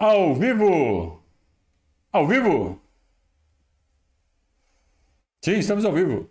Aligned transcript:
Ao 0.00 0.32
vivo! 0.32 1.20
Ao 2.12 2.24
vivo! 2.24 2.80
Sim, 5.44 5.58
estamos 5.58 5.84
ao 5.84 5.92
vivo. 5.92 6.30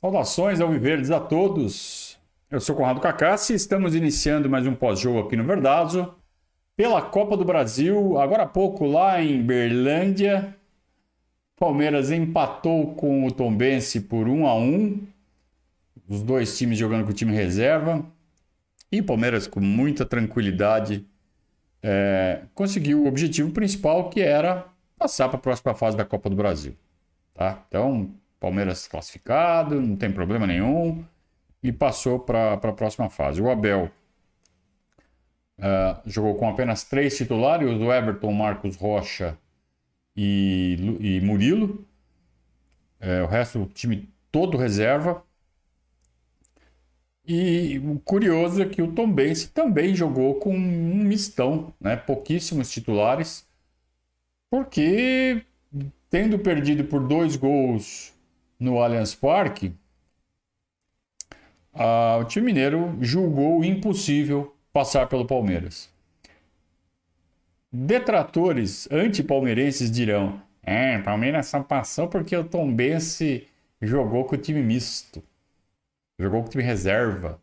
Saudações 0.00 0.58
ao 0.58 0.70
Viverdes 0.70 1.10
a 1.10 1.20
todos. 1.20 2.18
Eu 2.50 2.58
sou 2.58 2.74
Conrado 2.74 3.02
Cacassi 3.02 3.52
e 3.52 3.56
estamos 3.56 3.94
iniciando 3.94 4.48
mais 4.48 4.66
um 4.66 4.74
pós-jogo 4.74 5.18
aqui 5.18 5.36
no 5.36 5.44
Verdazo 5.44 6.14
pela 6.74 7.02
Copa 7.02 7.36
do 7.36 7.44
Brasil. 7.44 8.18
Agora 8.18 8.44
há 8.44 8.48
pouco 8.48 8.86
lá 8.86 9.20
em 9.20 9.42
Berlândia, 9.42 10.56
Palmeiras 11.54 12.10
empatou 12.10 12.94
com 12.94 13.26
o 13.26 13.30
Tombense 13.30 14.00
por 14.00 14.26
1 14.26 14.46
a 14.46 14.54
1. 14.54 15.06
Os 16.08 16.22
dois 16.22 16.56
times 16.56 16.78
jogando 16.78 17.04
com 17.04 17.10
o 17.10 17.14
time 17.14 17.34
reserva. 17.34 18.02
E 18.90 19.02
Palmeiras 19.02 19.46
com 19.46 19.60
muita 19.60 20.06
tranquilidade 20.06 21.04
é, 21.90 22.42
conseguiu 22.54 23.02
o 23.02 23.08
objetivo 23.08 23.50
principal 23.50 24.10
que 24.10 24.20
era 24.20 24.66
passar 24.98 25.26
para 25.28 25.38
a 25.38 25.40
próxima 25.40 25.74
fase 25.74 25.96
da 25.96 26.04
Copa 26.04 26.28
do 26.28 26.36
Brasil. 26.36 26.76
Tá? 27.32 27.64
Então, 27.66 28.10
Palmeiras 28.38 28.86
classificado, 28.86 29.80
não 29.80 29.96
tem 29.96 30.12
problema 30.12 30.46
nenhum, 30.46 31.02
e 31.62 31.72
passou 31.72 32.18
para 32.20 32.52
a 32.52 32.72
próxima 32.72 33.08
fase. 33.08 33.40
O 33.40 33.50
Abel 33.50 33.90
uh, 35.58 36.02
jogou 36.04 36.34
com 36.34 36.46
apenas 36.50 36.84
três 36.84 37.16
titulares: 37.16 37.66
o 37.66 37.90
Everton, 37.90 38.32
Marcos 38.32 38.76
Rocha 38.76 39.38
e, 40.14 40.76
e 41.00 41.20
Murilo. 41.22 41.86
É, 43.00 43.22
o 43.22 43.26
resto 43.26 43.60
do 43.60 43.66
time 43.66 44.12
todo 44.30 44.58
reserva. 44.58 45.22
E 47.30 47.78
o 47.80 48.00
curioso 48.00 48.62
é 48.62 48.64
que 48.64 48.80
o 48.80 48.90
Tom 48.90 49.12
Benz 49.12 49.44
também 49.44 49.94
jogou 49.94 50.36
com 50.36 50.56
um 50.56 51.04
mistão, 51.04 51.74
né? 51.78 51.94
pouquíssimos 51.94 52.70
titulares, 52.70 53.46
porque 54.50 55.44
tendo 56.08 56.38
perdido 56.38 56.84
por 56.84 57.06
dois 57.06 57.36
gols 57.36 58.14
no 58.58 58.80
Allianz 58.80 59.14
Parque, 59.14 59.74
o 61.74 62.24
time 62.24 62.46
mineiro 62.46 62.96
julgou 62.98 63.62
impossível 63.62 64.56
passar 64.72 65.06
pelo 65.06 65.26
Palmeiras. 65.26 65.90
Detratores 67.70 68.88
anti-palmeirenses 68.90 69.90
dirão: 69.90 70.40
é, 70.62 70.98
Palmeiras 71.00 71.48
só 71.48 71.62
passou 71.62 72.08
porque 72.08 72.34
o 72.34 72.42
Tom 72.42 72.72
Benz 72.72 73.20
jogou 73.82 74.24
com 74.24 74.34
o 74.34 74.38
time 74.38 74.62
misto. 74.62 75.22
Jogou 76.18 76.42
com 76.42 76.48
time 76.48 76.64
reserva. 76.64 77.40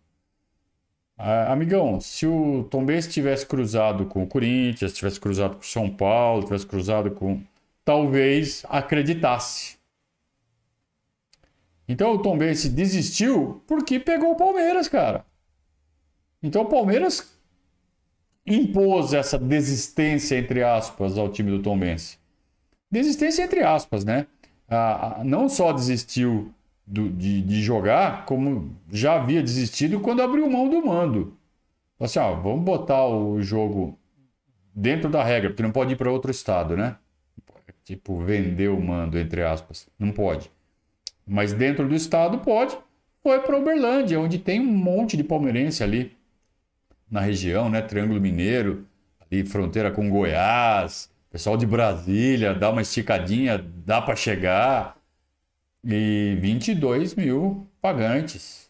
Ah, 1.18 1.54
amigão, 1.54 2.02
se 2.02 2.28
o 2.28 2.66
Tom 2.70 2.86
Benz 2.86 3.08
tivesse 3.08 3.46
cruzado 3.46 4.06
com 4.06 4.24
o 4.24 4.28
Corinthians, 4.28 4.94
tivesse 4.94 5.20
cruzado 5.20 5.56
com 5.56 5.62
o 5.62 5.66
São 5.66 5.90
Paulo, 5.90 6.44
tivesse 6.44 6.66
cruzado 6.66 7.12
com. 7.12 7.42
Talvez 7.86 8.66
acreditasse. 8.68 9.78
Então 11.88 12.16
o 12.16 12.22
Tom 12.22 12.38
Benz 12.38 12.68
desistiu 12.68 13.64
porque 13.68 14.00
pegou 14.00 14.32
o 14.32 14.36
Palmeiras, 14.36 14.88
cara. 14.88 15.24
Então 16.42 16.64
o 16.64 16.70
Palmeiras 16.70 17.32
impôs 18.46 19.14
essa 19.14 19.38
desistência, 19.38 20.38
entre 20.38 20.64
aspas, 20.64 21.18
ao 21.18 21.30
time 21.30 21.52
do 21.52 21.62
Tom 21.62 21.78
Benz. 21.78 22.20
Desistência 22.92 23.44
entre 23.44 23.64
aspas, 23.64 24.04
né? 24.04 24.28
Ah, 24.68 25.22
não 25.24 25.48
só 25.48 25.72
desistiu 25.72 26.52
do, 26.86 27.10
de, 27.10 27.42
de, 27.42 27.62
jogar, 27.62 28.26
como 28.26 28.76
já 28.92 29.16
havia 29.16 29.42
desistido 29.42 30.00
quando 30.00 30.22
abriu 30.22 30.50
mão 30.50 30.70
do 30.70 30.86
mando. 30.86 31.38
Assim, 32.00 32.20
ó, 32.20 32.36
vamos 32.36 32.64
botar 32.64 33.06
o 33.08 33.42
jogo 33.42 33.98
dentro 34.74 35.10
da 35.10 35.24
regra, 35.24 35.50
porque 35.50 35.64
não 35.64 35.72
pode 35.72 35.94
ir 35.94 35.96
para 35.96 36.12
outro 36.12 36.30
estado, 36.30 36.76
né? 36.76 36.98
Tipo, 37.84 38.18
vender 38.20 38.70
o 38.70 38.82
mando, 38.82 39.18
entre 39.18 39.44
aspas. 39.44 39.88
Não 39.98 40.12
pode. 40.12 40.52
Mas 41.26 41.54
dentro 41.54 41.88
do 41.88 41.96
estado 41.96 42.40
pode. 42.40 42.78
Foi 43.22 43.40
para 43.40 43.58
Uberlândia, 43.58 44.20
onde 44.20 44.38
tem 44.38 44.60
um 44.60 44.66
monte 44.66 45.18
de 45.18 45.24
palmeirense 45.24 45.84
ali 45.84 46.16
na 47.10 47.22
região, 47.22 47.70
né? 47.70 47.82
Triângulo 47.82 48.20
Mineiro, 48.20 48.86
ali 49.20 49.46
fronteira 49.46 49.92
com 49.92 50.10
Goiás, 50.10 51.10
pessoal 51.32 51.58
de 51.58 51.66
Brasília, 51.66 52.54
dá 52.54 52.70
uma 52.70 52.82
esticadinha, 52.82 53.58
dá 53.58 54.02
para 54.02 54.16
chegar 54.16 54.95
e 55.86 56.36
22 56.42 57.14
mil 57.14 57.68
pagantes. 57.80 58.70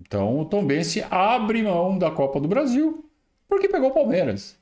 Então 0.00 0.40
o 0.40 0.44
Tombense 0.46 1.04
abre 1.10 1.62
mão 1.62 1.98
da 1.98 2.10
Copa 2.10 2.40
do 2.40 2.48
Brasil 2.48 3.04
porque 3.46 3.68
pegou 3.68 3.90
o 3.90 3.94
Palmeiras. 3.94 4.58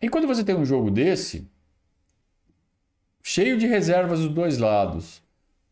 E 0.00 0.08
quando 0.08 0.26
você 0.26 0.44
tem 0.44 0.54
um 0.54 0.64
jogo 0.64 0.90
desse, 0.90 1.48
cheio 3.22 3.56
de 3.56 3.66
reservas 3.66 4.20
dos 4.20 4.30
dois 4.30 4.58
lados, 4.58 5.22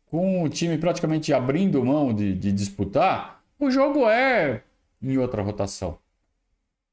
com 0.06 0.42
o 0.42 0.48
time 0.48 0.78
praticamente 0.78 1.32
abrindo 1.32 1.84
mão 1.84 2.12
de, 2.12 2.34
de 2.34 2.52
disputar, 2.52 3.42
o 3.58 3.70
jogo 3.70 4.08
é 4.08 4.62
em 5.02 5.18
outra 5.18 5.42
rotação. 5.42 5.98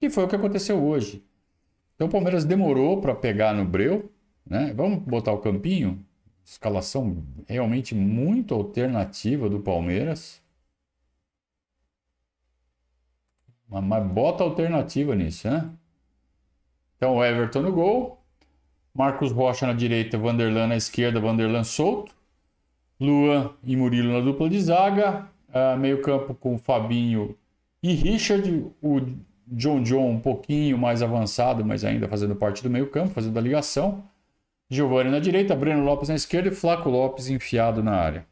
E 0.01 0.09
foi 0.09 0.23
o 0.23 0.27
que 0.27 0.35
aconteceu 0.35 0.83
hoje. 0.83 1.23
Então 1.95 2.07
o 2.07 2.11
Palmeiras 2.11 2.45
demorou 2.45 3.01
para 3.01 3.15
pegar 3.15 3.53
no 3.53 3.65
Breu, 3.65 4.11
né? 4.45 4.73
Vamos 4.73 4.99
botar 4.99 5.31
o 5.31 5.39
campinho. 5.39 6.03
Escalação 6.45 7.23
realmente 7.47 7.95
muito 7.95 8.53
alternativa 8.53 9.49
do 9.49 9.59
Palmeiras. 9.59 10.41
Mas 13.69 14.05
bota 14.05 14.43
alternativa 14.43 15.15
nisso, 15.15 15.49
né? 15.49 15.69
Então 16.97 17.15
o 17.15 17.23
Everton 17.23 17.61
no 17.61 17.71
gol. 17.71 18.19
Marcos 18.93 19.31
Rocha 19.31 19.65
na 19.65 19.73
direita, 19.73 20.17
Vanderlan 20.17 20.67
na 20.67 20.75
esquerda, 20.75 21.19
Vanderlan 21.19 21.63
solto. 21.63 22.13
Luan 22.99 23.51
e 23.63 23.75
Murilo 23.75 24.13
na 24.13 24.19
dupla 24.19 24.49
de 24.49 24.61
zaga. 24.61 25.27
Uh, 25.49 25.77
meio 25.77 26.01
campo 26.01 26.33
com 26.35 26.57
Fabinho 26.57 27.35
e 27.81 27.93
Richard. 27.93 28.67
O 28.81 29.01
John 29.47 29.83
John 29.83 30.09
um 30.11 30.19
pouquinho 30.19 30.77
mais 30.77 31.01
avançado, 31.01 31.65
mas 31.65 31.83
ainda 31.83 32.07
fazendo 32.07 32.35
parte 32.35 32.61
do 32.63 32.69
meio 32.69 32.89
campo, 32.89 33.13
fazendo 33.13 33.37
a 33.37 33.41
ligação. 33.41 34.03
Giovanni 34.73 35.11
na 35.11 35.19
direita, 35.19 35.55
Breno 35.55 35.83
Lopes 35.83 36.09
na 36.09 36.15
esquerda 36.15 36.49
e 36.49 36.55
Flaco 36.55 36.89
Lopes 36.89 37.29
enfiado 37.29 37.83
na 37.83 37.93
área. 37.93 38.25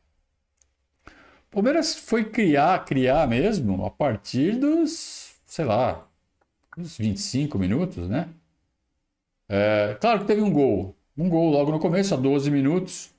O 1.50 1.56
Palmeiras 1.56 1.96
foi 1.96 2.26
criar, 2.26 2.86
criar 2.86 3.28
mesmo 3.28 3.86
a 3.86 3.90
partir 3.90 4.56
dos, 4.58 5.36
sei 5.46 5.66
lá, 5.66 6.08
uns 6.78 6.98
25 6.98 7.60
minutos, 7.60 8.10
né? 8.10 8.30
É, 9.50 9.98
claro 10.00 10.22
que 10.22 10.26
teve 10.26 10.42
um 10.42 10.52
gol. 10.52 10.96
Um 11.18 11.28
gol 11.28 11.52
logo 11.52 11.72
no 11.72 11.80
começo, 11.80 12.14
a 12.14 12.18
12 12.18 12.50
minutos, 12.50 13.14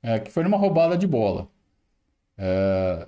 é, 0.00 0.20
que 0.20 0.30
foi 0.30 0.44
numa 0.44 0.56
roubada 0.56 0.96
de 0.96 1.06
bola. 1.06 1.48
É, 2.38 3.06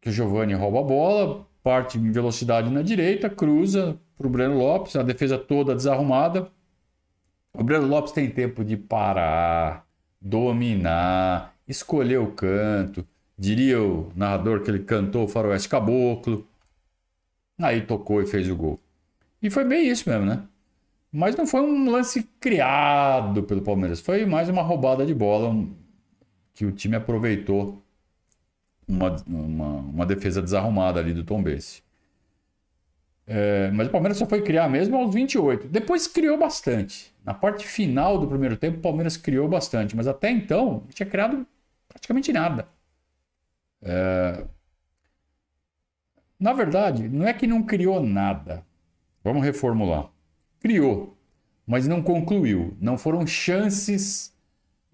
que 0.00 0.10
o 0.10 0.12
Giovanni 0.12 0.52
rouba 0.52 0.80
a 0.80 0.82
bola, 0.82 1.46
parte 1.62 1.98
em 1.98 2.12
velocidade 2.12 2.70
na 2.70 2.82
direita, 2.82 3.30
cruza 3.30 3.98
para 4.16 4.26
o 4.26 4.30
Breno 4.30 4.58
Lopes, 4.58 4.96
a 4.96 5.02
defesa 5.02 5.38
toda 5.38 5.74
desarrumada. 5.74 6.50
O 7.58 7.64
Breno 7.64 7.88
Lopes 7.88 8.12
tem 8.12 8.30
tempo 8.30 8.64
de 8.64 8.76
parar, 8.76 9.84
dominar, 10.20 11.56
escolher 11.66 12.18
o 12.18 12.30
canto. 12.30 13.04
Diria 13.36 13.82
o 13.82 14.12
narrador 14.14 14.62
que 14.62 14.70
ele 14.70 14.78
cantou 14.84 15.24
o 15.24 15.28
Faroeste 15.28 15.68
Caboclo. 15.68 16.46
Aí 17.60 17.80
tocou 17.80 18.22
e 18.22 18.26
fez 18.28 18.48
o 18.48 18.54
gol. 18.54 18.78
E 19.42 19.50
foi 19.50 19.64
bem 19.64 19.88
isso 19.88 20.08
mesmo, 20.08 20.24
né? 20.24 20.44
Mas 21.10 21.34
não 21.34 21.48
foi 21.48 21.60
um 21.60 21.90
lance 21.90 22.22
criado 22.38 23.42
pelo 23.42 23.60
Palmeiras. 23.60 23.98
Foi 24.00 24.24
mais 24.24 24.48
uma 24.48 24.62
roubada 24.62 25.04
de 25.04 25.12
bola 25.12 25.52
que 26.54 26.64
o 26.64 26.70
time 26.70 26.94
aproveitou. 26.94 27.82
Uma, 28.86 29.16
uma, 29.26 29.66
uma 29.80 30.06
defesa 30.06 30.40
desarrumada 30.40 31.00
ali 31.00 31.12
do 31.12 31.24
Tom 31.24 31.42
Bense. 31.42 31.82
É, 33.30 33.70
mas 33.72 33.88
o 33.88 33.90
Palmeiras 33.90 34.16
só 34.16 34.24
foi 34.24 34.40
criar 34.40 34.70
mesmo 34.70 34.96
aos 34.96 35.12
28. 35.12 35.68
Depois 35.68 36.06
criou 36.06 36.38
bastante. 36.38 37.14
Na 37.22 37.34
parte 37.34 37.66
final 37.66 38.16
do 38.18 38.26
primeiro 38.26 38.56
tempo, 38.56 38.78
o 38.78 38.80
Palmeiras 38.80 39.18
criou 39.18 39.46
bastante. 39.46 39.94
Mas 39.94 40.08
até 40.08 40.30
então, 40.30 40.82
não 40.84 40.88
tinha 40.88 41.06
criado 41.06 41.46
praticamente 41.86 42.32
nada. 42.32 42.66
É... 43.82 44.44
Na 46.40 46.54
verdade, 46.54 47.06
não 47.06 47.26
é 47.26 47.34
que 47.34 47.46
não 47.46 47.62
criou 47.62 48.02
nada. 48.02 48.64
Vamos 49.22 49.44
reformular. 49.44 50.08
Criou, 50.58 51.14
mas 51.66 51.86
não 51.86 52.02
concluiu. 52.02 52.74
Não 52.80 52.96
foram 52.96 53.26
chances 53.26 54.32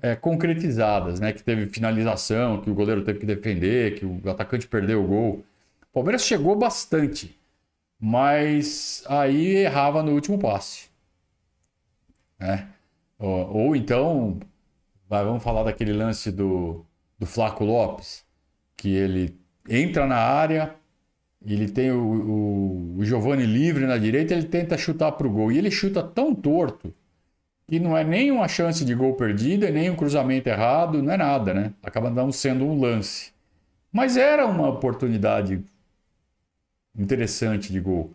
é, 0.03 0.17
concretizadas, 0.17 1.21
né? 1.21 1.33
Que 1.33 1.43
teve 1.43 1.67
finalização, 1.69 2.61
que 2.61 2.71
o 2.71 2.75
goleiro 2.75 3.05
teve 3.05 3.21
que 3.21 3.27
defender, 3.27 3.95
que 3.97 4.05
o 4.05 4.21
atacante 4.29 4.67
perdeu 4.67 5.05
o 5.05 5.07
gol. 5.07 5.45
O 5.83 5.93
Palmeiras 5.93 6.25
chegou 6.25 6.57
bastante 6.57 7.39
mas 8.01 9.03
aí 9.09 9.57
errava 9.57 10.03
no 10.03 10.13
último 10.13 10.39
passe. 10.39 10.89
Né? 12.39 12.69
Ou, 13.19 13.57
ou 13.57 13.77
então, 13.77 14.39
vamos 15.09 15.43
falar 15.43 15.65
daquele 15.65 15.93
lance 15.93 16.31
do, 16.31 16.85
do 17.19 17.27
Flaco 17.27 17.65
Lopes, 17.65 18.25
que 18.77 18.95
ele 18.95 19.39
entra 19.69 20.07
na 20.07 20.17
área, 20.17 20.75
ele 21.45 21.69
tem 21.69 21.91
o, 21.91 22.03
o, 22.03 22.99
o 22.99 23.05
Giovanni 23.05 23.45
livre 23.45 23.87
na 23.87 23.99
direita, 23.99 24.35
ele 24.35 24.47
tenta 24.47 24.79
chutar 24.79 25.13
para 25.13 25.27
o 25.27 25.31
gol. 25.31 25.53
E 25.53 25.59
ele 25.59 25.71
chuta 25.71 26.03
tão 26.03 26.35
torto 26.35 26.93
que 27.67 27.79
não 27.81 27.97
é 27.97 28.05
nem 28.05 28.31
uma 28.31 28.49
chance 28.49 28.85
de 28.85 28.95
gol 28.95 29.15
perdida, 29.15 29.71
nem 29.71 29.91
um 29.91 29.97
cruzamento 29.97 30.49
errado, 30.49 31.03
não 31.03 31.13
é 31.13 31.17
nada, 31.17 31.55
né? 31.55 31.73
Acaba 31.83 32.11
não 32.11 32.31
sendo 32.31 32.65
um 32.65 32.81
lance. 32.81 33.33
Mas 33.93 34.17
era 34.17 34.47
uma 34.47 34.69
oportunidade 34.69 35.65
interessante 36.97 37.73
de 37.73 37.81
gol. 37.81 38.13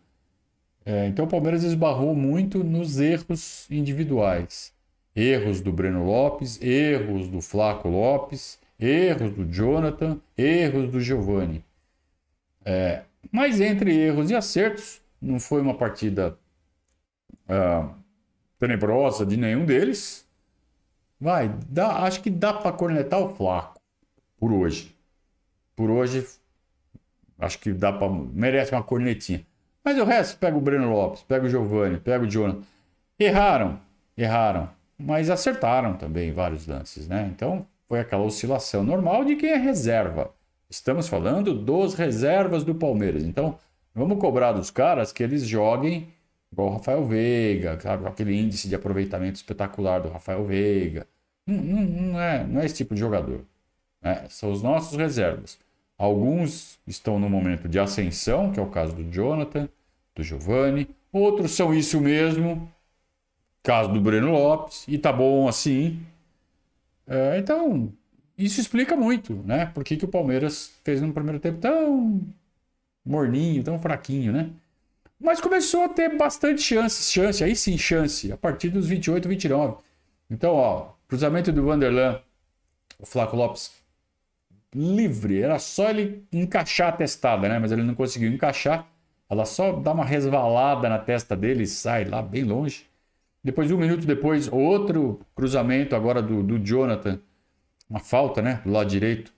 É, 0.86 1.08
então 1.08 1.26
o 1.26 1.28
Palmeiras 1.28 1.64
esbarrou 1.64 2.16
muito 2.16 2.64
nos 2.64 3.00
erros 3.00 3.70
individuais. 3.70 4.74
Erros 5.16 5.62
do 5.62 5.72
Breno 5.72 6.06
Lopes, 6.06 6.62
erros 6.62 7.28
do 7.28 7.42
Flaco 7.42 7.90
Lopes, 7.90 8.60
erros 8.80 9.32
do 9.34 9.46
Jonathan, 9.46 10.20
erros 10.38 10.92
do 10.92 11.02
Giovani. 11.02 11.64
É, 12.64 13.04
mas 13.32 13.60
entre 13.60 13.96
erros 13.96 14.32
e 14.32 14.36
acertos, 14.36 15.02
não 15.22 15.40
foi 15.40 15.62
uma 15.62 15.74
partida 15.74 16.38
uh, 17.50 17.94
tenebrosa 18.58 19.26
de 19.26 19.36
nenhum 19.36 19.66
deles. 19.66 20.26
Vai, 21.20 21.50
dá, 21.68 22.04
acho 22.04 22.22
que 22.22 22.30
dá 22.30 22.54
para 22.54 22.72
cornetar 22.72 23.20
o 23.20 23.36
Flaco 23.36 23.82
por 24.38 24.54
hoje. 24.54 24.96
Por 25.76 25.90
hoje, 25.90 26.26
acho 27.40 27.60
que 27.60 27.72
dá 27.72 27.92
para 27.92 28.10
merece 28.10 28.72
uma 28.74 28.84
cornetinha. 28.84 29.46
Mas 29.84 29.98
o 29.98 30.04
resto, 30.04 30.38
pega 30.38 30.58
o 30.58 30.62
Breno 30.62 30.92
Lopes, 30.92 31.24
pega 31.24 31.46
o 31.46 31.50
Giovani, 31.50 31.98
pega 31.98 32.24
o 32.24 32.28
Jonathan. 32.28 32.62
Erraram, 33.18 33.80
erraram, 34.18 34.70
mas 34.98 35.30
acertaram 35.30 35.96
também 35.96 36.32
vários 36.32 36.68
lances, 36.68 37.08
né? 37.08 37.30
Então, 37.34 37.66
foi 37.88 38.00
aquela 38.00 38.24
oscilação 38.24 38.84
normal 38.84 39.26
de 39.26 39.36
quem 39.36 39.50
é 39.50 39.58
reserva. 39.58 40.32
Estamos 40.70 41.08
falando 41.08 41.54
dos 41.54 41.96
reservas 41.96 42.64
do 42.64 42.76
Palmeiras. 42.76 43.24
Então, 43.24 43.58
vamos 43.96 44.20
cobrar 44.20 44.52
dos 44.52 44.70
caras 44.70 45.12
que 45.12 45.24
eles 45.24 45.48
joguem 45.48 46.14
igual 46.52 46.70
o 46.70 46.74
Rafael 46.74 47.06
Veiga, 47.06 47.80
sabe? 47.80 48.08
aquele 48.08 48.36
índice 48.40 48.68
de 48.68 48.76
aproveitamento 48.76 49.36
espetacular 49.36 50.00
do 50.00 50.10
Rafael 50.10 50.46
Veiga. 50.46 51.08
Não, 51.46 51.56
não, 51.56 51.82
não 51.82 52.22
é, 52.22 52.44
não 52.44 52.62
é 52.62 52.66
esse 52.66 52.76
tipo 52.76 52.94
de 52.94 53.00
jogador. 53.00 53.46
Né? 54.02 54.26
São 54.30 54.52
os 54.52 54.62
nossos 54.62 54.98
reservas. 54.98 55.58
Alguns 56.00 56.80
estão 56.88 57.20
no 57.20 57.30
momento 57.30 57.68
de 57.68 57.78
ascensão, 57.78 58.54
que 58.54 58.60
é 58.60 58.64
o 58.64 58.70
caso 58.70 58.96
do 58.96 59.04
Jonathan, 59.12 59.68
do 60.16 60.24
Giovanni. 60.24 60.88
Outros 61.12 61.52
são 61.52 61.74
isso 61.74 62.00
mesmo, 62.00 62.72
caso 63.62 63.92
do 63.92 64.00
Breno 64.00 64.32
Lopes, 64.32 64.86
e 64.88 64.98
tá 64.98 65.12
bom 65.12 65.50
assim. 65.50 66.00
É, 67.06 67.38
então, 67.38 67.92
isso 68.38 68.62
explica 68.62 68.96
muito, 68.96 69.34
né? 69.46 69.66
Por 69.68 69.84
que, 69.84 69.98
que 69.98 70.06
o 70.06 70.08
Palmeiras 70.08 70.80
fez 70.86 71.02
no 71.02 71.12
primeiro 71.14 71.40
tempo 71.40 71.60
tão 71.60 72.22
morninho, 73.06 73.62
tão 73.64 73.78
fraquinho, 73.78 74.32
né? 74.32 74.52
Mas 75.20 75.42
começou 75.42 75.84
a 75.84 75.90
ter 75.90 76.16
bastante 76.18 76.62
chance, 76.62 77.12
chance, 77.12 77.44
aí 77.44 77.56
sim, 77.56 77.78
chance, 77.78 78.32
a 78.32 78.38
partir 78.38 78.70
dos 78.70 78.88
28, 78.88 79.28
29. 79.28 79.78
Então, 80.30 80.54
ó, 80.56 80.94
cruzamento 81.10 81.52
do 81.52 81.64
Vanderlan, 81.64 82.22
o 83.00 83.06
Flaco 83.06 83.36
Lopes 83.36 83.79
livre, 84.74 85.42
era 85.42 85.60
só 85.60 85.90
ele 85.90 86.24
encaixar 86.32 86.90
a 86.90 86.92
testada, 86.98 87.50
né? 87.50 87.60
Mas 87.60 87.72
ele 87.72 87.84
não 87.84 87.96
conseguiu 87.96 88.32
encaixar. 88.32 88.88
Ela 89.30 89.46
só 89.46 89.72
dá 89.74 89.92
uma 89.92 90.06
resvalada 90.06 90.90
na 90.90 91.00
testa 91.00 91.36
dele 91.36 91.64
e 91.64 91.68
sai 91.68 92.06
lá 92.06 92.22
bem 92.22 92.44
longe. 92.44 92.86
Depois, 93.44 93.72
um 93.72 93.78
minuto 93.78 94.06
depois, 94.06 94.52
outro 94.52 95.22
cruzamento 95.36 95.96
agora 95.96 96.22
do, 96.22 96.44
do 96.44 96.60
Jonathan 96.60 97.20
uma 97.90 98.00
falta, 98.00 98.42
né? 98.42 98.62
Do 98.64 98.72
lado 98.72 98.90
direito. 98.90 99.34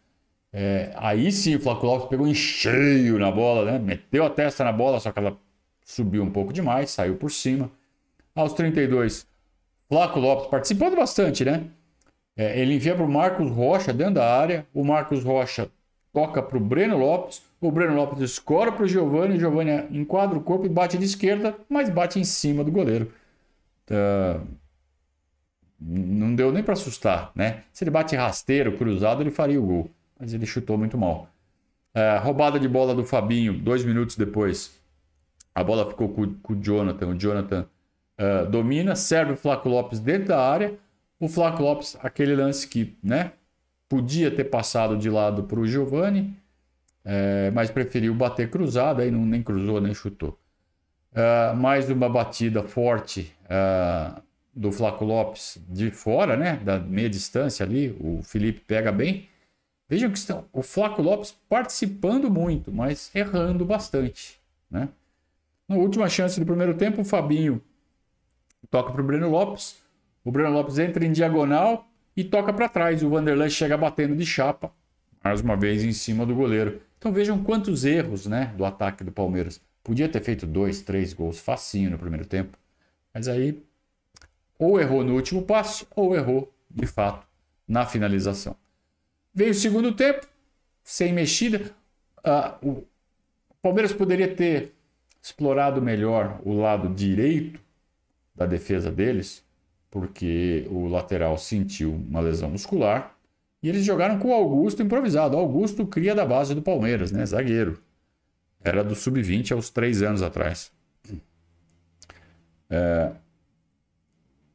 É, 0.53 0.91
aí 0.97 1.31
sim 1.31 1.55
o 1.55 1.59
Flávio 1.61 1.85
Lopes 1.85 2.09
pegou 2.09 2.27
em 2.27 2.33
cheio 2.33 3.17
na 3.17 3.31
bola, 3.31 3.71
né? 3.71 3.79
Meteu 3.79 4.25
a 4.25 4.29
testa 4.29 4.63
na 4.63 4.71
bola, 4.71 4.99
só 4.99 5.11
que 5.11 5.19
ela 5.19 5.37
subiu 5.85 6.21
um 6.23 6.31
pouco 6.31 6.51
demais, 6.51 6.91
saiu 6.91 7.15
por 7.15 7.31
cima. 7.31 7.71
Aos 8.35 8.53
32, 8.53 9.25
Flávio 9.87 10.21
Lopes 10.21 10.47
participando 10.47 10.95
bastante, 10.95 11.45
né? 11.45 11.65
É, 12.35 12.59
ele 12.59 12.75
envia 12.75 12.95
para 12.95 13.05
o 13.05 13.11
Marcos 13.11 13.49
Rocha 13.51 13.93
dentro 13.93 14.15
da 14.15 14.39
área. 14.39 14.65
O 14.73 14.83
Marcos 14.83 15.23
Rocha 15.23 15.69
toca 16.13 16.41
para 16.41 16.57
o 16.57 16.61
Breno 16.61 16.97
Lopes. 16.97 17.43
O 17.59 17.71
Breno 17.71 17.95
Lopes 17.95 18.19
escora 18.21 18.71
para 18.71 18.83
o 18.83 18.87
Giovanni. 18.87 19.35
O 19.35 19.39
Giovanni 19.39 19.71
enquadra 19.91 20.37
o 20.37 20.41
corpo 20.41 20.65
e 20.65 20.69
bate 20.69 20.97
de 20.97 21.05
esquerda, 21.05 21.55
mas 21.69 21.89
bate 21.89 22.19
em 22.19 22.23
cima 22.23 22.63
do 22.63 22.71
goleiro. 22.71 23.11
Uh, 23.89 24.45
não 25.79 26.35
deu 26.35 26.51
nem 26.51 26.63
para 26.63 26.73
assustar, 26.73 27.31
né? 27.35 27.63
Se 27.73 27.83
ele 27.83 27.91
bate 27.91 28.15
rasteiro, 28.15 28.77
cruzado, 28.77 29.21
ele 29.21 29.31
faria 29.31 29.59
o 29.59 29.65
gol. 29.65 29.91
Mas 30.19 30.33
ele 30.33 30.45
chutou 30.45 30.77
muito 30.77 30.97
mal. 30.97 31.27
É, 31.93 32.17
roubada 32.17 32.59
de 32.59 32.67
bola 32.69 32.93
do 32.95 33.03
Fabinho, 33.03 33.53
dois 33.53 33.83
minutos 33.83 34.15
depois. 34.15 34.79
A 35.53 35.63
bola 35.63 35.89
ficou 35.89 36.09
com, 36.09 36.35
com 36.35 36.53
o 36.53 36.61
Jonathan. 36.61 37.07
O 37.07 37.15
Jonathan 37.15 37.65
uh, 38.19 38.49
domina, 38.49 38.95
serve 38.95 39.33
o 39.33 39.35
Flaco 39.35 39.67
Lopes 39.67 39.99
dentro 39.99 40.29
da 40.29 40.39
área. 40.39 40.77
O 41.21 41.27
Flaco 41.27 41.61
Lopes, 41.61 41.95
aquele 42.01 42.35
lance 42.35 42.67
que, 42.67 42.97
né? 43.03 43.33
Podia 43.87 44.31
ter 44.31 44.45
passado 44.45 44.97
de 44.97 45.07
lado 45.07 45.43
para 45.43 45.59
o 45.59 45.67
Giovani, 45.67 46.35
é, 47.05 47.51
mas 47.51 47.69
preferiu 47.69 48.15
bater 48.15 48.49
cruzado, 48.49 49.03
aí 49.03 49.11
não, 49.11 49.23
nem 49.23 49.43
cruzou, 49.43 49.79
nem 49.79 49.93
chutou. 49.93 50.39
Uh, 51.11 51.55
mais 51.55 51.87
uma 51.91 52.09
batida 52.09 52.63
forte 52.63 53.31
uh, 53.45 54.19
do 54.55 54.71
Flaco 54.71 55.05
Lopes 55.05 55.59
de 55.69 55.91
fora, 55.91 56.35
né? 56.35 56.55
Da 56.55 56.79
meia 56.79 57.09
distância 57.09 57.63
ali, 57.63 57.95
o 57.99 58.23
Felipe 58.23 58.61
pega 58.61 58.91
bem. 58.91 59.29
Vejam 59.87 60.09
que 60.09 60.17
estão, 60.17 60.45
o 60.51 60.63
Flaco 60.63 61.03
Lopes 61.03 61.35
participando 61.47 62.31
muito, 62.31 62.71
mas 62.71 63.13
errando 63.13 63.63
bastante, 63.63 64.39
né? 64.71 64.89
Na 65.69 65.75
última 65.75 66.09
chance 66.09 66.39
do 66.39 66.47
primeiro 66.47 66.73
tempo, 66.73 67.01
o 67.01 67.05
Fabinho 67.05 67.61
toca 68.71 68.91
para 68.91 69.01
o 69.01 69.05
Breno 69.05 69.29
Lopes. 69.29 69.80
O 70.23 70.31
Breno 70.31 70.51
Lopes 70.51 70.77
entra 70.77 71.05
em 71.05 71.11
diagonal 71.11 71.87
e 72.15 72.23
toca 72.23 72.53
para 72.53 72.69
trás. 72.69 73.01
O 73.03 73.09
Vanderlei 73.09 73.49
chega 73.49 73.77
batendo 73.77 74.15
de 74.15 74.25
chapa, 74.25 74.71
mais 75.23 75.41
uma 75.41 75.55
vez 75.55 75.83
em 75.83 75.91
cima 75.91 76.25
do 76.25 76.35
goleiro. 76.35 76.81
Então 76.97 77.11
vejam 77.11 77.43
quantos 77.43 77.83
erros 77.83 78.27
né, 78.27 78.53
do 78.55 78.63
ataque 78.63 79.03
do 79.03 79.11
Palmeiras. 79.11 79.59
Podia 79.83 80.07
ter 80.07 80.21
feito 80.21 80.45
dois, 80.45 80.81
três 80.81 81.13
gols 81.13 81.39
facinho 81.39 81.89
no 81.89 81.97
primeiro 81.97 82.25
tempo. 82.25 82.57
Mas 83.13 83.27
aí 83.27 83.61
ou 84.61 84.79
errou 84.79 85.03
no 85.03 85.15
último 85.15 85.41
passe, 85.41 85.87
ou 85.95 86.15
errou, 86.15 86.53
de 86.69 86.85
fato, 86.85 87.25
na 87.67 87.83
finalização. 87.83 88.55
Veio 89.33 89.49
o 89.49 89.55
segundo 89.55 89.91
tempo, 89.91 90.27
sem 90.83 91.11
mexida. 91.11 91.73
Uh, 92.19 92.69
o 92.69 92.87
Palmeiras 93.59 93.91
poderia 93.91 94.35
ter 94.35 94.71
explorado 95.19 95.81
melhor 95.81 96.39
o 96.45 96.53
lado 96.53 96.93
direito 96.93 97.59
da 98.35 98.45
defesa 98.45 98.91
deles, 98.91 99.43
porque 99.91 100.65
o 100.71 100.87
lateral 100.87 101.37
sentiu 101.37 101.93
uma 101.93 102.21
lesão 102.21 102.49
muscular. 102.49 103.13
E 103.61 103.69
eles 103.69 103.85
jogaram 103.85 104.17
com 104.17 104.29
o 104.29 104.33
Augusto 104.33 104.81
improvisado. 104.81 105.37
Augusto 105.37 105.85
cria 105.85 106.15
da 106.15 106.25
base 106.25 106.55
do 106.55 106.61
Palmeiras, 106.61 107.11
né? 107.11 107.23
Zagueiro. 107.25 107.79
Era 108.63 108.83
do 108.83 108.95
sub-20 108.95 109.51
aos 109.51 109.69
três 109.69 110.01
anos 110.01 110.23
atrás. 110.23 110.71
É, 112.69 113.11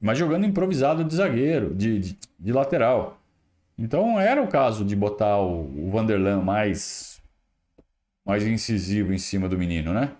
mas 0.00 0.18
jogando 0.18 0.46
improvisado 0.46 1.04
de 1.04 1.14
zagueiro, 1.14 1.74
de, 1.74 1.98
de, 1.98 2.18
de 2.38 2.52
lateral. 2.52 3.20
Então 3.78 4.18
era 4.18 4.42
o 4.42 4.48
caso 4.48 4.84
de 4.84 4.96
botar 4.96 5.38
o, 5.38 5.86
o 5.86 5.90
Vanderlan 5.90 6.40
mais, 6.40 7.20
mais 8.24 8.46
incisivo 8.46 9.12
em 9.12 9.18
cima 9.18 9.48
do 9.48 9.58
menino, 9.58 9.92
né? 9.92 10.12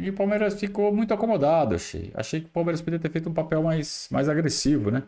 E 0.00 0.08
o 0.08 0.14
Palmeiras 0.14 0.58
ficou 0.58 0.92
muito 0.94 1.12
acomodado, 1.12 1.74
achei. 1.74 2.10
Achei 2.14 2.40
que 2.40 2.46
o 2.46 2.50
Palmeiras 2.50 2.80
poderia 2.80 2.98
ter 2.98 3.10
feito 3.10 3.28
um 3.28 3.34
papel 3.34 3.62
mais, 3.62 4.08
mais 4.10 4.30
agressivo, 4.30 4.90
né? 4.90 5.02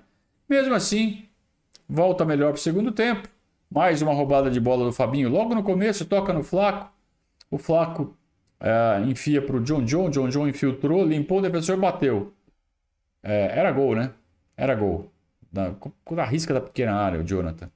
Mesmo 0.47 0.75
assim, 0.75 1.25
volta 1.89 2.27
melhor 2.27 2.53
para 2.53 2.59
o 2.59 2.63
segundo 2.63 2.93
tempo. 2.93 3.27
Mais 3.71 4.03
uma 4.03 4.13
roubada 4.13 4.51
de 4.51 4.61
bola 4.61 4.85
do 4.85 4.93
Fabinho. 4.93 5.31
Logo 5.31 5.55
no 5.55 5.63
começo, 5.63 6.05
toca 6.05 6.31
no 6.35 6.43
Flaco. 6.43 6.93
O 7.51 7.57
Flaco 7.57 8.15
é, 8.61 9.03
enfia 9.07 9.41
para 9.41 9.57
o 9.57 9.61
John 9.61 9.83
John. 9.83 10.11
John 10.11 10.29
John 10.29 10.47
infiltrou, 10.47 11.07
limpou 11.07 11.39
o 11.39 11.43
defensor 11.43 11.79
bateu. 11.79 12.35
É, 13.23 13.59
era 13.59 13.73
gol, 13.73 13.95
né? 13.95 14.13
Era 14.55 14.75
gol. 14.75 15.11
Na, 15.51 15.75
com 16.05 16.21
a 16.21 16.25
risca 16.27 16.53
da 16.53 16.61
pequena 16.61 16.95
área, 16.95 17.19
o 17.19 17.25
Jonathan. 17.25 17.71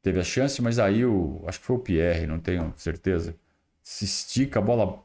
Teve 0.00 0.20
a 0.20 0.24
chance, 0.24 0.62
mas 0.62 0.78
aí 0.78 1.04
o. 1.04 1.42
Acho 1.46 1.58
que 1.58 1.66
foi 1.66 1.76
o 1.76 1.80
Pierre, 1.80 2.26
não 2.26 2.38
tenho 2.38 2.72
certeza. 2.76 3.34
Se 3.82 4.04
estica, 4.04 4.60
a 4.60 4.62
bola 4.62 5.02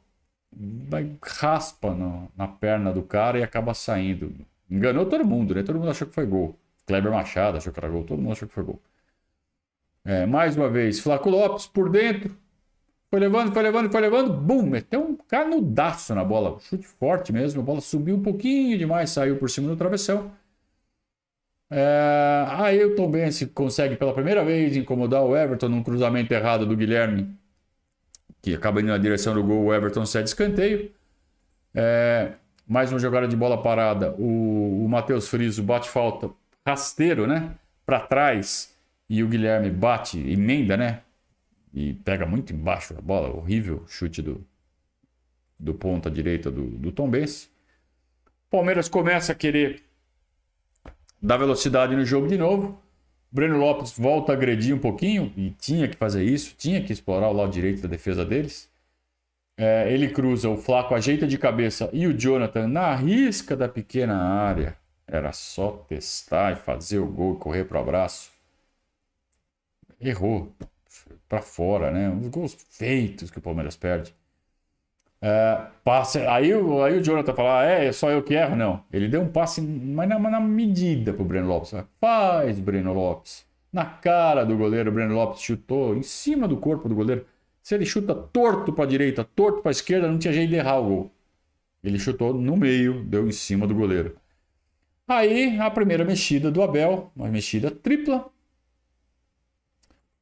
raspa 1.21 1.93
no, 1.93 2.29
na 2.35 2.47
perna 2.47 2.91
do 2.91 3.03
cara 3.03 3.39
e 3.39 3.43
acaba 3.43 3.73
saindo. 3.73 4.33
Enganou 4.69 5.05
todo 5.05 5.25
mundo, 5.25 5.55
né? 5.55 5.63
Todo 5.63 5.79
mundo 5.79 5.91
achou 5.91 6.07
que 6.07 6.13
foi 6.13 6.25
gol. 6.25 6.57
Kleber 6.85 7.11
Machado 7.11 7.57
achou 7.57 7.71
que 7.73 7.79
era 7.79 7.89
gol, 7.89 8.03
todo 8.03 8.19
mundo 8.21 8.31
achou 8.31 8.47
que 8.47 8.53
foi 8.53 8.63
gol. 8.63 8.81
É, 10.05 10.25
mais 10.25 10.55
uma 10.55 10.69
vez, 10.69 10.99
Flaco 10.99 11.29
Lopes 11.29 11.67
por 11.67 11.89
dentro, 11.89 12.35
foi 13.09 13.19
levando, 13.21 13.53
foi 13.53 13.63
levando, 13.63 13.91
foi 13.91 14.01
levando. 14.01 14.33
Bum! 14.33 14.63
Meteu 14.63 15.01
um 15.01 15.15
canudaço 15.15 16.13
na 16.13 16.23
bola. 16.23 16.59
Chute 16.59 16.85
forte 16.85 17.31
mesmo. 17.31 17.61
A 17.61 17.63
bola 17.63 17.81
subiu 17.81 18.15
um 18.15 18.21
pouquinho 18.21 18.77
demais, 18.77 19.11
saiu 19.11 19.37
por 19.37 19.49
cima 19.49 19.67
do 19.69 19.77
travessão. 19.77 20.31
É... 21.69 22.45
Aí 22.49 22.83
o 22.83 22.95
Tom 22.95 23.09
Benz 23.09 23.43
consegue 23.53 23.95
pela 23.95 24.13
primeira 24.13 24.43
vez 24.43 24.75
incomodar 24.75 25.23
o 25.23 25.35
Everton 25.35 25.69
num 25.69 25.83
cruzamento 25.83 26.33
errado 26.33 26.65
do 26.65 26.75
Guilherme, 26.75 27.37
que 28.47 28.55
acaba 28.55 28.79
indo 28.79 28.87
na 28.87 28.97
direção 28.97 29.33
do 29.33 29.43
gol, 29.43 29.65
o 29.65 29.73
Everton 29.73 30.05
cede 30.05 30.29
escanteio. 30.29 30.89
É, 31.75 32.31
mais 32.65 32.91
uma 32.91 32.99
jogada 32.99 33.27
de 33.27 33.35
bola 33.35 33.61
parada, 33.61 34.13
o, 34.17 34.85
o 34.85 34.87
Matheus 34.87 35.27
Friso 35.27 35.61
bate 35.61 35.89
falta 35.89 36.31
rasteiro, 36.65 37.27
né? 37.27 37.51
Para 37.85 37.99
trás 37.99 38.73
e 39.09 39.21
o 39.21 39.27
Guilherme 39.27 39.69
bate, 39.69 40.17
emenda, 40.17 40.77
né? 40.77 41.01
E 41.73 41.93
pega 41.93 42.25
muito 42.25 42.53
embaixo 42.53 42.95
a 42.97 43.01
bola, 43.01 43.35
horrível 43.35 43.83
chute 43.85 44.21
do, 44.21 44.41
do 45.59 45.73
ponta 45.73 46.09
direita 46.09 46.49
do, 46.49 46.67
do 46.69 46.89
Tom 46.89 47.09
Benz. 47.09 47.49
Palmeiras 48.49 48.87
começa 48.87 49.33
a 49.33 49.35
querer 49.35 49.83
dar 51.21 51.35
velocidade 51.35 51.97
no 51.97 52.05
jogo 52.05 52.29
de 52.29 52.37
novo. 52.37 52.81
Breno 53.31 53.57
Lopes 53.57 53.97
volta 53.97 54.31
a 54.31 54.35
agredir 54.35 54.73
um 54.73 54.79
pouquinho 54.79 55.33
e 55.35 55.51
tinha 55.51 55.87
que 55.87 55.97
fazer 55.97 56.23
isso, 56.23 56.55
tinha 56.57 56.83
que 56.83 56.93
explorar 56.93 57.29
o 57.29 57.33
lado 57.33 57.51
direito 57.51 57.81
da 57.81 57.87
defesa 57.87 58.25
deles. 58.25 58.69
É, 59.57 59.91
ele 59.91 60.09
cruza, 60.09 60.49
o 60.49 60.57
Flaco 60.57 60.93
ajeita 60.93 61.27
de 61.27 61.37
cabeça 61.37 61.89
e 61.91 62.05
o 62.05 62.13
Jonathan 62.17 62.67
na 62.67 62.95
risca 62.95 63.55
da 63.55 63.67
pequena 63.67 64.15
área. 64.15 64.77
Era 65.07 65.31
só 65.33 65.71
testar 65.71 66.53
e 66.53 66.55
fazer 66.57 66.99
o 66.99 67.07
gol 67.07 67.35
e 67.35 67.39
correr 67.39 67.65
para 67.65 67.79
o 67.79 67.81
abraço. 67.81 68.31
Errou. 69.99 70.53
Para 71.27 71.41
fora, 71.41 71.91
né? 71.91 72.09
Os 72.09 72.27
gols 72.29 72.53
feitos 72.69 73.31
que 73.31 73.39
o 73.39 73.41
Palmeiras 73.41 73.75
perde. 73.75 74.15
É, 75.21 75.67
passe, 75.83 76.19
aí, 76.19 76.51
aí 76.53 76.97
o 76.97 77.03
Jonathan 77.03 77.33
fala, 77.33 77.61
ah, 77.61 77.65
é, 77.65 77.85
é 77.87 77.91
só 77.91 78.11
eu 78.11 78.21
que 78.21 78.33
erro? 78.35 78.55
Não. 78.55 78.83
Ele 78.91 79.07
deu 79.07 79.21
um 79.21 79.29
passe, 79.29 79.61
mas 79.61 80.07
na, 80.07 80.19
na 80.19 80.39
medida 80.39 81.13
pro 81.13 81.25
Breno 81.25 81.47
Lopes. 81.47 81.73
Faz, 81.99 82.59
Breno 82.59 82.93
Lopes. 82.93 83.45
Na 83.71 83.85
cara 83.85 84.45
do 84.45 84.57
goleiro, 84.57 84.89
o 84.89 84.93
Breno 84.93 85.15
Lopes 85.15 85.41
chutou 85.41 85.95
em 85.95 86.03
cima 86.03 86.47
do 86.47 86.57
corpo 86.57 86.87
do 86.87 86.95
goleiro. 86.95 87.25
Se 87.61 87.75
ele 87.75 87.85
chuta 87.85 88.15
torto 88.15 88.71
para 88.71 88.85
direita, 88.85 89.23
torto 89.23 89.61
para 89.61 89.71
esquerda, 89.71 90.07
não 90.07 90.17
tinha 90.17 90.33
jeito 90.33 90.49
de 90.49 90.55
errar 90.55 90.79
o 90.79 90.83
gol. 90.87 91.11
Ele 91.83 91.99
chutou 91.99 92.33
no 92.33 92.55
meio, 92.55 93.03
deu 93.03 93.27
em 93.27 93.31
cima 93.31 93.67
do 93.67 93.75
goleiro. 93.75 94.15
Aí 95.07 95.59
a 95.59 95.69
primeira 95.71 96.03
mexida 96.05 96.51
do 96.51 96.61
Abel, 96.61 97.11
uma 97.15 97.29
mexida 97.29 97.71
tripla, 97.71 98.29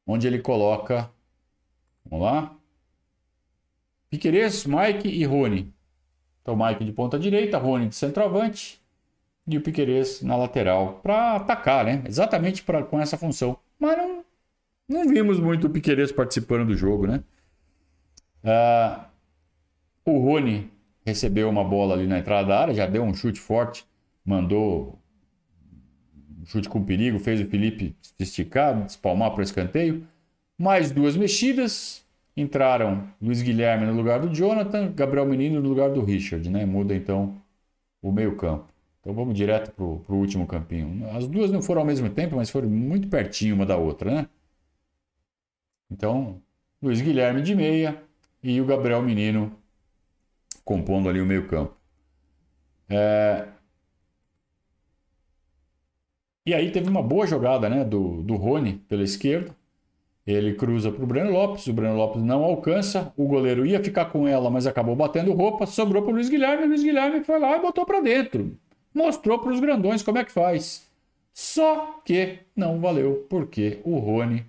onde 0.06 0.26
ele 0.26 0.38
coloca, 0.38 1.10
vamos 2.04 2.24
lá, 2.24 2.55
Piquerez, 4.16 4.64
Mike 4.64 5.08
e 5.08 5.24
Rony. 5.24 5.70
Então, 6.40 6.56
Mike 6.56 6.84
de 6.84 6.92
ponta 6.92 7.18
direita, 7.18 7.58
Rony 7.58 7.88
de 7.88 7.94
centroavante 7.94 8.80
e 9.46 9.58
o 9.58 9.60
Piquerez 9.60 10.22
na 10.22 10.36
lateral 10.36 11.00
para 11.02 11.36
atacar, 11.36 11.84
né? 11.84 12.02
Exatamente 12.06 12.62
pra, 12.62 12.82
com 12.82 12.98
essa 12.98 13.18
função. 13.18 13.58
Mas 13.78 13.98
não, 13.98 14.24
não 14.88 15.06
vimos 15.06 15.38
muito 15.38 15.66
o 15.66 15.70
Piquerez 15.70 16.10
participando 16.10 16.68
do 16.68 16.76
jogo, 16.76 17.06
né? 17.06 17.22
Uh, 18.42 19.04
o 20.06 20.18
Rony 20.18 20.70
recebeu 21.04 21.50
uma 21.50 21.62
bola 21.62 21.94
ali 21.94 22.06
na 22.06 22.18
entrada 22.18 22.48
da 22.48 22.58
área, 22.58 22.74
já 22.74 22.86
deu 22.86 23.02
um 23.02 23.12
chute 23.12 23.38
forte, 23.38 23.86
mandou 24.24 24.98
um 26.40 26.46
chute 26.46 26.70
com 26.70 26.82
perigo, 26.82 27.18
fez 27.18 27.38
o 27.40 27.46
Felipe 27.46 27.94
esticar, 28.18 28.86
espalmar 28.86 29.32
para 29.32 29.40
o 29.40 29.44
escanteio. 29.44 30.06
Mais 30.56 30.90
duas 30.90 31.16
mexidas, 31.16 32.05
entraram 32.36 33.08
Luiz 33.20 33.42
Guilherme 33.42 33.86
no 33.86 33.94
lugar 33.94 34.20
do 34.20 34.34
Jonathan, 34.34 34.92
Gabriel 34.92 35.26
Menino 35.26 35.60
no 35.60 35.68
lugar 35.68 35.90
do 35.90 36.02
Richard, 36.02 36.48
né? 36.50 36.66
Muda 36.66 36.94
então 36.94 37.40
o 38.02 38.12
meio-campo. 38.12 38.66
Então 39.00 39.14
vamos 39.14 39.34
direto 39.34 39.72
para 39.72 39.84
o 39.84 40.04
último 40.18 40.46
campinho. 40.46 41.08
As 41.16 41.26
duas 41.26 41.50
não 41.50 41.62
foram 41.62 41.82
ao 41.82 41.86
mesmo 41.86 42.10
tempo, 42.10 42.36
mas 42.36 42.50
foram 42.50 42.68
muito 42.68 43.08
pertinho 43.08 43.54
uma 43.54 43.64
da 43.64 43.76
outra, 43.76 44.10
né? 44.10 44.28
Então, 45.90 46.42
Luiz 46.82 47.00
Guilherme 47.00 47.40
de 47.40 47.54
meia, 47.54 48.02
e 48.42 48.60
o 48.60 48.64
Gabriel 48.66 49.02
Menino 49.02 49.52
compondo 50.64 51.08
ali 51.08 51.20
o 51.20 51.26
meio-campo. 51.26 51.76
É... 52.88 53.48
E 56.44 56.54
aí 56.54 56.70
teve 56.70 56.88
uma 56.88 57.02
boa 57.02 57.26
jogada 57.26 57.68
né, 57.68 57.84
do, 57.84 58.22
do 58.22 58.36
Rony 58.36 58.74
pela 58.88 59.02
esquerda. 59.02 59.54
Ele 60.26 60.54
cruza 60.54 60.90
para 60.90 61.04
o 61.04 61.06
Breno 61.06 61.30
Lopes, 61.30 61.66
o 61.68 61.72
Breno 61.72 61.96
Lopes 61.96 62.22
não 62.22 62.42
alcança, 62.42 63.12
o 63.16 63.28
goleiro 63.28 63.64
ia 63.64 63.82
ficar 63.82 64.06
com 64.06 64.26
ela, 64.26 64.50
mas 64.50 64.66
acabou 64.66 64.96
batendo 64.96 65.32
roupa, 65.32 65.66
sobrou 65.66 66.02
para 66.02 66.10
o 66.10 66.14
Luiz 66.14 66.28
Guilherme, 66.28 66.64
o 66.64 66.68
Luiz 66.68 66.82
Guilherme 66.82 67.22
foi 67.22 67.38
lá 67.38 67.56
e 67.56 67.60
botou 67.60 67.86
para 67.86 68.00
dentro. 68.00 68.58
Mostrou 68.92 69.38
para 69.38 69.52
os 69.52 69.60
grandões 69.60 70.02
como 70.02 70.18
é 70.18 70.24
que 70.24 70.32
faz. 70.32 70.84
Só 71.32 72.00
que 72.04 72.40
não 72.56 72.80
valeu, 72.80 73.26
porque 73.28 73.78
o 73.84 73.98
Rony 73.98 74.44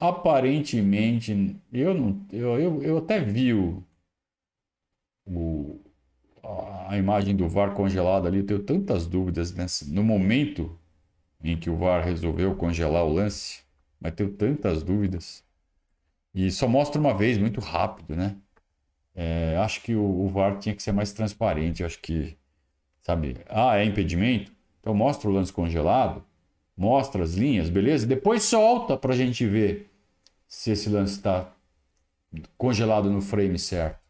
aparentemente, 0.00 1.56
eu 1.70 1.92
não, 1.92 2.26
eu, 2.32 2.58
eu, 2.58 2.82
eu 2.82 2.98
até 2.98 3.20
vi 3.20 3.52
o, 3.52 3.84
o, 5.26 5.78
a 6.88 6.96
imagem 6.96 7.36
do 7.36 7.46
VAR 7.46 7.74
congelado 7.74 8.26
ali, 8.26 8.38
eu 8.38 8.44
tenho 8.44 8.60
tantas 8.60 9.06
dúvidas 9.06 9.54
no 9.86 10.02
momento 10.02 10.74
em 11.44 11.56
que 11.56 11.68
o 11.68 11.76
VAR 11.76 12.02
resolveu 12.02 12.54
congelar 12.54 13.04
o 13.04 13.12
lance, 13.12 13.62
mas 14.00 14.14
tenho 14.14 14.30
tantas 14.32 14.82
dúvidas. 14.82 15.44
E 16.34 16.50
só 16.50 16.66
mostra 16.68 17.00
uma 17.00 17.14
vez, 17.14 17.38
muito 17.38 17.60
rápido, 17.60 18.16
né? 18.16 18.36
É, 19.14 19.56
acho 19.58 19.82
que 19.82 19.94
o, 19.94 20.02
o, 20.02 20.28
VAR 20.28 20.58
tinha 20.58 20.74
que 20.74 20.82
ser 20.82 20.92
mais 20.92 21.12
transparente. 21.12 21.84
Acho 21.84 22.00
que, 22.00 22.36
sabe, 23.02 23.36
ah, 23.48 23.76
é 23.76 23.84
impedimento? 23.84 24.52
Então 24.80 24.94
mostra 24.94 25.28
o 25.28 25.32
lance 25.32 25.52
congelado, 25.52 26.24
mostra 26.76 27.22
as 27.22 27.34
linhas, 27.34 27.68
beleza? 27.68 28.06
Depois 28.06 28.44
solta 28.44 28.96
para 28.96 29.12
a 29.12 29.16
gente 29.16 29.46
ver 29.46 29.90
se 30.48 30.70
esse 30.70 30.88
lance 30.88 31.14
está 31.14 31.52
congelado 32.56 33.10
no 33.10 33.20
frame 33.20 33.58
certo. 33.58 34.00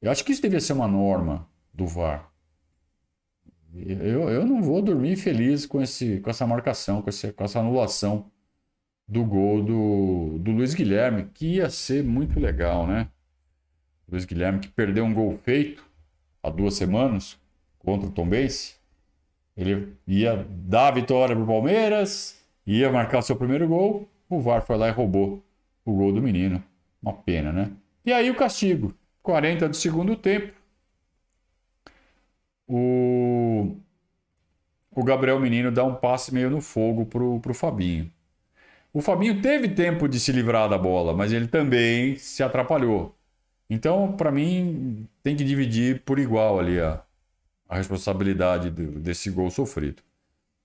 Eu 0.00 0.10
acho 0.10 0.24
que 0.24 0.32
isso 0.32 0.42
devia 0.42 0.60
ser 0.60 0.72
uma 0.72 0.88
norma 0.88 1.48
do 1.72 1.86
VAR. 1.86 2.30
Eu, 3.74 4.28
eu 4.30 4.46
não 4.46 4.62
vou 4.62 4.80
dormir 4.80 5.16
feliz 5.16 5.66
com, 5.66 5.82
esse, 5.82 6.20
com 6.20 6.30
essa 6.30 6.46
marcação, 6.46 7.02
com, 7.02 7.10
esse, 7.10 7.32
com 7.32 7.42
essa 7.42 7.58
anulação 7.58 8.30
do 9.06 9.24
gol 9.24 9.62
do, 9.62 10.38
do 10.38 10.52
Luiz 10.52 10.74
Guilherme, 10.74 11.28
que 11.34 11.56
ia 11.56 11.68
ser 11.70 12.02
muito 12.02 12.40
legal, 12.40 12.86
né? 12.86 13.08
Luiz 14.08 14.24
Guilherme 14.24 14.60
que 14.60 14.68
perdeu 14.68 15.04
um 15.04 15.14
gol 15.14 15.38
feito 15.42 15.84
há 16.42 16.50
duas 16.50 16.74
semanas 16.74 17.38
contra 17.78 18.08
o 18.08 18.12
Tom 18.12 18.28
Bense. 18.28 18.76
Ele 19.56 19.94
ia 20.06 20.46
dar 20.50 20.88
a 20.88 20.90
vitória 20.90 21.34
para 21.34 21.44
o 21.44 21.46
Palmeiras, 21.46 22.42
ia 22.66 22.90
marcar 22.90 23.22
seu 23.22 23.36
primeiro 23.36 23.68
gol, 23.68 24.08
o 24.28 24.40
VAR 24.40 24.62
foi 24.62 24.76
lá 24.76 24.88
e 24.88 24.92
roubou 24.92 25.42
o 25.84 25.92
gol 25.92 26.12
do 26.12 26.22
menino. 26.22 26.62
Uma 27.02 27.12
pena, 27.12 27.52
né? 27.52 27.70
E 28.04 28.12
aí 28.12 28.30
o 28.30 28.34
castigo. 28.34 28.94
40 29.22 29.68
do 29.68 29.76
segundo 29.76 30.16
tempo. 30.16 30.52
O, 32.66 33.76
o 34.90 35.04
Gabriel 35.04 35.38
Menino 35.38 35.70
dá 35.70 35.84
um 35.84 35.94
passe 35.94 36.32
meio 36.32 36.50
no 36.50 36.60
fogo 36.60 37.06
pro, 37.06 37.40
pro 37.40 37.54
Fabinho. 37.54 38.10
O 38.94 39.00
Fabinho 39.00 39.42
teve 39.42 39.68
tempo 39.68 40.08
de 40.08 40.20
se 40.20 40.30
livrar 40.30 40.68
da 40.68 40.78
bola, 40.78 41.12
mas 41.12 41.32
ele 41.32 41.48
também 41.48 42.16
se 42.16 42.44
atrapalhou. 42.44 43.12
Então, 43.68 44.12
para 44.12 44.30
mim, 44.30 45.08
tem 45.20 45.34
que 45.34 45.42
dividir 45.42 46.02
por 46.02 46.16
igual 46.20 46.60
ali 46.60 46.78
a, 46.78 47.02
a 47.68 47.74
responsabilidade 47.76 48.70
desse 48.70 49.30
gol 49.30 49.50
sofrido. 49.50 50.00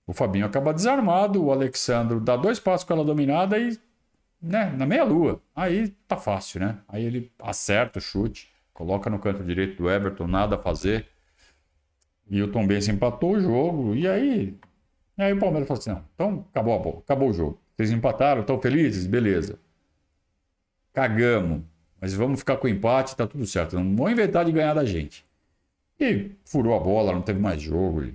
O 0.06 0.12
Fabinho 0.12 0.46
acaba 0.46 0.72
desarmado, 0.72 1.42
o 1.42 1.50
Alexandro 1.50 2.20
dá 2.20 2.36
dois 2.36 2.60
passos 2.60 2.84
com 2.86 2.92
ela 2.92 3.04
dominada 3.04 3.58
e 3.58 3.76
né, 4.40 4.72
na 4.78 4.86
meia-lua. 4.86 5.42
Aí 5.54 5.88
tá 6.06 6.16
fácil, 6.16 6.60
né? 6.60 6.78
Aí 6.88 7.04
ele 7.04 7.32
acerta 7.40 7.98
o 7.98 8.02
chute, 8.02 8.48
coloca 8.72 9.10
no 9.10 9.18
canto 9.18 9.42
direito 9.42 9.76
do 9.82 9.90
Everton, 9.90 10.28
nada 10.28 10.54
a 10.54 10.58
fazer. 10.58 11.04
E 12.28 12.40
o 12.40 12.52
Tom 12.52 12.64
Benz 12.64 12.86
empatou 12.86 13.32
o 13.32 13.40
jogo. 13.40 13.92
E 13.96 14.06
aí, 14.06 14.56
aí 15.18 15.32
o 15.32 15.38
Palmeiras 15.40 15.66
falou 15.66 15.80
assim: 15.80 15.90
não, 15.90 16.04
então 16.14 16.46
acabou 16.52 16.76
a 16.76 16.78
bola, 16.78 16.98
acabou 17.00 17.30
o 17.30 17.32
jogo. 17.32 17.60
Vocês 17.80 17.92
empataram, 17.92 18.42
estão 18.42 18.60
felizes? 18.60 19.06
Beleza. 19.06 19.58
Cagamos. 20.92 21.62
Mas 21.98 22.12
vamos 22.12 22.40
ficar 22.40 22.58
com 22.58 22.66
o 22.66 22.70
empate, 22.70 23.16
tá 23.16 23.26
tudo 23.26 23.46
certo. 23.46 23.74
Não 23.80 23.96
vão 23.96 24.10
inventar 24.10 24.44
de 24.44 24.52
ganhar 24.52 24.74
da 24.74 24.84
gente. 24.84 25.24
E 25.98 26.32
furou 26.44 26.76
a 26.76 26.78
bola, 26.78 27.10
não 27.10 27.22
teve 27.22 27.40
mais 27.40 27.62
jogo 27.62 28.04
e 28.04 28.14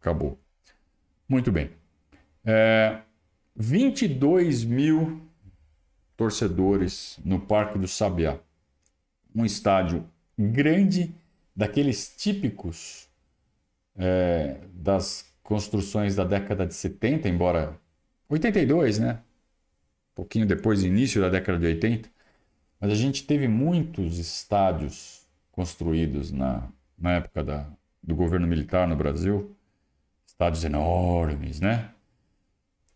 acabou. 0.00 0.38
Muito 1.28 1.50
bem. 1.50 1.72
É, 2.44 3.00
22 3.56 4.62
mil 4.62 5.20
torcedores 6.16 7.18
no 7.24 7.40
Parque 7.40 7.80
do 7.80 7.88
Sabiá. 7.88 8.38
Um 9.34 9.44
estádio 9.44 10.08
grande, 10.38 11.12
daqueles 11.56 12.14
típicos 12.16 13.08
é, 13.96 14.58
das 14.72 15.34
construções 15.42 16.14
da 16.14 16.22
década 16.22 16.64
de 16.64 16.74
70, 16.74 17.28
embora 17.28 17.81
82, 18.32 18.98
né? 18.98 19.14
Um 20.12 20.16
pouquinho 20.16 20.46
depois, 20.46 20.84
início 20.84 21.20
da 21.20 21.28
década 21.28 21.58
de 21.58 21.66
80. 21.66 22.10
Mas 22.80 22.92
a 22.92 22.94
gente 22.96 23.26
teve 23.26 23.48
muitos 23.48 24.18
estádios 24.18 25.26
construídos 25.52 26.32
na, 26.32 26.68
na 26.98 27.12
época 27.14 27.44
da, 27.44 27.70
do 28.02 28.14
governo 28.16 28.46
militar 28.46 28.88
no 28.88 28.96
Brasil. 28.96 29.56
Estádios 30.26 30.64
enormes, 30.64 31.60
né? 31.60 31.92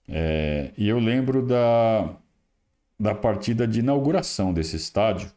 É, 0.09 0.73
e 0.77 0.89
eu 0.89 0.99
lembro 0.99 1.45
da, 1.47 2.17
da 2.99 3.15
partida 3.15 3.67
de 3.69 3.81
inauguração 3.81 4.53
desse 4.55 4.77
estádio, 4.77 5.33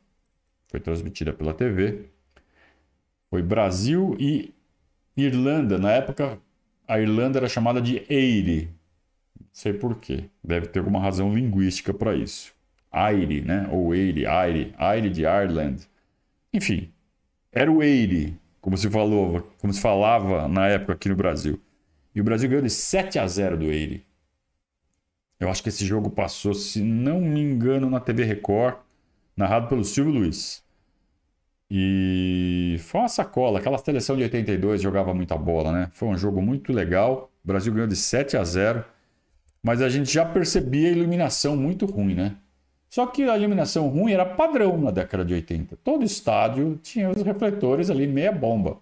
Foi 0.69 0.79
transmitida 0.81 1.33
pela 1.33 1.53
TV. 1.53 2.09
Foi 3.29 3.41
Brasil 3.41 4.15
e 4.19 4.53
Irlanda. 5.17 5.77
Na 5.79 5.91
época, 5.91 6.39
a 6.87 6.99
Irlanda 6.99 7.39
era 7.39 7.49
chamada 7.49 7.81
de 7.81 8.05
Eire. 8.09 8.73
Sei 9.51 9.73
porquê. 9.73 10.25
Deve 10.43 10.67
ter 10.67 10.79
alguma 10.79 10.99
razão 10.99 11.33
linguística 11.33 11.93
para 11.93 12.15
isso. 12.15 12.53
Aire, 12.91 13.41
né? 13.41 13.67
Ou 13.71 13.93
Eire, 13.93 14.25
Aire, 14.25 14.73
Aire 14.77 15.09
de 15.09 15.21
Ireland. 15.21 15.87
Enfim, 16.53 16.91
era 17.51 17.71
o 17.71 17.83
Eire, 17.83 18.37
como 18.61 18.77
se 18.77 18.89
falou, 18.89 19.41
como 19.59 19.73
se 19.73 19.81
falava 19.81 20.47
na 20.47 20.67
época 20.67 20.93
aqui 20.93 21.09
no 21.09 21.15
Brasil. 21.15 21.61
E 22.13 22.21
o 22.21 22.23
Brasil 22.23 22.49
ganhou 22.49 22.63
de 22.63 22.69
7 22.69 23.19
a 23.19 23.27
0 23.27 23.57
do 23.57 23.65
Eire. 23.65 24.05
Eu 25.39 25.49
acho 25.49 25.63
que 25.63 25.69
esse 25.69 25.85
jogo 25.85 26.09
passou, 26.09 26.53
se 26.53 26.81
não 26.81 27.21
me 27.21 27.39
engano, 27.39 27.89
na 27.89 27.99
TV 27.99 28.23
Record, 28.23 28.77
narrado 29.37 29.67
pelo 29.69 29.85
Silvio 29.85 30.13
Luiz. 30.13 30.63
E 31.71 32.77
foi 32.79 33.01
uma 33.01 33.07
sacola. 33.07 33.59
Aquela 33.59 33.77
seleção 33.77 34.17
de 34.17 34.23
82 34.23 34.81
jogava 34.81 35.13
muita 35.13 35.37
bola, 35.37 35.71
né? 35.71 35.89
Foi 35.93 36.09
um 36.09 36.17
jogo 36.17 36.41
muito 36.41 36.73
legal. 36.73 37.31
O 37.43 37.47
Brasil 37.47 37.71
ganhou 37.71 37.87
de 37.87 37.95
7 37.95 38.35
a 38.35 38.43
0. 38.43 38.83
Mas 39.61 39.81
a 39.81 39.89
gente 39.89 40.11
já 40.11 40.25
percebia 40.25 40.89
a 40.89 40.91
iluminação 40.91 41.55
muito 41.57 41.85
ruim, 41.85 42.15
né? 42.15 42.35
Só 42.89 43.05
que 43.05 43.23
a 43.23 43.37
iluminação 43.37 43.87
ruim 43.87 44.13
era 44.13 44.25
padrão 44.25 44.79
na 44.79 44.89
década 44.89 45.23
de 45.23 45.33
80. 45.33 45.77
Todo 45.83 46.03
estádio 46.03 46.79
tinha 46.81 47.09
os 47.09 47.21
refletores 47.21 47.89
ali, 47.89 48.07
meia 48.07 48.31
bomba. 48.31 48.79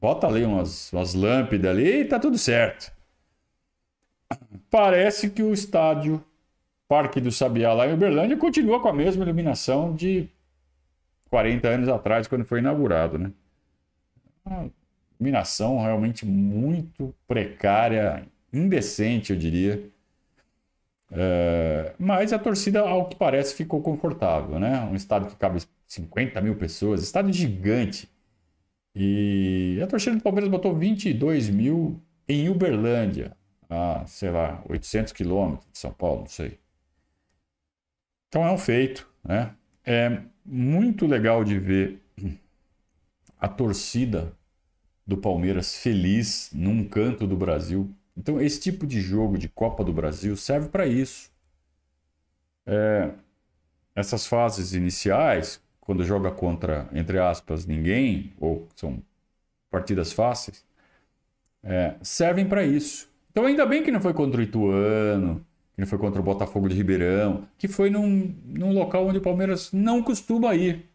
Bota 0.00 0.26
ali 0.26 0.44
umas, 0.44 0.92
umas 0.92 1.14
lâmpadas 1.14 1.70
ali 1.70 2.00
e 2.00 2.04
tá 2.04 2.18
tudo 2.18 2.36
certo. 2.38 2.92
Parece 4.70 5.30
que 5.30 5.42
o 5.42 5.52
estádio 5.52 6.22
Parque 6.88 7.20
do 7.20 7.30
Sabiá, 7.30 7.74
lá 7.74 7.86
em 7.86 7.92
Uberlândia, 7.92 8.36
continua 8.36 8.80
com 8.80 8.88
a 8.88 8.92
mesma 8.94 9.22
iluminação 9.22 9.94
de 9.94 10.26
40 11.28 11.68
anos 11.68 11.88
atrás, 11.88 12.26
quando 12.26 12.46
foi 12.46 12.60
inaugurado. 12.60 13.18
Né? 13.18 13.30
Uma 14.44 14.70
iluminação 15.20 15.82
realmente 15.82 16.24
muito 16.24 17.14
precária, 17.26 18.26
indecente, 18.50 19.32
eu 19.32 19.38
diria. 19.38 19.90
É, 21.10 21.94
mas 21.98 22.32
a 22.32 22.38
torcida, 22.38 22.80
ao 22.80 23.08
que 23.08 23.16
parece, 23.16 23.54
ficou 23.54 23.82
confortável. 23.82 24.58
Né? 24.58 24.80
Um 24.80 24.94
estádio 24.94 25.30
que 25.30 25.36
cabe 25.36 25.60
50 25.86 26.40
mil 26.40 26.56
pessoas, 26.56 27.02
estádio 27.02 27.32
gigante. 27.32 28.08
E 28.94 29.78
a 29.82 29.86
torcida 29.86 30.16
do 30.16 30.22
Palmeiras 30.22 30.50
botou 30.50 30.74
22 30.74 31.48
mil 31.50 32.02
em 32.28 32.48
Uberlândia 32.48 33.36
a, 33.68 34.04
sei 34.06 34.30
lá, 34.30 34.62
800 34.68 35.12
quilômetros 35.12 35.70
de 35.72 35.78
São 35.78 35.92
Paulo, 35.92 36.20
não 36.20 36.26
sei. 36.26 36.58
Então 38.28 38.44
é 38.44 38.50
um 38.50 38.58
feito, 38.58 39.08
né? 39.24 39.54
É 39.84 40.20
muito 40.44 41.06
legal 41.06 41.44
de 41.44 41.58
ver 41.58 42.02
a 43.38 43.48
torcida 43.48 44.32
do 45.06 45.16
Palmeiras 45.16 45.76
feliz 45.76 46.50
num 46.52 46.86
canto 46.86 47.26
do 47.26 47.36
Brasil. 47.36 47.94
Então 48.18 48.40
esse 48.40 48.60
tipo 48.60 48.86
de 48.86 49.00
jogo 49.00 49.38
de 49.38 49.48
Copa 49.48 49.84
do 49.84 49.92
Brasil 49.92 50.36
serve 50.36 50.68
para 50.68 50.86
isso. 50.86 51.30
É, 52.66 53.10
essas 53.94 54.26
fases 54.26 54.74
iniciais, 54.74 55.60
quando 55.80 56.04
joga 56.04 56.30
contra, 56.30 56.88
entre 56.92 57.18
aspas, 57.18 57.64
ninguém, 57.66 58.32
ou 58.40 58.68
são 58.76 59.02
partidas 59.70 60.12
fáceis, 60.12 60.64
é, 61.62 61.96
servem 62.02 62.46
para 62.48 62.64
isso. 62.64 63.08
Então, 63.30 63.44
ainda 63.46 63.66
bem 63.66 63.82
que 63.82 63.90
não 63.90 64.00
foi 64.00 64.14
contra 64.14 64.40
o 64.40 64.44
Ituano, 64.44 65.44
que 65.74 65.80
não 65.80 65.86
foi 65.86 65.98
contra 65.98 66.20
o 66.20 66.24
Botafogo 66.24 66.68
de 66.68 66.74
Ribeirão, 66.74 67.46
que 67.58 67.68
foi 67.68 67.90
num, 67.90 68.34
num 68.44 68.72
local 68.72 69.06
onde 69.06 69.18
o 69.18 69.22
Palmeiras 69.22 69.72
não 69.72 70.02
costuma 70.02 70.54
ir. 70.54 70.88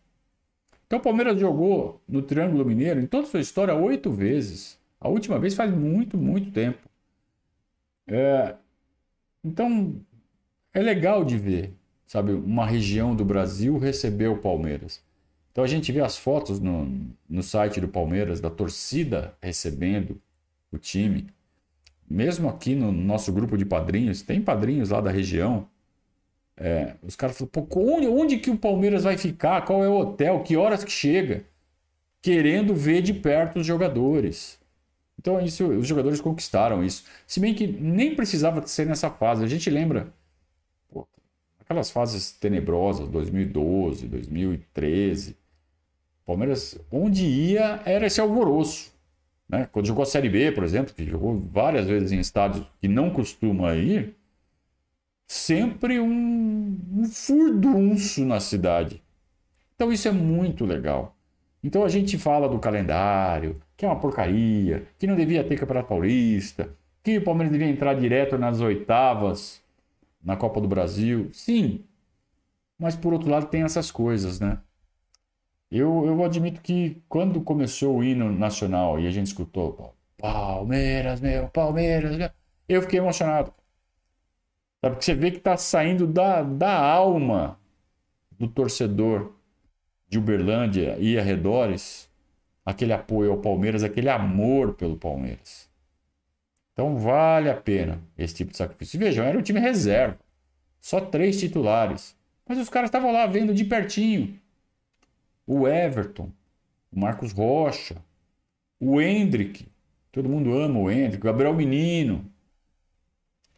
Então, 0.88 1.00
o 1.00 1.02
Palmeiras 1.02 1.40
jogou 1.40 2.02
no 2.08 2.22
Triângulo 2.22 2.66
Mineiro 2.66 3.00
em 3.00 3.08
toda 3.08 3.28
a 3.28 3.30
sua 3.30 3.40
história 3.40 3.74
oito 3.76 4.12
vezes. 4.12 4.80
A 5.00 5.10
última 5.10 5.40
vez 5.40 5.56
faz 5.56 5.74
muito, 5.74 6.18
muito 6.18 6.52
tempo. 6.52 6.93
É, 8.08 8.56
então, 9.44 10.02
é 10.74 10.82
legal 10.82 11.24
de 11.24 11.38
ver, 11.38 11.74
sabe, 12.08 12.34
uma 12.34 12.66
região 12.66 13.16
do 13.16 13.26
Brasil 13.26 13.78
receber 13.78 14.28
o 14.28 14.38
Palmeiras. 14.40 15.04
Então 15.52 15.64
a 15.64 15.68
gente 15.68 15.92
vê 15.92 16.02
as 16.02 16.18
fotos 16.18 16.60
no, 16.60 16.86
no 17.30 17.44
site 17.44 17.80
do 17.80 17.88
Palmeiras, 17.88 18.42
da 18.42 18.50
torcida 18.50 19.38
recebendo 19.42 20.20
o 20.72 20.78
time 20.78 21.28
mesmo 22.10 22.50
aqui 22.50 22.76
no 22.76 22.92
nosso 22.92 23.32
grupo 23.32 23.58
de 23.58 23.66
padrinhos, 23.66 24.22
tem 24.22 24.42
padrinhos 24.42 24.90
lá 24.90 25.02
da 25.02 25.12
região. 25.12 25.68
É, 26.56 26.96
os 27.02 27.16
caras 27.16 27.38
falam, 27.38 27.50
pô, 27.52 27.68
onde, 27.80 28.08
onde 28.08 28.38
que 28.38 28.52
o 28.52 28.58
Palmeiras 28.58 29.04
vai 29.04 29.18
ficar? 29.18 29.66
Qual 29.66 29.84
é 29.84 29.90
o 29.90 29.98
hotel? 29.98 30.44
Que 30.44 30.56
horas 30.56 30.84
que 30.84 30.92
chega? 30.92 31.44
Querendo 32.22 32.76
ver 32.76 33.02
de 33.02 33.14
perto 33.14 33.60
os 33.60 33.66
jogadores. 33.66 34.60
Então, 35.24 35.40
isso, 35.40 35.66
os 35.66 35.88
jogadores 35.88 36.20
conquistaram 36.20 36.84
isso. 36.84 37.06
Se 37.26 37.40
bem 37.40 37.54
que 37.54 37.66
nem 37.66 38.14
precisava 38.14 38.68
ser 38.68 38.86
nessa 38.86 39.10
fase. 39.10 39.42
A 39.42 39.48
gente 39.48 39.70
lembra 39.70 40.14
pô, 40.92 41.08
aquelas 41.62 41.90
fases 41.90 42.34
tenebrosas, 42.34 43.08
2012, 43.08 44.06
2013. 44.06 45.38
Palmeiras, 46.26 46.78
onde 46.92 47.26
ia, 47.26 47.82
era 47.86 48.06
esse 48.06 48.20
alvoroço. 48.20 48.92
Né? 49.48 49.66
Quando 49.72 49.86
jogou 49.86 50.04
a 50.04 50.06
Série 50.06 50.28
B, 50.28 50.52
por 50.52 50.66
exemplo, 50.66 50.94
que 50.94 51.06
jogou 51.06 51.40
várias 51.40 51.86
vezes 51.86 52.12
em 52.12 52.20
estádios 52.20 52.66
que 52.82 52.90
não 52.90 53.10
costuma 53.10 53.76
ir, 53.76 54.18
sempre 55.26 56.02
um, 56.02 56.78
um 56.98 57.06
furdunço 57.06 58.26
na 58.26 58.42
cidade. 58.42 59.02
Então 59.74 59.90
isso 59.90 60.10
é 60.10 60.12
muito 60.12 60.66
legal. 60.66 61.16
Então 61.64 61.86
a 61.86 61.90
gente 61.90 62.18
fala 62.18 62.50
do 62.50 62.60
calendário, 62.60 63.62
que 63.84 63.86
é 63.86 63.90
uma 63.90 64.00
porcaria, 64.00 64.88
que 64.98 65.06
não 65.06 65.14
devia 65.14 65.44
ter 65.44 65.60
Campeonato 65.60 65.90
Paulista, 65.90 66.74
que 67.04 67.18
o 67.18 67.22
Palmeiras 67.22 67.52
devia 67.52 67.68
entrar 67.68 67.94
direto 67.96 68.38
nas 68.38 68.62
oitavas 68.62 69.62
na 70.24 70.38
Copa 70.38 70.62
do 70.62 70.70
Brasil. 70.70 71.30
Sim, 71.34 71.84
mas 72.80 72.96
por 72.96 73.12
outro 73.12 73.30
lado 73.30 73.48
tem 73.48 73.64
essas 73.64 73.92
coisas, 73.92 74.40
né? 74.40 74.58
Eu, 75.70 76.06
eu 76.06 76.24
admito 76.24 76.62
que 76.62 77.04
quando 77.10 77.42
começou 77.42 77.98
o 77.98 78.04
hino 78.06 78.32
nacional 78.32 79.02
e 79.02 79.06
a 79.06 79.12
gente 79.12 79.28
escutou 79.28 79.94
Palmeiras, 80.18 81.20
meu, 81.20 81.50
Palmeiras, 81.50 82.16
meu, 82.16 82.30
eu 82.70 82.82
fiquei 82.84 83.00
emocionado. 83.00 83.54
Sabe? 84.80 84.96
Porque 84.96 85.04
você 85.04 85.14
vê 85.14 85.30
que 85.30 85.40
está 85.40 85.58
saindo 85.58 86.08
da, 86.08 86.42
da 86.42 86.80
alma 86.80 87.60
do 88.32 88.48
torcedor 88.48 89.34
de 90.08 90.18
Uberlândia 90.18 90.96
e 91.00 91.20
arredores 91.20 92.13
aquele 92.66 92.94
apoio 92.94 93.32
ao 93.32 93.38
Palmeiras, 93.38 93.84
aquele 93.84 94.10
amor 94.10 94.74
pelo 94.74 94.98
Palmeiras. 94.98 95.70
Então 96.74 96.98
vale 96.98 97.50
a 97.50 97.56
pena 97.56 98.02
esse 98.18 98.36
tipo 98.36 98.52
de 98.52 98.58
sacrifício. 98.58 99.00
Vejam, 99.00 99.26
era 99.26 99.38
o 99.38 99.42
time 99.42 99.60
reserva, 99.60 100.20
só 100.80 101.00
três 101.00 101.40
titulares. 101.40 102.16
Mas 102.48 102.58
os 102.58 102.70
caras 102.70 102.88
estavam 102.88 103.12
lá 103.12 103.26
vendo 103.26 103.54
de 103.54 103.64
pertinho 103.64 104.40
o 105.46 105.68
Everton, 105.68 106.32
o 106.92 107.00
Marcos 107.00 107.32
Rocha, 107.32 107.98
o 108.80 109.00
Hendrick. 109.00 109.68
Todo 110.12 110.30
mundo 110.30 110.54
ama 110.58 110.80
o 110.80 110.90
Hendrick, 110.90 111.18
o 111.18 111.32
Gabriel 111.32 111.54
Menino. 111.54 112.26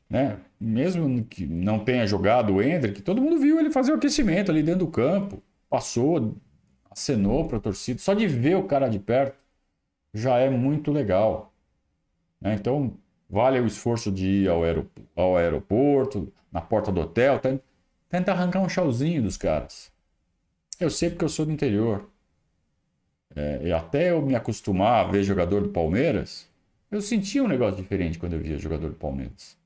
Né? 0.09 0.39
Mesmo 0.59 1.23
que 1.25 1.45
não 1.45 1.79
tenha 1.79 2.07
jogado 2.07 2.53
o 2.53 2.61
Hendrick, 2.61 3.01
todo 3.01 3.21
mundo 3.21 3.39
viu 3.39 3.59
ele 3.59 3.71
fazer 3.71 3.91
o 3.91 3.95
aquecimento 3.95 4.51
ali 4.51 4.63
dentro 4.63 4.85
do 4.85 4.91
campo. 4.91 5.43
Passou, 5.69 6.35
acenou 6.95 7.47
para 7.47 7.57
a 7.57 7.61
torcida. 7.61 7.99
Só 7.99 8.13
de 8.13 8.25
ver 8.27 8.55
o 8.55 8.63
cara 8.63 8.87
de 8.87 8.99
perto 8.99 9.37
já 10.13 10.37
é 10.37 10.49
muito 10.49 10.91
legal. 10.91 11.53
Né? 12.39 12.55
Então, 12.55 12.97
vale 13.29 13.59
o 13.59 13.67
esforço 13.67 14.11
de 14.11 14.25
ir 14.25 14.49
ao, 14.49 14.63
aeroporto, 14.63 15.01
ao 15.15 15.37
aeroporto 15.37 16.33
na 16.51 16.61
porta 16.61 16.91
do 16.91 17.01
hotel, 17.01 17.39
tenta, 18.09 18.31
arrancar 18.31 18.61
um 18.61 18.69
chauzinho 18.69 19.21
dos 19.21 19.35
caras. 19.35 19.91
Eu 20.79 20.89
sei 20.89 21.09
porque 21.09 21.25
eu 21.25 21.29
sou 21.29 21.45
do 21.45 21.51
interior. 21.51 22.09
É, 23.35 23.71
até 23.73 24.11
eu 24.11 24.21
me 24.21 24.35
acostumar 24.35 25.05
a 25.05 25.11
ver 25.11 25.23
jogador 25.23 25.63
do 25.63 25.69
Palmeiras, 25.69 26.47
eu 26.89 27.01
sentia 27.01 27.43
um 27.43 27.47
negócio 27.47 27.75
diferente 27.81 28.17
quando 28.17 28.33
eu 28.33 28.39
via 28.39 28.57
jogador 28.57 28.89
do 28.89 28.95
Palmeiras. 28.95 29.57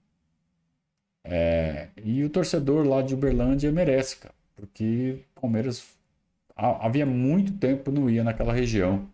É, 1.23 1.89
e 2.03 2.23
o 2.23 2.29
torcedor 2.29 2.87
lá 2.87 3.03
de 3.03 3.13
Uberlândia 3.13 3.71
merece, 3.71 4.17
cara, 4.17 4.33
porque 4.55 5.19
Palmeiras 5.39 5.98
havia 6.59 7.05
muito 7.05 7.53
tempo 7.53 7.91
não 7.91 8.09
ia 8.09 8.23
naquela 8.23 8.53
região. 8.53 9.07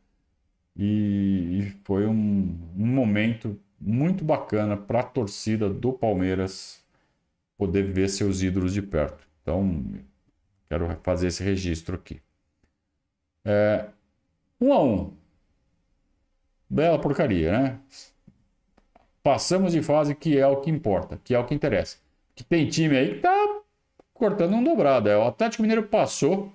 E, 0.75 1.59
e 1.59 1.61
foi 1.83 2.05
um, 2.05 2.57
um 2.77 2.87
momento 2.87 3.59
muito 3.79 4.23
bacana 4.23 4.75
para 4.77 5.01
a 5.01 5.03
torcida 5.03 5.69
do 5.69 5.93
Palmeiras 5.93 6.83
poder 7.57 7.83
ver 7.83 8.09
seus 8.09 8.41
ídolos 8.43 8.73
de 8.73 8.81
perto. 8.81 9.25
Então, 9.41 9.83
Quero 10.67 10.87
fazer 11.03 11.27
esse 11.27 11.43
registro 11.43 11.95
aqui. 11.95 12.21
É, 13.43 13.85
um 14.59 14.73
a 14.73 14.83
um. 14.83 15.13
Bela 16.69 16.99
porcaria, 16.99 17.51
né? 17.51 17.79
Passamos 19.21 19.71
de 19.71 19.81
fase 19.81 20.15
que 20.15 20.37
é 20.37 20.45
o 20.47 20.61
que 20.61 20.69
importa, 20.69 21.19
que 21.23 21.33
é 21.33 21.39
o 21.39 21.45
que 21.45 21.53
interessa. 21.53 21.97
Que 22.33 22.43
tem 22.43 22.67
time 22.67 22.97
aí 22.97 23.15
que 23.15 23.21
tá 23.21 23.61
cortando 24.13 24.55
um 24.55 24.63
dobrado. 24.63 25.09
É, 25.09 25.17
o 25.17 25.27
Atlético 25.27 25.61
Mineiro 25.61 25.83
passou 25.83 26.51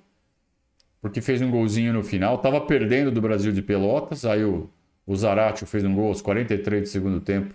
porque 1.01 1.21
fez 1.21 1.41
um 1.41 1.51
golzinho 1.51 1.93
no 1.93 2.03
final. 2.03 2.39
Tava 2.39 2.61
perdendo 2.61 3.11
do 3.11 3.21
Brasil 3.21 3.53
de 3.53 3.63
Pelotas, 3.63 4.25
aí 4.25 4.45
o, 4.45 4.71
o 5.07 5.17
Zaratio 5.17 5.67
fez 5.67 5.85
um 5.85 5.95
gol 5.95 6.09
aos 6.09 6.21
43 6.23 6.83
do 6.83 6.89
segundo 6.89 7.21
tempo, 7.21 7.55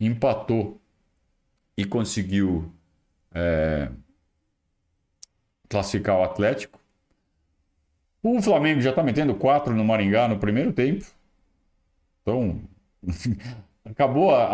empatou 0.00 0.80
e 1.76 1.84
conseguiu 1.84 2.72
é, 3.32 3.88
classificar 5.68 6.18
o 6.18 6.22
Atlético. 6.22 6.78
O 8.22 8.40
Flamengo 8.40 8.80
já 8.80 8.90
está 8.90 9.02
metendo 9.02 9.34
4 9.34 9.74
no 9.74 9.84
Maringá 9.84 10.28
no 10.28 10.38
primeiro 10.38 10.72
tempo. 10.72 11.04
Então, 12.22 12.60
acabou 13.84 14.34
a, 14.34 14.44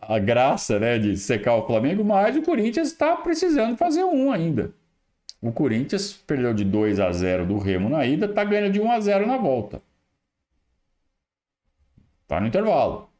a, 0.00 0.16
a, 0.16 0.18
graça 0.18 0.80
né, 0.80 0.98
de 0.98 1.16
secar 1.16 1.54
o 1.54 1.66
Flamengo, 1.66 2.04
mas 2.04 2.36
o 2.36 2.42
Corinthians 2.42 2.88
está 2.88 3.14
precisando 3.16 3.76
fazer 3.76 4.02
um 4.02 4.32
ainda. 4.32 4.74
O 5.40 5.52
Corinthians 5.52 6.12
perdeu 6.12 6.52
de 6.52 6.64
2 6.64 7.00
a 7.00 7.10
0 7.12 7.46
do 7.46 7.58
Remo 7.58 7.88
na 7.88 8.04
ida, 8.06 8.26
está 8.26 8.44
ganhando 8.44 8.72
de 8.72 8.80
1 8.80 8.92
a 8.92 9.00
0 9.00 9.26
na 9.26 9.36
volta. 9.38 9.82
Está 12.22 12.40
no 12.40 12.46
intervalo. 12.46 13.10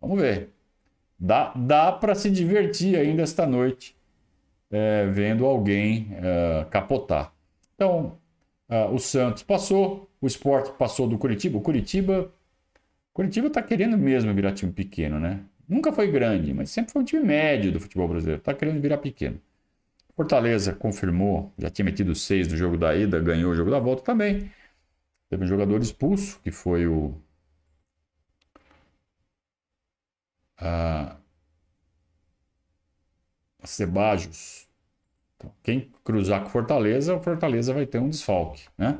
Vamos 0.00 0.20
ver. 0.20 0.50
Dá, 1.18 1.52
dá 1.54 1.92
para 1.92 2.14
se 2.14 2.30
divertir 2.30 2.96
ainda 2.96 3.22
esta 3.22 3.46
noite 3.46 3.96
é, 4.70 5.06
vendo 5.06 5.46
alguém 5.46 6.08
é, 6.12 6.66
capotar. 6.70 7.32
Então, 7.74 8.18
é, 8.68 8.84
o 8.86 8.98
Santos 8.98 9.42
passou, 9.42 10.10
o 10.20 10.26
Sport 10.26 10.72
passou 10.76 11.08
do 11.08 11.18
Curitiba. 11.18 11.58
O 11.58 11.60
Curitiba 11.60 12.32
Curitiba 13.18 13.48
está 13.48 13.60
querendo 13.60 13.98
mesmo 13.98 14.32
virar 14.32 14.52
time 14.52 14.70
pequeno, 14.70 15.18
né? 15.18 15.40
Nunca 15.68 15.90
foi 15.92 16.08
grande, 16.08 16.54
mas 16.54 16.70
sempre 16.70 16.92
foi 16.92 17.02
um 17.02 17.04
time 17.04 17.24
médio 17.24 17.72
do 17.72 17.80
futebol 17.80 18.06
brasileiro. 18.06 18.38
Está 18.38 18.54
querendo 18.54 18.80
virar 18.80 18.98
pequeno. 18.98 19.40
Fortaleza 20.18 20.74
confirmou, 20.74 21.52
já 21.56 21.70
tinha 21.70 21.84
metido 21.84 22.12
seis 22.12 22.48
no 22.48 22.56
jogo 22.56 22.76
da 22.76 22.92
ida, 22.92 23.20
ganhou 23.20 23.52
o 23.52 23.54
jogo 23.54 23.70
da 23.70 23.78
volta 23.78 24.02
também. 24.02 24.50
Teve 25.30 25.44
um 25.44 25.46
jogador 25.46 25.80
expulso, 25.80 26.40
que 26.40 26.50
foi 26.50 26.88
o 26.88 27.14
a 30.56 31.16
Sebajos. 33.62 34.66
Então, 35.36 35.52
quem 35.62 35.88
cruzar 36.02 36.42
com 36.42 36.48
Fortaleza, 36.48 37.14
o 37.14 37.22
Fortaleza 37.22 37.72
vai 37.72 37.86
ter 37.86 38.00
um 38.00 38.10
desfalque, 38.10 38.64
né? 38.76 38.98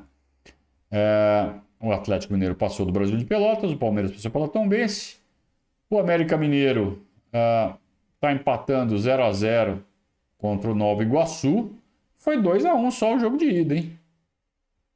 É, 0.88 1.52
o 1.80 1.90
Atlético 1.90 2.32
Mineiro 2.32 2.54
passou 2.54 2.86
do 2.86 2.92
Brasil 2.92 3.16
de 3.16 3.24
Pelotas, 3.24 3.72
o 3.72 3.76
Palmeiras 3.76 4.12
passou 4.12 4.30
pela 4.30 4.46
Tombense. 4.46 5.16
O 5.90 5.98
América 5.98 6.36
Mineiro 6.36 7.04
está 7.26 8.32
empatando 8.32 8.96
0 8.96 9.24
a 9.24 9.32
0 9.32 9.84
contra 10.38 10.70
o 10.70 10.74
Nova 10.74 11.02
Iguaçu. 11.02 11.70
Foi 12.16 12.40
2 12.40 12.64
a 12.64 12.74
1 12.74 12.90
só 12.90 13.14
o 13.14 13.18
jogo 13.18 13.36
de 13.36 13.44
ida, 13.44 13.74
hein? 13.74 13.98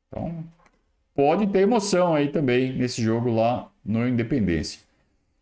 Então, 0.08 0.44
pode 1.14 1.46
ter 1.48 1.60
emoção 1.60 2.14
aí 2.14 2.28
também 2.28 2.72
nesse 2.72 3.02
jogo 3.02 3.30
lá 3.30 3.70
no 3.84 4.08
Independência. 4.08 4.80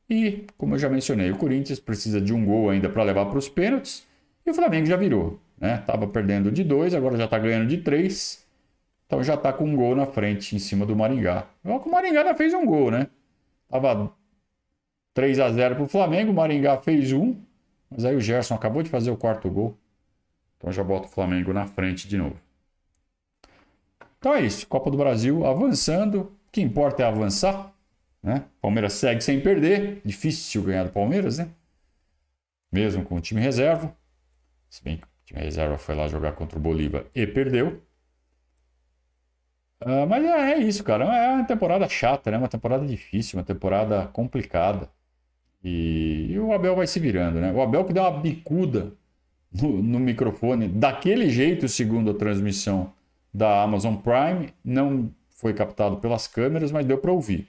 E, 0.08 0.44
como 0.58 0.74
eu 0.74 0.78
já 0.78 0.88
mencionei, 0.88 1.30
o 1.30 1.36
Corinthians 1.36 1.78
precisa 1.78 2.20
de 2.20 2.34
um 2.34 2.44
gol 2.44 2.70
ainda 2.70 2.88
para 2.88 3.04
levar 3.04 3.26
para 3.26 3.38
os 3.38 3.48
pênaltis. 3.48 4.04
E 4.44 4.50
o 4.50 4.54
Flamengo 4.54 4.86
já 4.86 4.96
virou. 4.96 5.38
Né? 5.56 5.78
Tava 5.86 6.08
perdendo 6.08 6.50
de 6.50 6.64
dois, 6.64 6.94
agora 6.94 7.16
já 7.16 7.26
está 7.26 7.38
ganhando 7.38 7.68
de 7.68 7.78
três. 7.78 8.44
Então 9.06 9.22
já 9.22 9.34
está 9.34 9.52
com 9.52 9.64
um 9.64 9.76
gol 9.76 9.94
na 9.94 10.06
frente 10.06 10.56
em 10.56 10.58
cima 10.58 10.86
do 10.86 10.96
Maringá. 10.96 11.46
O 11.62 11.88
Maringá 11.90 12.24
já 12.24 12.34
fez 12.34 12.54
um 12.54 12.64
gol, 12.64 12.90
né? 12.90 13.08
Tava 13.68 14.12
3 15.14 15.40
a 15.40 15.50
0 15.50 15.74
para 15.76 15.84
o 15.84 15.88
Flamengo, 15.88 16.30
o 16.32 16.34
Maringá 16.34 16.78
fez 16.78 17.12
um. 17.12 17.36
Mas 17.90 18.04
aí 18.04 18.14
o 18.14 18.20
Gerson 18.20 18.54
acabou 18.54 18.82
de 18.82 18.88
fazer 18.88 19.10
o 19.10 19.16
quarto 19.16 19.50
gol. 19.50 19.76
Então 20.61 20.70
já 20.70 20.85
bota 20.85 21.07
o 21.07 21.11
Flamengo 21.11 21.55
na 21.55 21.66
frente 21.66 22.07
de 22.07 22.18
novo. 22.18 22.37
Então 24.18 24.35
é 24.35 24.42
isso. 24.42 24.66
Copa 24.66 24.90
do 24.90 24.99
Brasil 24.99 25.46
avançando. 25.46 26.20
O 26.20 26.33
que 26.53 26.61
importa 26.61 27.03
é 27.03 27.07
avançar. 27.07 27.73
Né? 28.23 28.44
Palmeiras 28.61 28.92
segue 28.92 29.23
sem 29.23 29.40
perder. 29.40 30.03
Difícil 30.05 30.62
ganhar 30.62 30.85
do 30.85 30.90
Palmeiras, 30.90 31.38
né? 31.38 31.49
Mesmo 32.70 33.03
com 33.03 33.16
o 33.16 33.20
time 33.20 33.40
reserva. 33.40 33.96
Se 34.68 34.85
bem 34.85 34.99
que 34.99 35.05
o 35.05 35.09
time 35.25 35.40
reserva 35.40 35.79
foi 35.79 35.94
lá 35.94 36.07
jogar 36.07 36.33
contra 36.33 36.59
o 36.59 36.62
Bolívar 36.62 37.07
e 37.14 37.27
perdeu. 37.27 37.83
Uh, 39.81 40.07
mas 40.07 40.23
é, 40.23 40.53
é, 40.53 40.59
isso, 40.59 40.85
cara. 40.85 41.05
É 41.07 41.33
uma 41.37 41.44
temporada 41.44 41.88
chata, 41.88 42.31
né? 42.31 42.37
Uma 42.37 42.49
temporada 42.49 42.87
difícil, 42.87 43.38
uma 43.38 43.44
temporada 43.44 44.09
complicada. 44.09 44.90
E, 45.64 46.29
e 46.31 46.38
o 46.38 46.53
Abel 46.53 46.77
vai 46.77 46.87
se 46.87 47.01
virando, 47.01 47.40
né? 47.40 47.51
O 47.51 47.62
Abel 47.62 47.87
que 47.87 47.94
deu 47.94 48.03
uma 48.03 48.20
bicuda 48.20 48.92
no, 49.52 49.82
no 49.82 49.98
microfone 49.98 50.68
daquele 50.68 51.28
jeito, 51.28 51.68
segundo 51.68 52.10
a 52.10 52.14
transmissão 52.14 52.92
da 53.32 53.62
Amazon 53.62 53.96
Prime, 53.96 54.52
não 54.64 55.10
foi 55.30 55.54
captado 55.54 55.96
pelas 55.96 56.26
câmeras, 56.26 56.70
mas 56.70 56.86
deu 56.86 56.98
para 56.98 57.12
ouvir. 57.12 57.48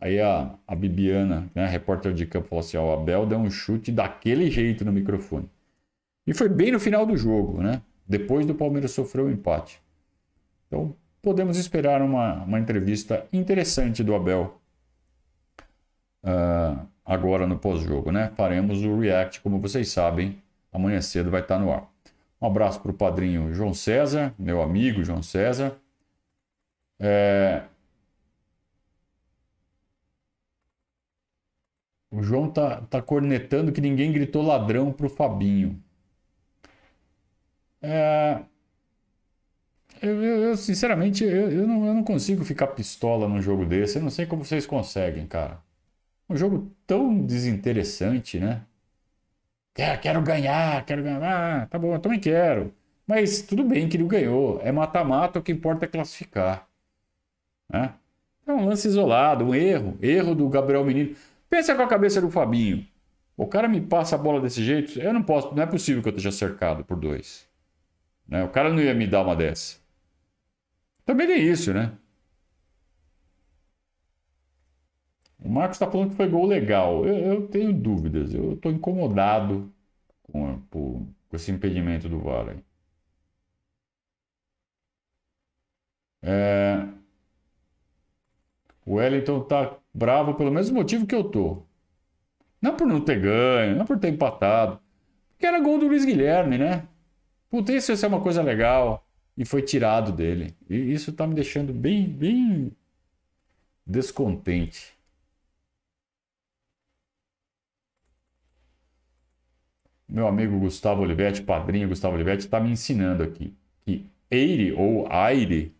Aí 0.00 0.20
a, 0.20 0.54
a 0.66 0.74
Bibiana, 0.74 1.50
né, 1.54 1.64
a 1.64 1.68
repórter 1.68 2.12
de 2.12 2.26
campo, 2.26 2.48
falou 2.48 2.60
assim: 2.60 2.76
o 2.76 2.92
Abel 2.92 3.26
deu 3.26 3.38
um 3.38 3.50
chute 3.50 3.90
daquele 3.90 4.50
jeito 4.50 4.84
no 4.84 4.92
microfone. 4.92 5.48
E 6.26 6.34
foi 6.34 6.48
bem 6.48 6.72
no 6.72 6.80
final 6.80 7.04
do 7.04 7.16
jogo, 7.16 7.62
né? 7.62 7.82
Depois 8.06 8.46
do 8.46 8.54
Palmeiras 8.54 8.92
sofrer 8.92 9.22
o 9.22 9.26
um 9.26 9.30
empate. 9.30 9.80
Então, 10.66 10.94
podemos 11.22 11.56
esperar 11.56 12.02
uma, 12.02 12.44
uma 12.44 12.58
entrevista 12.58 13.26
interessante 13.32 14.04
do 14.04 14.14
Abel 14.14 14.60
uh, 16.22 16.86
agora 17.04 17.46
no 17.46 17.58
pós-jogo, 17.58 18.10
né? 18.12 18.32
Faremos 18.36 18.82
o 18.84 18.98
react, 18.98 19.40
como 19.40 19.60
vocês 19.60 19.88
sabem, 19.88 20.38
amanhã 20.72 21.00
cedo 21.00 21.30
vai 21.30 21.40
estar 21.42 21.58
no 21.58 21.72
ar. 21.72 21.88
Um 22.40 22.46
abraço 22.46 22.80
para 22.80 22.90
o 22.90 22.94
padrinho 22.94 23.52
João 23.54 23.74
César, 23.74 24.34
meu 24.38 24.62
amigo 24.62 25.04
João 25.04 25.22
César. 25.22 25.76
É, 26.98 27.64
O 32.10 32.22
João 32.22 32.48
tá, 32.48 32.80
tá 32.82 33.02
cornetando 33.02 33.72
que 33.72 33.80
ninguém 33.80 34.10
gritou 34.12 34.40
ladrão 34.42 34.90
pro 34.92 35.10
Fabinho. 35.10 35.82
É... 37.82 38.44
Eu, 40.02 40.22
eu, 40.22 40.42
eu 40.44 40.56
sinceramente, 40.56 41.24
eu, 41.24 41.66
não, 41.66 41.86
eu 41.86 41.94
não 41.94 42.04
consigo 42.04 42.44
ficar 42.44 42.68
pistola 42.68 43.28
num 43.28 43.40
jogo 43.40 43.64
desse. 43.64 43.98
Eu 43.98 44.02
não 44.02 44.10
sei 44.10 44.26
como 44.26 44.44
vocês 44.44 44.66
conseguem, 44.66 45.26
cara. 45.26 45.63
Um 46.34 46.36
jogo 46.36 46.76
tão 46.84 47.24
desinteressante, 47.24 48.40
né? 48.40 48.62
Quero, 49.72 50.00
quero 50.00 50.20
ganhar, 50.20 50.84
quero 50.84 51.00
ganhar. 51.00 51.22
Ah, 51.22 51.66
tá 51.66 51.78
bom, 51.78 51.94
eu 51.94 52.00
também 52.00 52.18
quero. 52.18 52.74
Mas 53.06 53.40
tudo 53.40 53.62
bem 53.62 53.88
que 53.88 53.96
ele 53.96 54.04
ganhou. 54.04 54.60
É 54.60 54.72
mata-mata, 54.72 55.38
o 55.38 55.42
que 55.42 55.52
importa 55.52 55.84
é 55.84 55.88
classificar. 55.88 56.68
Né? 57.72 57.94
É 58.44 58.52
um 58.52 58.66
lance 58.66 58.88
isolado, 58.88 59.44
um 59.44 59.54
erro. 59.54 59.96
Erro 60.02 60.34
do 60.34 60.48
Gabriel 60.48 60.84
Menino. 60.84 61.14
Pensa 61.48 61.72
com 61.72 61.82
a 61.82 61.86
cabeça 61.86 62.20
do 62.20 62.28
Fabinho. 62.28 62.84
O 63.36 63.46
cara 63.46 63.68
me 63.68 63.80
passa 63.80 64.16
a 64.16 64.18
bola 64.18 64.40
desse 64.40 64.62
jeito, 64.64 64.98
eu 64.98 65.12
não 65.12 65.22
posso, 65.22 65.54
não 65.54 65.62
é 65.62 65.66
possível 65.66 66.02
que 66.02 66.08
eu 66.08 66.16
esteja 66.16 66.32
cercado 66.32 66.84
por 66.84 66.96
dois. 66.96 67.48
Né? 68.26 68.42
O 68.42 68.48
cara 68.48 68.70
não 68.70 68.80
ia 68.80 68.92
me 68.92 69.06
dar 69.06 69.22
uma 69.22 69.36
dessa. 69.36 69.78
Também 71.04 71.28
tem 71.28 71.46
isso, 71.46 71.72
né? 71.72 71.92
O 75.44 75.48
Marcos 75.50 75.76
está 75.76 75.90
falando 75.90 76.10
que 76.10 76.16
foi 76.16 76.28
gol 76.28 76.46
legal. 76.46 77.06
Eu, 77.06 77.14
eu 77.14 77.48
tenho 77.48 77.72
dúvidas. 77.72 78.32
Eu 78.34 78.54
estou 78.54 78.72
incomodado 78.72 79.70
com, 80.22 80.58
com, 80.70 81.06
com, 81.28 81.36
esse 81.36 81.52
impedimento 81.52 82.08
do 82.08 82.18
VAR. 82.18 82.56
É... 86.22 86.88
O 88.86 88.94
Wellington 88.94 89.40
tá 89.44 89.76
bravo 89.92 90.34
pelo 90.34 90.50
mesmo 90.50 90.76
motivo 90.76 91.06
que 91.06 91.14
eu 91.14 91.24
tô. 91.24 91.62
Não 92.60 92.76
por 92.76 92.86
não 92.86 93.00
ter 93.00 93.20
ganho, 93.20 93.76
não 93.76 93.84
por 93.84 93.98
ter 93.98 94.08
empatado. 94.08 94.80
Porque 95.32 95.46
era 95.46 95.60
gol 95.60 95.78
do 95.78 95.86
Luiz 95.88 96.04
Guilherme, 96.06 96.56
né? 96.56 96.88
Puta, 97.50 97.72
isso 97.72 97.92
ia 97.92 97.96
ser 97.96 98.06
uma 98.06 98.20
coisa 98.22 98.42
legal. 98.42 99.06
E 99.36 99.44
foi 99.44 99.62
tirado 99.62 100.12
dele. 100.12 100.54
E 100.70 100.76
isso 100.92 101.12
tá 101.12 101.26
me 101.26 101.34
deixando 101.34 101.72
bem, 101.72 102.08
bem 102.08 102.72
descontente. 103.86 104.93
Meu 110.08 110.26
amigo 110.28 110.58
Gustavo 110.58 111.02
Olivetti, 111.02 111.42
padrinho 111.42 111.88
Gustavo 111.88 112.14
Olivetti, 112.14 112.44
está 112.44 112.60
me 112.60 112.70
ensinando 112.70 113.22
aqui 113.22 113.54
que 113.84 114.06
Eire 114.30 114.72
ou 114.72 115.10
Aire 115.10 115.74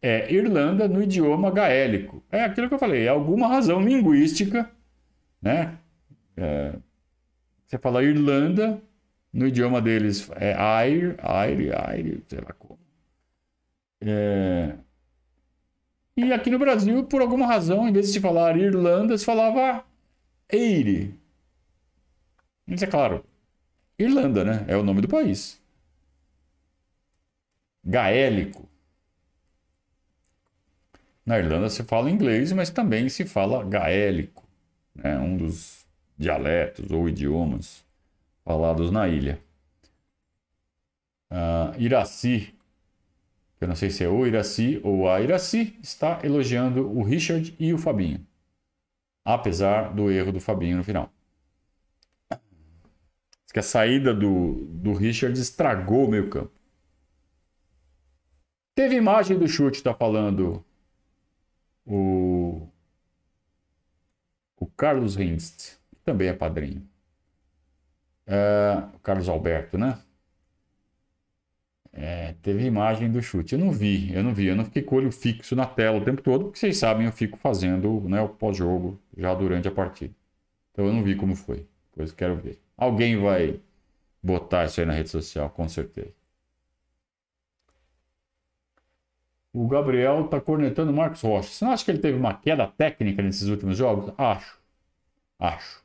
é 0.00 0.32
Irlanda 0.32 0.88
no 0.88 1.02
idioma 1.02 1.50
gaélico. 1.50 2.22
É 2.30 2.44
aquilo 2.44 2.68
que 2.68 2.74
eu 2.74 2.78
falei, 2.78 3.04
é 3.06 3.08
alguma 3.08 3.46
razão 3.46 3.80
linguística, 3.80 4.70
né? 5.40 5.78
É, 6.36 6.74
você 7.66 7.78
fala 7.78 8.02
Irlanda, 8.02 8.82
no 9.32 9.46
idioma 9.46 9.80
deles 9.80 10.30
é 10.36 10.54
Air, 10.54 11.16
Air, 11.18 11.72
Air, 11.88 12.22
sei 12.28 12.40
lá 12.40 12.52
como. 12.58 12.78
É... 14.00 14.74
E 16.16 16.32
aqui 16.32 16.50
no 16.50 16.58
Brasil, 16.58 17.04
por 17.04 17.22
alguma 17.22 17.46
razão, 17.46 17.88
em 17.88 17.92
vez 17.92 18.08
de 18.08 18.12
se 18.12 18.20
falar 18.20 18.56
Irlanda, 18.58 19.16
se 19.16 19.24
falava 19.24 19.84
Eire. 20.50 21.14
Isso 22.68 22.84
é 22.84 22.86
claro, 22.88 23.24
Irlanda, 24.02 24.44
né? 24.44 24.64
É 24.68 24.76
o 24.76 24.82
nome 24.82 25.00
do 25.00 25.08
país. 25.08 25.60
Gaélico 27.84 28.68
Na 31.24 31.38
Irlanda 31.38 31.68
se 31.70 31.84
fala 31.84 32.10
inglês, 32.10 32.52
mas 32.52 32.70
também 32.70 33.08
se 33.08 33.24
fala 33.24 33.64
gaélico, 33.64 34.44
né? 34.94 35.18
um 35.18 35.36
dos 35.36 35.86
dialetos 36.18 36.90
ou 36.90 37.08
idiomas 37.08 37.84
falados 38.44 38.90
na 38.90 39.08
ilha. 39.08 39.40
Uh, 41.30 41.80
Iraci, 41.80 42.54
eu 43.60 43.68
não 43.68 43.76
sei 43.76 43.90
se 43.90 44.04
é 44.04 44.08
o 44.08 44.26
Iraci 44.26 44.80
ou 44.82 45.08
a 45.08 45.20
Iraci, 45.20 45.78
está 45.82 46.20
elogiando 46.24 46.90
o 46.90 47.02
Richard 47.02 47.54
e 47.58 47.72
o 47.72 47.78
Fabinho, 47.78 48.26
apesar 49.24 49.94
do 49.94 50.10
erro 50.10 50.32
do 50.32 50.40
Fabinho 50.40 50.76
no 50.76 50.84
final. 50.84 51.10
Que 53.52 53.60
a 53.60 53.62
saída 53.62 54.14
do, 54.14 54.64
do 54.66 54.92
Richard 54.94 55.38
estragou 55.38 56.06
o 56.06 56.10
meio 56.10 56.28
campo. 56.30 56.52
Teve 58.74 58.96
imagem 58.96 59.38
do 59.38 59.48
chute, 59.48 59.78
está 59.78 59.94
falando 59.94 60.62
o, 61.86 62.68
o 64.56 64.66
Carlos 64.66 65.14
Rinst, 65.14 65.76
que 65.90 66.00
também 66.04 66.28
é 66.28 66.32
padrinho. 66.32 66.88
É, 68.26 68.76
o 68.94 68.98
Carlos 69.00 69.28
Alberto, 69.28 69.78
né? 69.78 69.98
É, 71.92 72.34
teve 72.42 72.64
imagem 72.64 73.10
do 73.10 73.20
chute. 73.22 73.54
Eu 73.54 73.58
não 73.58 73.70
vi, 73.70 74.12
eu 74.14 74.22
não 74.22 74.32
vi, 74.34 74.46
eu 74.46 74.56
não 74.56 74.64
fiquei 74.64 74.82
com 74.82 74.94
o 74.96 74.98
olho 74.98 75.12
fixo 75.12 75.54
na 75.54 75.66
tela 75.66 75.98
o 75.98 76.04
tempo 76.04 76.22
todo, 76.22 76.44
porque 76.46 76.58
vocês 76.58 76.78
sabem, 76.78 77.06
eu 77.06 77.12
fico 77.12 77.36
fazendo 77.38 78.00
né, 78.08 78.20
o 78.20 78.28
pós-jogo 78.28 78.98
já 79.16 79.34
durante 79.34 79.68
a 79.68 79.70
partida. 79.72 80.14
Então 80.72 80.86
eu 80.86 80.94
não 80.94 81.04
vi 81.04 81.16
como 81.16 81.36
foi. 81.36 81.66
Depois 81.92 82.12
quero 82.12 82.36
ver. 82.36 82.61
Alguém 82.76 83.16
vai 83.16 83.60
botar 84.22 84.66
isso 84.66 84.80
aí 84.80 84.86
na 84.86 84.94
rede 84.94 85.10
social, 85.10 85.50
com 85.50 85.68
certeza. 85.68 86.14
O 89.52 89.66
Gabriel 89.68 90.28
tá 90.28 90.40
cornetando 90.40 90.90
o 90.92 90.94
Marcos 90.94 91.20
Rocha. 91.22 91.48
Você 91.50 91.64
não 91.64 91.72
acha 91.72 91.84
que 91.84 91.90
ele 91.90 91.98
teve 91.98 92.18
uma 92.18 92.34
queda 92.34 92.66
técnica 92.66 93.22
nesses 93.22 93.48
últimos 93.48 93.76
jogos? 93.76 94.12
Acho. 94.16 94.58
Acho. 95.38 95.82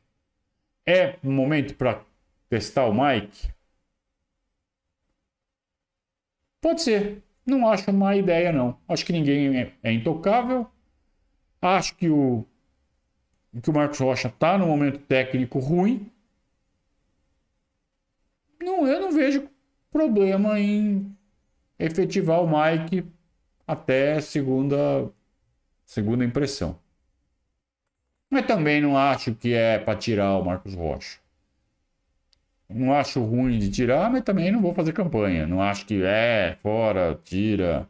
É 0.88 1.18
um 1.24 1.32
momento 1.32 1.76
para 1.76 2.04
testar 2.50 2.86
o 2.86 2.94
Mike? 2.94 3.50
Pode 6.62 6.82
ser. 6.82 7.24
Não 7.46 7.68
acho 7.70 7.90
uma 7.92 8.16
ideia, 8.16 8.52
não. 8.52 8.78
Acho 8.88 9.06
que 9.06 9.14
ninguém 9.14 9.58
é, 9.58 9.74
é 9.84 9.92
intocável. 9.92 10.68
Acho 11.62 11.96
que 11.96 12.10
o, 12.10 12.46
que 13.62 13.70
o 13.70 13.74
Marcos 13.74 14.00
Rocha 14.00 14.28
está 14.28 14.58
no 14.58 14.68
momento 14.68 15.00
técnico 15.00 15.60
ruim. 15.60 16.10
Não, 18.60 18.88
eu 18.88 19.00
não 19.02 19.12
vejo 19.12 19.50
problema 19.92 20.60
em 20.60 21.16
efetivar 21.80 22.42
o 22.44 22.48
Mike 22.48 23.06
até 23.68 24.20
segunda, 24.22 25.12
segunda 25.86 26.26
impressão. 26.26 26.80
Mas 28.30 28.46
também 28.46 28.82
não 28.82 28.98
acho 28.98 29.36
que 29.36 29.54
é 29.54 29.80
para 29.80 29.98
tirar 29.98 30.38
o 30.38 30.46
Marcos 30.46 30.74
Rocha. 30.74 31.20
Não 32.70 32.94
acho 32.94 33.24
ruim 33.24 33.60
de 33.60 33.72
tirar, 33.72 34.10
mas 34.12 34.24
também 34.24 34.52
não 34.52 34.62
vou 34.62 34.74
fazer 34.74 34.92
campanha. 34.94 35.48
Não 35.48 35.62
acho 35.62 35.86
que 35.86 36.02
é, 36.04 36.58
fora, 36.62 37.16
tira. 37.24 37.88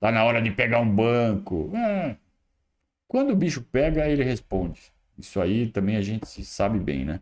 Tá 0.00 0.12
na 0.12 0.24
hora 0.24 0.42
de 0.42 0.50
pegar 0.50 0.80
um 0.80 0.94
banco. 0.94 1.72
É. 1.76 2.16
Quando 3.08 3.32
o 3.32 3.36
bicho 3.36 3.62
pega, 3.62 4.08
ele 4.08 4.24
responde. 4.24 4.80
Isso 5.18 5.40
aí 5.40 5.68
também 5.68 5.96
a 5.96 6.02
gente 6.02 6.44
sabe 6.44 6.78
bem, 6.78 7.04
né? 7.04 7.20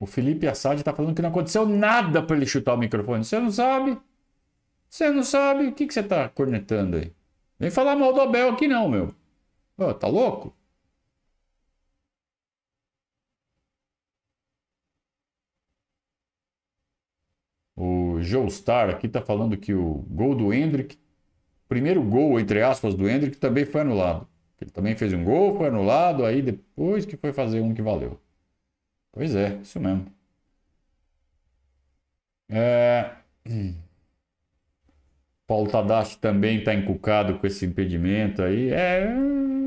O 0.00 0.06
Felipe 0.06 0.48
Assad 0.48 0.78
está 0.80 0.92
falando 0.94 1.14
que 1.14 1.22
não 1.22 1.28
aconteceu 1.30 1.64
nada 1.66 2.22
para 2.22 2.36
ele 2.36 2.46
chutar 2.46 2.74
o 2.74 2.78
microfone. 2.78 3.24
Você 3.24 3.38
não 3.38 3.50
sabe? 3.52 3.98
Você 4.90 5.10
não 5.10 5.22
sabe? 5.24 5.66
O 5.68 5.74
que, 5.74 5.86
que 5.86 5.94
você 5.94 6.00
está 6.00 6.28
cornetando 6.28 6.98
aí? 6.98 7.12
Vem 7.58 7.70
falar 7.70 7.96
mal 7.96 8.12
do 8.12 8.20
Abel 8.20 8.50
aqui 8.50 8.68
não, 8.68 8.88
meu. 8.88 9.14
Oh, 9.78 9.94
tá 9.94 10.08
louco? 10.08 10.56
O 17.76 18.20
Joestar 18.20 18.88
aqui 18.90 19.06
está 19.08 19.20
falando 19.20 19.56
que 19.56 19.74
o 19.74 20.04
gol 20.08 20.34
do 20.36 20.52
Hendrick, 20.52 20.96
primeiro 21.68 22.02
gol, 22.02 22.40
entre 22.40 22.62
aspas, 22.62 22.94
do 22.94 23.08
Hendrick 23.08 23.38
também 23.38 23.66
foi 23.66 23.82
anulado. 23.82 24.28
Ele 24.60 24.70
também 24.70 24.96
fez 24.96 25.12
um 25.14 25.24
gol, 25.24 25.56
foi 25.56 25.68
anulado, 25.68 26.24
aí 26.26 26.42
depois 26.42 27.06
que 27.06 27.16
foi 27.16 27.32
fazer 27.32 27.60
um 27.60 27.74
que 27.74 27.82
valeu. 27.82 28.20
Pois 29.12 29.34
é, 29.34 29.56
isso 29.62 29.78
mesmo. 29.80 30.06
É... 32.48 33.16
Paulo 35.46 35.68
Tadashi 35.70 36.16
também 36.18 36.58
está 36.58 36.72
encucado 36.74 37.38
com 37.38 37.46
esse 37.46 37.66
impedimento 37.66 38.42
aí. 38.42 38.70
É, 38.70 39.02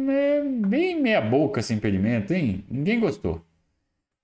é 0.09 0.43
bem 0.43 1.01
meia 1.01 1.21
boca 1.21 1.59
esse 1.59 1.73
impedimento, 1.73 2.33
hein? 2.33 2.63
Ninguém 2.69 2.99
gostou. 2.99 3.45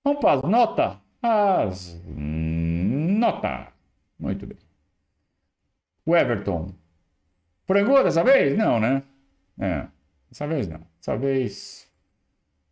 Vamos 0.02 0.20
para 0.20 0.38
as 0.38 0.42
notas? 0.42 0.96
As 1.22 2.00
notas. 2.06 3.66
Muito 4.18 4.46
bem. 4.46 4.56
O 6.06 6.16
Everton. 6.16 6.72
Frangou 7.66 8.02
dessa 8.02 8.24
vez? 8.24 8.56
Não, 8.56 8.80
né? 8.80 9.02
É, 9.58 9.86
dessa 10.30 10.46
vez 10.46 10.66
não. 10.66 10.80
Dessa 10.98 11.16
vez, 11.16 11.90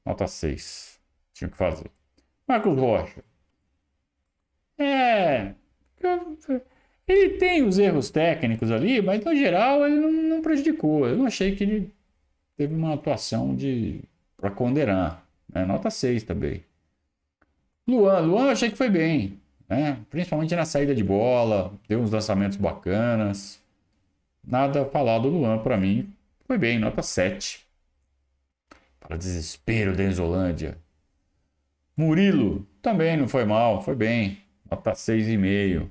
nota 0.04 0.26
6. 0.26 0.98
Tinha 1.34 1.50
que 1.50 1.56
fazer. 1.56 1.97
Marcos 2.48 2.78
Rocha. 2.78 3.22
É. 4.78 5.54
Ele 7.06 7.30
tem 7.38 7.62
os 7.62 7.78
erros 7.78 8.10
técnicos 8.10 8.70
ali, 8.70 9.02
mas 9.02 9.22
no 9.24 9.34
geral 9.34 9.86
ele 9.86 9.96
não, 9.96 10.10
não 10.10 10.42
prejudicou. 10.42 11.06
Eu 11.06 11.16
não 11.16 11.26
achei 11.26 11.54
que 11.54 11.64
ele 11.64 11.92
teve 12.56 12.74
uma 12.74 12.94
atuação 12.94 13.54
de 13.54 14.00
para 14.36 14.50
condenar. 14.50 15.26
Né? 15.52 15.64
Nota 15.64 15.90
6 15.90 16.22
também. 16.22 16.64
Luan, 17.86 18.20
Luan 18.20 18.44
eu 18.44 18.50
achei 18.50 18.70
que 18.70 18.76
foi 18.76 18.88
bem. 18.88 19.38
Né? 19.68 19.98
Principalmente 20.08 20.54
na 20.54 20.64
saída 20.64 20.94
de 20.94 21.04
bola, 21.04 21.72
deu 21.88 22.00
uns 22.00 22.10
lançamentos 22.10 22.56
bacanas. 22.56 23.60
Nada 24.42 24.86
falar 24.86 25.18
do 25.18 25.28
Luan 25.28 25.58
para 25.58 25.76
mim. 25.76 26.10
Foi 26.46 26.56
bem, 26.56 26.78
nota 26.78 27.02
7. 27.02 27.66
Para 29.00 29.16
desespero 29.16 29.94
da 29.96 30.04
Enzolândia. 30.04 30.78
Murilo 31.98 32.64
também 32.80 33.16
não 33.16 33.26
foi 33.26 33.44
mal, 33.44 33.82
foi 33.82 33.96
bem. 33.96 34.38
Nota 34.70 34.92
6,5. 34.92 35.90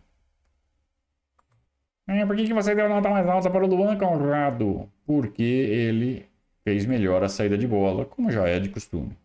É, 2.08 2.26
por 2.26 2.34
que, 2.38 2.54
você 2.54 2.74
deu 2.74 2.88
nota 2.88 3.10
mais 3.10 3.28
alta 3.28 3.50
para 3.50 3.66
o 3.66 3.68
Luan 3.68 3.98
Conrado? 3.98 4.90
Porque 5.06 5.44
ele 5.44 6.26
fez 6.64 6.86
melhor 6.86 7.22
a 7.24 7.28
saída 7.28 7.58
de 7.58 7.68
bola, 7.68 8.06
como 8.06 8.32
já 8.32 8.48
é 8.48 8.58
de 8.58 8.70
costume. 8.70 9.18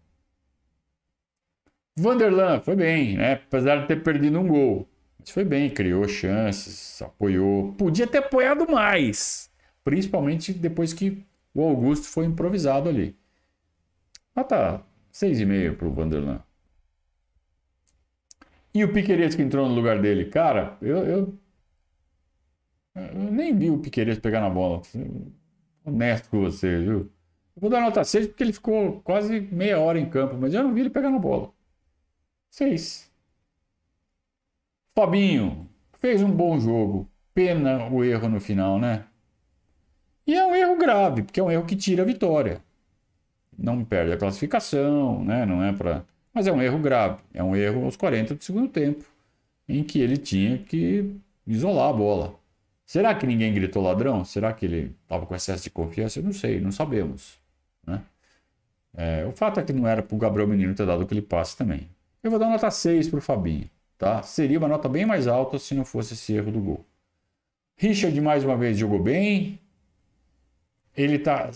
Vanderlan 1.97 2.61
foi 2.61 2.75
bem, 2.75 3.17
né? 3.17 3.35
Apesar 3.35 3.83
de 3.83 3.87
ter 3.87 4.03
perdido 4.03 4.41
um 4.41 4.49
gol. 4.49 4.89
Mas 5.21 5.31
foi 5.31 5.45
bem, 5.45 5.71
criou 5.71 6.09
chances, 6.09 7.01
apoiou. 7.01 7.75
Podia 7.75 8.09
ter 8.09 8.19
apoiado 8.19 8.69
mais. 8.69 9.49
Principalmente 9.85 10.53
depois 10.53 10.93
que 10.93 11.25
o 11.55 11.63
Augusto 11.63 12.09
foi 12.09 12.25
improvisado 12.25 12.89
ali. 12.89 13.17
Nota 14.35 14.83
6,5 15.13 15.77
para 15.77 15.87
o 15.87 15.93
Vanderlan. 15.93 16.43
E 18.75 18.85
o 18.85 18.93
Piqueires 18.93 19.35
que 19.35 19.43
entrou 19.43 19.69
no 19.69 19.75
lugar 19.75 20.01
dele? 20.01 20.27
Cara, 20.27 20.77
eu, 20.83 20.99
eu, 21.07 21.39
eu 22.95 23.31
nem 23.31 23.57
vi 23.57 23.71
o 23.71 23.79
Piqueires 23.79 24.19
pegar 24.19 24.41
na 24.41 24.51
bola. 24.51 24.83
Honesto 25.85 26.31
com 26.31 26.41
você, 26.41 26.79
viu? 26.81 27.01
Eu 27.57 27.61
vou 27.61 27.71
dar 27.71 27.81
nota 27.81 28.05
6 28.05 28.27
porque 28.29 28.43
ele 28.45 28.53
ficou 28.53 29.01
quase 29.03 29.41
meia 29.41 29.79
hora 29.81 29.99
em 29.99 30.09
campo, 30.09 30.37
mas 30.39 30.55
eu 30.55 30.63
não 30.63 30.75
vi 30.75 30.81
ele 30.81 30.91
pegar 30.91 31.11
na 31.11 31.19
bola. 31.19 31.53
6. 32.51 33.11
Fabinho 34.95 35.69
fez 36.01 36.23
um 36.23 36.31
bom 36.31 36.59
jogo. 36.59 37.09
Pena 37.35 37.89
o 37.91 38.05
erro 38.05 38.29
no 38.29 38.41
final, 38.41 38.79
né? 38.79 39.07
E 40.27 40.35
é 40.35 40.45
um 40.47 40.55
erro 40.55 40.77
grave, 40.79 41.23
porque 41.23 41.41
é 41.41 41.43
um 41.43 41.51
erro 41.51 41.67
que 41.67 41.77
tira 41.77 42.03
a 42.03 42.07
vitória. 42.07 42.61
Não 43.59 43.85
perde 43.85 44.13
a 44.13 44.17
classificação, 44.19 45.25
né? 45.25 45.47
Não 45.47 45.63
é 45.63 45.73
para 45.73 46.05
mas 46.35 46.47
é 46.47 46.53
um 46.53 46.63
erro 46.63 46.79
grave. 46.79 47.19
É 47.33 47.43
um 47.43 47.55
erro 47.55 47.85
aos 47.85 47.97
40 47.97 48.35
do 48.35 48.45
segundo 48.45 48.69
tempo, 48.69 49.05
em 49.69 49.83
que 49.83 50.01
ele 50.01 50.17
tinha 50.17 50.59
que 50.59 51.15
isolar 51.47 51.91
a 51.91 51.93
bola. 51.93 52.35
Será 52.87 53.15
que 53.15 53.27
ninguém 53.27 53.55
gritou 53.55 53.83
ladrão? 53.83 54.25
Será 54.25 54.53
que 54.53 54.67
ele 54.67 54.95
estava 55.03 55.25
com 55.27 55.35
excesso 55.35 55.65
de 55.65 55.71
confiança? 55.71 56.19
Eu 56.19 56.25
não 56.25 56.33
sei, 56.33 56.61
não 56.61 56.73
sabemos. 56.73 57.39
Né? 57.87 58.03
É, 58.95 59.25
o 59.25 59.33
fato 59.33 59.61
é 59.61 59.63
que 59.63 59.73
não 59.73 59.87
era 59.87 60.03
para 60.03 60.15
o 60.15 60.19
Gabriel 60.19 60.49
Menino 60.49 60.75
ter 60.75 60.87
dado 60.87 61.03
aquele 61.03 61.23
passe 61.23 61.57
também. 61.57 61.89
Eu 62.23 62.31
vou 62.31 62.39
dar 62.39 62.49
nota 62.49 62.71
6 62.71 63.09
para 63.09 63.19
o 63.19 63.23
Fabinho. 63.23 63.69
Tá? 63.97 64.23
Seria 64.23 64.59
uma 64.59 64.69
nota 64.69 64.89
bem 64.89 65.07
mais 65.07 65.27
alta 65.27 65.59
se 65.59 65.75
não 65.75 65.85
fosse 65.85 66.15
esse 66.15 66.33
erro 66.35 66.53
do 66.53 66.61
gol. 66.61 66.85
Richard 67.77 68.21
mais 68.21 68.45
uma 68.45 68.57
vez 68.57 68.77
jogou 68.77 69.03
bem, 69.03 69.59
ele 70.97 71.19
tá 71.19 71.51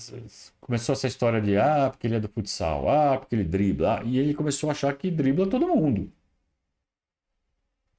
começou 0.61 0.93
essa 0.95 1.07
história 1.07 1.41
de 1.41 1.57
ah, 1.57 1.91
porque 1.91 2.07
ele 2.07 2.17
é 2.17 2.21
do 2.21 2.29
futsal, 2.29 2.89
ah, 2.89 3.19
porque 3.19 3.35
ele 3.35 3.45
dribla, 3.45 4.01
ah, 4.01 4.05
e 4.05 4.19
ele 4.19 4.35
começou 4.35 4.69
a 4.71 4.73
achar 4.73 4.93
que 4.97 5.11
dribla 5.11 5.49
todo 5.49 5.67
mundo. 5.69 6.11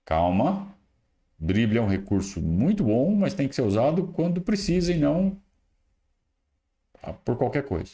Calma. 0.06 0.76
Drible 1.39 1.78
é 1.78 1.82
um 1.82 1.88
recurso 1.88 2.41
muito 2.41 2.84
bom, 2.84 3.13
mas 3.13 3.34
tem 3.34 3.47
que 3.47 3.56
ser 3.56 3.62
usado 3.62 4.08
quando 4.08 4.41
precisa 4.41 4.91
e 4.91 4.97
não 4.97 5.38
por 7.23 7.38
qualquer 7.38 7.63
coisa. 7.63 7.91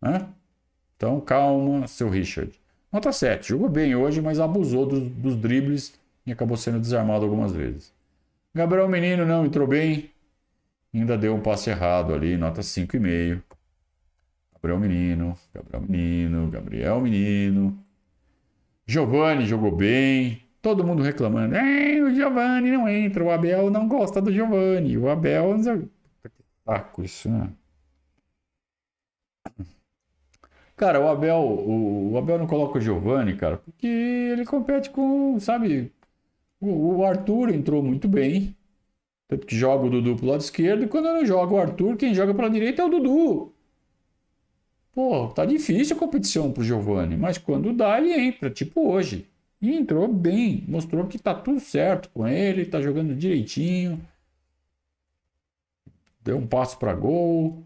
Né? 0.00 0.26
Então, 0.96 1.20
calma, 1.20 1.86
seu 1.86 2.08
Richard. 2.08 2.52
Nota 2.92 3.12
7. 3.12 3.48
Jogou 3.48 3.68
bem 3.68 3.94
hoje, 3.94 4.20
mas 4.20 4.38
abusou 4.38 4.86
dos, 4.86 5.08
dos 5.08 5.36
dribles 5.36 5.98
e 6.26 6.32
acabou 6.32 6.56
sendo 6.56 6.80
desarmado 6.80 7.24
algumas 7.24 7.52
vezes. 7.52 7.92
Gabriel 8.54 8.88
Menino 8.88 9.26
não 9.26 9.44
entrou 9.44 9.66
bem. 9.66 10.10
Ainda 10.94 11.18
deu 11.18 11.34
um 11.34 11.40
passe 11.40 11.70
errado 11.70 12.14
ali, 12.14 12.36
nota 12.36 12.60
5,5. 12.60 13.42
Gabriel 14.54 14.78
Menino, 14.78 15.36
Gabriel 15.52 15.82
Menino, 15.82 16.50
Gabriel 16.50 17.00
Menino. 17.00 17.84
Giovanni 18.86 19.44
jogou 19.44 19.74
bem. 19.74 20.40
Todo 20.62 20.84
mundo 20.84 21.02
reclamando. 21.02 21.56
o 21.56 22.14
Giovanni 22.14 22.70
não 22.70 22.88
entra. 22.88 23.24
O 23.24 23.30
Abel 23.30 23.70
não 23.70 23.88
gosta 23.88 24.22
do 24.22 24.32
Giovanni. 24.32 24.96
O 24.96 25.10
Abel. 25.10 25.56
Saco 26.64 27.02
isso, 27.02 27.28
né? 27.28 27.50
Cara, 30.76 31.00
o 31.00 31.08
Abel, 31.08 31.36
o, 31.36 32.12
o 32.12 32.18
Abel 32.18 32.38
não 32.38 32.46
coloca 32.46 32.78
o 32.78 32.80
Giovanni, 32.80 33.36
cara, 33.36 33.58
porque 33.58 33.86
ele 33.86 34.44
compete 34.44 34.90
com, 34.90 35.38
sabe, 35.38 35.92
o, 36.60 36.96
o 36.96 37.04
Arthur 37.04 37.50
entrou 37.50 37.82
muito 37.82 38.08
bem. 38.08 38.56
Joga 39.48 39.86
o 39.86 39.90
Dudu 39.90 40.16
pro 40.16 40.26
lado 40.26 40.40
esquerdo. 40.40 40.84
E 40.84 40.88
quando 40.88 41.06
não 41.06 41.24
joga 41.24 41.54
o 41.54 41.58
Arthur, 41.58 41.96
quem 41.96 42.14
joga 42.14 42.34
pela 42.34 42.50
direita 42.50 42.82
é 42.82 42.84
o 42.84 42.88
Dudu. 42.88 43.52
Pô, 44.92 45.28
tá 45.28 45.44
difícil 45.44 45.96
a 45.96 45.98
competição 45.98 46.52
pro 46.52 46.62
Giovani. 46.62 47.16
Mas 47.16 47.36
quando 47.38 47.72
dá, 47.72 47.98
ele 47.98 48.12
entra, 48.12 48.50
tipo 48.50 48.88
hoje. 48.88 49.28
E 49.60 49.74
entrou 49.74 50.06
bem. 50.06 50.64
Mostrou 50.68 51.06
que 51.06 51.18
tá 51.18 51.34
tudo 51.34 51.58
certo 51.58 52.10
com 52.10 52.26
ele, 52.28 52.66
tá 52.66 52.80
jogando 52.80 53.14
direitinho. 53.14 54.00
Deu 56.22 56.38
um 56.38 56.46
passo 56.46 56.78
para 56.78 56.94
gol. 56.94 57.64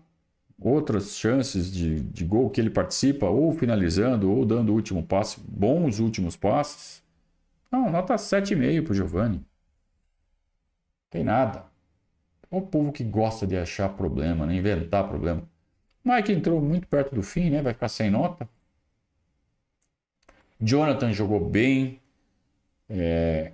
Outras 0.61 1.16
chances 1.16 1.71
de, 1.73 2.01
de 2.01 2.25
gol 2.25 2.51
que 2.51 2.61
ele 2.61 2.71
participa, 2.71 3.27
ou 3.27 3.53
finalizando, 3.53 4.31
ou 4.31 4.44
dando 4.44 4.71
o 4.71 4.75
último 4.75 5.03
passe. 5.05 5.38
Bons 5.40 6.01
últimos 6.01 6.35
passes. 6.35 7.03
Não, 7.71 7.90
nota 7.90 8.14
7,5 8.14 8.85
pro 8.85 8.94
Giovanni. 8.94 9.44
Tem 11.11 11.25
nada. 11.25 11.64
É 12.51 12.57
o 12.57 12.62
povo 12.62 12.92
que 12.92 13.05
gosta 13.05 13.47
de 13.47 13.57
achar 13.57 13.88
problema, 13.90 14.47
né? 14.47 14.57
inventar 14.57 15.09
problema. 15.09 15.42
Mike 16.05 16.33
entrou 16.33 16.61
muito 16.61 16.87
perto 16.88 17.14
do 17.14 17.23
fim, 17.23 17.51
né? 17.51 17.62
Vai 17.62 17.75
ficar 17.75 17.88
sem 17.88 18.11
nota. 18.11 18.49
Jonathan 20.61 21.12
jogou 21.12 21.40
bem. 21.49 22.01
É... 22.88 23.53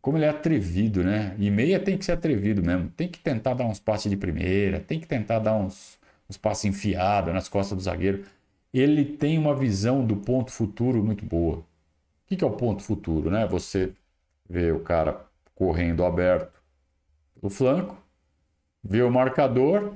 Como 0.00 0.18
ele 0.18 0.24
é 0.24 0.28
atrevido, 0.30 1.04
né? 1.04 1.36
E 1.38 1.50
meia 1.50 1.78
tem 1.78 1.96
que 1.98 2.04
ser 2.04 2.12
atrevido 2.12 2.62
mesmo. 2.62 2.90
Tem 2.90 3.08
que 3.08 3.20
tentar 3.20 3.54
dar 3.54 3.66
uns 3.66 3.78
passes 3.78 4.10
de 4.10 4.16
primeira, 4.16 4.80
tem 4.80 4.98
que 4.98 5.06
tentar 5.06 5.38
dar 5.38 5.54
uns, 5.54 5.98
uns 6.28 6.36
passes 6.36 6.64
enfiados 6.64 7.32
nas 7.32 7.48
costas 7.48 7.76
do 7.76 7.84
zagueiro. 7.84 8.24
Ele 8.72 9.04
tem 9.04 9.38
uma 9.38 9.54
visão 9.54 10.04
do 10.04 10.16
ponto 10.16 10.50
futuro 10.50 11.04
muito 11.04 11.24
boa. 11.24 11.58
O 11.58 12.36
que 12.36 12.42
é 12.42 12.46
o 12.46 12.50
ponto 12.52 12.82
futuro, 12.82 13.30
né? 13.30 13.46
Você 13.46 13.92
vê 14.48 14.72
o 14.72 14.80
cara 14.80 15.24
correndo 15.54 16.04
aberto 16.04 16.61
do 17.42 17.50
flanco, 17.50 17.96
vê 18.82 19.02
o 19.02 19.10
marcador 19.10 19.94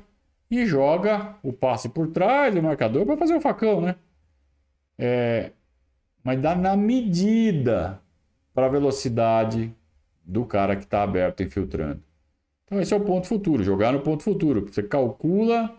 e 0.51 0.67
joga 0.67 1.37
o 1.43 1.53
passe 1.53 1.89
por 1.89 2.09
trás 2.09 2.55
do 2.55 2.63
marcador 2.63 3.07
para 3.07 3.17
fazer 3.17 3.35
o 3.35 3.41
facão, 3.41 3.81
né? 3.81 3.97
É, 4.99 5.53
mas 6.23 6.41
dá 6.41 6.55
na 6.55 6.77
medida 6.77 8.01
para 8.53 8.67
a 8.67 8.71
velocidade 8.71 9.73
do 10.25 10.45
cara 10.45 10.75
que 10.77 10.85
está 10.85 11.03
aberto 11.03 11.43
infiltrando. 11.43 12.03
Então 12.65 12.81
esse 12.81 12.93
é 12.93 12.97
o 12.97 13.05
ponto 13.05 13.29
futuro, 13.29 13.63
jogar 13.63 13.93
no 13.93 14.01
ponto 14.01 14.25
futuro. 14.25 14.67
Você 14.67 14.83
calcula 14.83 15.77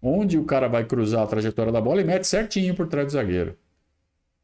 onde 0.00 0.38
o 0.38 0.44
cara 0.44 0.68
vai 0.68 0.84
cruzar 0.84 1.22
a 1.22 1.26
trajetória 1.26 1.70
da 1.70 1.80
bola 1.80 2.00
e 2.00 2.04
mete 2.04 2.26
certinho 2.26 2.74
por 2.74 2.88
trás 2.88 3.06
do 3.06 3.12
zagueiro. 3.12 3.56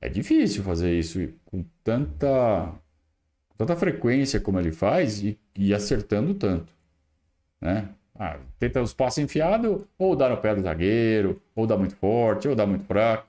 É 0.01 0.09
difícil 0.09 0.63
fazer 0.63 0.97
isso 0.97 1.33
com 1.45 1.65
tanta 1.83 2.73
tanta 3.59 3.75
frequência 3.75 4.41
como 4.41 4.61
ele 4.61 4.71
faz 4.71 5.21
e, 5.23 5.39
e 5.55 5.75
acertando 5.75 6.33
tanto. 6.33 6.73
Né? 7.61 7.89
Ah, 8.15 8.39
tenta 8.59 8.81
os 8.81 8.95
passos 8.95 9.19
enfiados, 9.19 9.83
ou 9.99 10.15
dá 10.17 10.29
no 10.29 10.37
pé 10.39 10.55
do 10.55 10.63
zagueiro, 10.63 11.43
ou 11.55 11.67
dá 11.67 11.77
muito 11.77 11.97
forte, 11.97 12.49
ou 12.49 12.55
dá 12.55 12.65
muito 12.65 12.85
fraco. 12.85 13.27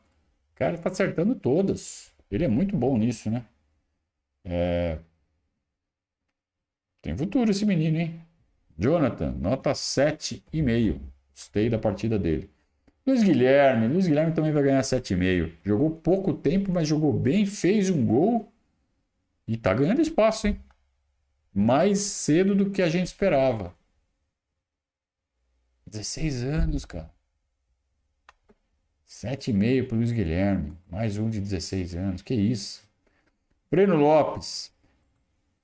O 0.53 0.55
cara 0.55 0.75
está 0.75 0.89
acertando 0.89 1.33
todas. 1.33 2.11
Ele 2.31 2.45
é 2.45 2.47
muito 2.47 2.77
bom 2.77 2.97
nisso, 2.97 3.29
né? 3.29 3.43
É... 4.45 4.99
Tem 7.01 7.17
futuro 7.17 7.49
esse 7.49 7.65
menino, 7.65 7.97
hein? 7.97 8.21
Jonathan, 8.77 9.31
nota 9.31 9.71
7,5. 9.71 10.99
Gostei 11.33 11.69
da 11.69 11.79
partida 11.79 12.19
dele. 12.19 12.49
Luiz 13.05 13.23
Guilherme, 13.23 13.87
Luiz 13.87 14.07
Guilherme 14.07 14.33
também 14.33 14.51
vai 14.51 14.61
ganhar 14.61 14.81
7,5. 14.81 15.51
Jogou 15.63 15.89
pouco 15.89 16.33
tempo, 16.33 16.71
mas 16.71 16.87
jogou 16.87 17.13
bem, 17.13 17.45
fez 17.45 17.89
um 17.89 18.05
gol 18.05 18.51
e 19.49 19.57
tá 19.57 19.73
ganhando 19.73 19.99
espaço, 19.99 20.47
hein? 20.47 20.59
Mais 21.51 21.97
cedo 21.97 22.53
do 22.53 22.69
que 22.69 22.83
a 22.83 22.87
gente 22.87 23.07
esperava. 23.07 23.73
16 25.87 26.43
anos, 26.43 26.85
cara. 26.85 27.11
7,5 29.07 29.87
pro 29.87 29.97
Luiz 29.97 30.11
Guilherme. 30.11 30.77
Mais 30.87 31.17
um 31.17 31.31
de 31.31 31.39
16 31.39 31.95
anos. 31.95 32.21
Que 32.21 32.35
isso? 32.35 32.87
Breno 33.71 33.95
Lopes. 33.95 34.71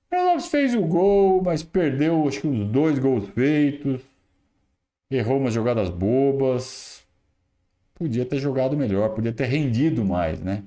Breno 0.09 0.29
Lopes 0.29 0.47
fez 0.47 0.73
o 0.73 0.81
gol, 0.81 1.43
mas 1.43 1.61
perdeu 1.61 2.27
acho 2.27 2.41
que 2.41 2.47
os 2.47 2.67
dois 2.67 2.97
gols 2.97 3.29
feitos. 3.35 4.01
Errou 5.11 5.37
umas 5.37 5.53
jogadas 5.53 5.91
bobas. 5.91 7.05
Podia 7.93 8.25
ter 8.25 8.39
jogado 8.39 8.75
melhor, 8.75 9.13
podia 9.13 9.31
ter 9.31 9.45
rendido 9.45 10.03
mais, 10.03 10.41
né? 10.41 10.63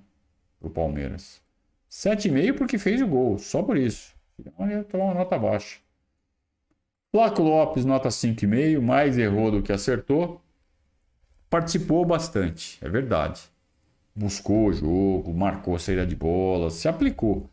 Pro 0.60 0.70
Palmeiras. 0.70 1.47
7,5 1.90 2.56
porque 2.56 2.78
fez 2.78 3.00
o 3.00 3.06
gol, 3.06 3.38
só 3.38 3.62
por 3.62 3.76
isso. 3.76 4.14
Então 4.38 4.68
ia 4.70 4.84
tomar 4.84 5.04
uma 5.04 5.14
nota 5.14 5.38
baixa. 5.38 5.78
Flaco 7.10 7.42
Lopes, 7.42 7.84
nota 7.84 8.08
5,5, 8.10 8.80
mais 8.80 9.16
errou 9.16 9.50
do 9.50 9.62
que 9.62 9.72
acertou. 9.72 10.40
Participou 11.48 12.04
bastante, 12.04 12.78
é 12.84 12.88
verdade. 12.88 13.42
Buscou 14.14 14.66
o 14.66 14.72
jogo, 14.72 15.32
marcou 15.32 15.78
saída 15.78 16.06
de 16.06 16.14
bola, 16.14 16.70
se 16.70 16.86
aplicou. 16.86 17.48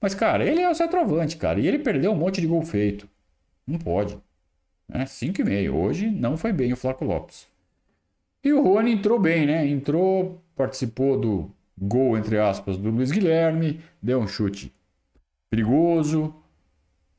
Mas, 0.00 0.14
cara, 0.14 0.44
ele 0.44 0.60
é 0.60 0.70
o 0.70 0.74
centroavante, 0.74 1.36
cara, 1.36 1.58
e 1.58 1.66
ele 1.66 1.78
perdeu 1.78 2.12
um 2.12 2.16
monte 2.16 2.40
de 2.40 2.46
gol 2.46 2.62
feito. 2.62 3.08
Não 3.66 3.78
pode. 3.78 4.16
Né? 4.88 5.04
5,5. 5.04 5.72
Hoje 5.72 6.10
não 6.10 6.36
foi 6.36 6.52
bem 6.52 6.72
o 6.72 6.76
Flaco 6.76 7.04
Lopes. 7.04 7.48
E 8.42 8.52
o 8.52 8.62
Rony 8.62 8.92
entrou 8.92 9.18
bem, 9.18 9.46
né? 9.46 9.66
Entrou, 9.66 10.42
participou 10.56 11.18
do 11.18 11.50
gol, 11.80 12.18
entre 12.18 12.38
aspas, 12.38 12.76
do 12.76 12.90
Luiz 12.90 13.10
Guilherme, 13.10 13.80
deu 14.02 14.20
um 14.20 14.28
chute 14.28 14.72
perigoso. 15.48 16.34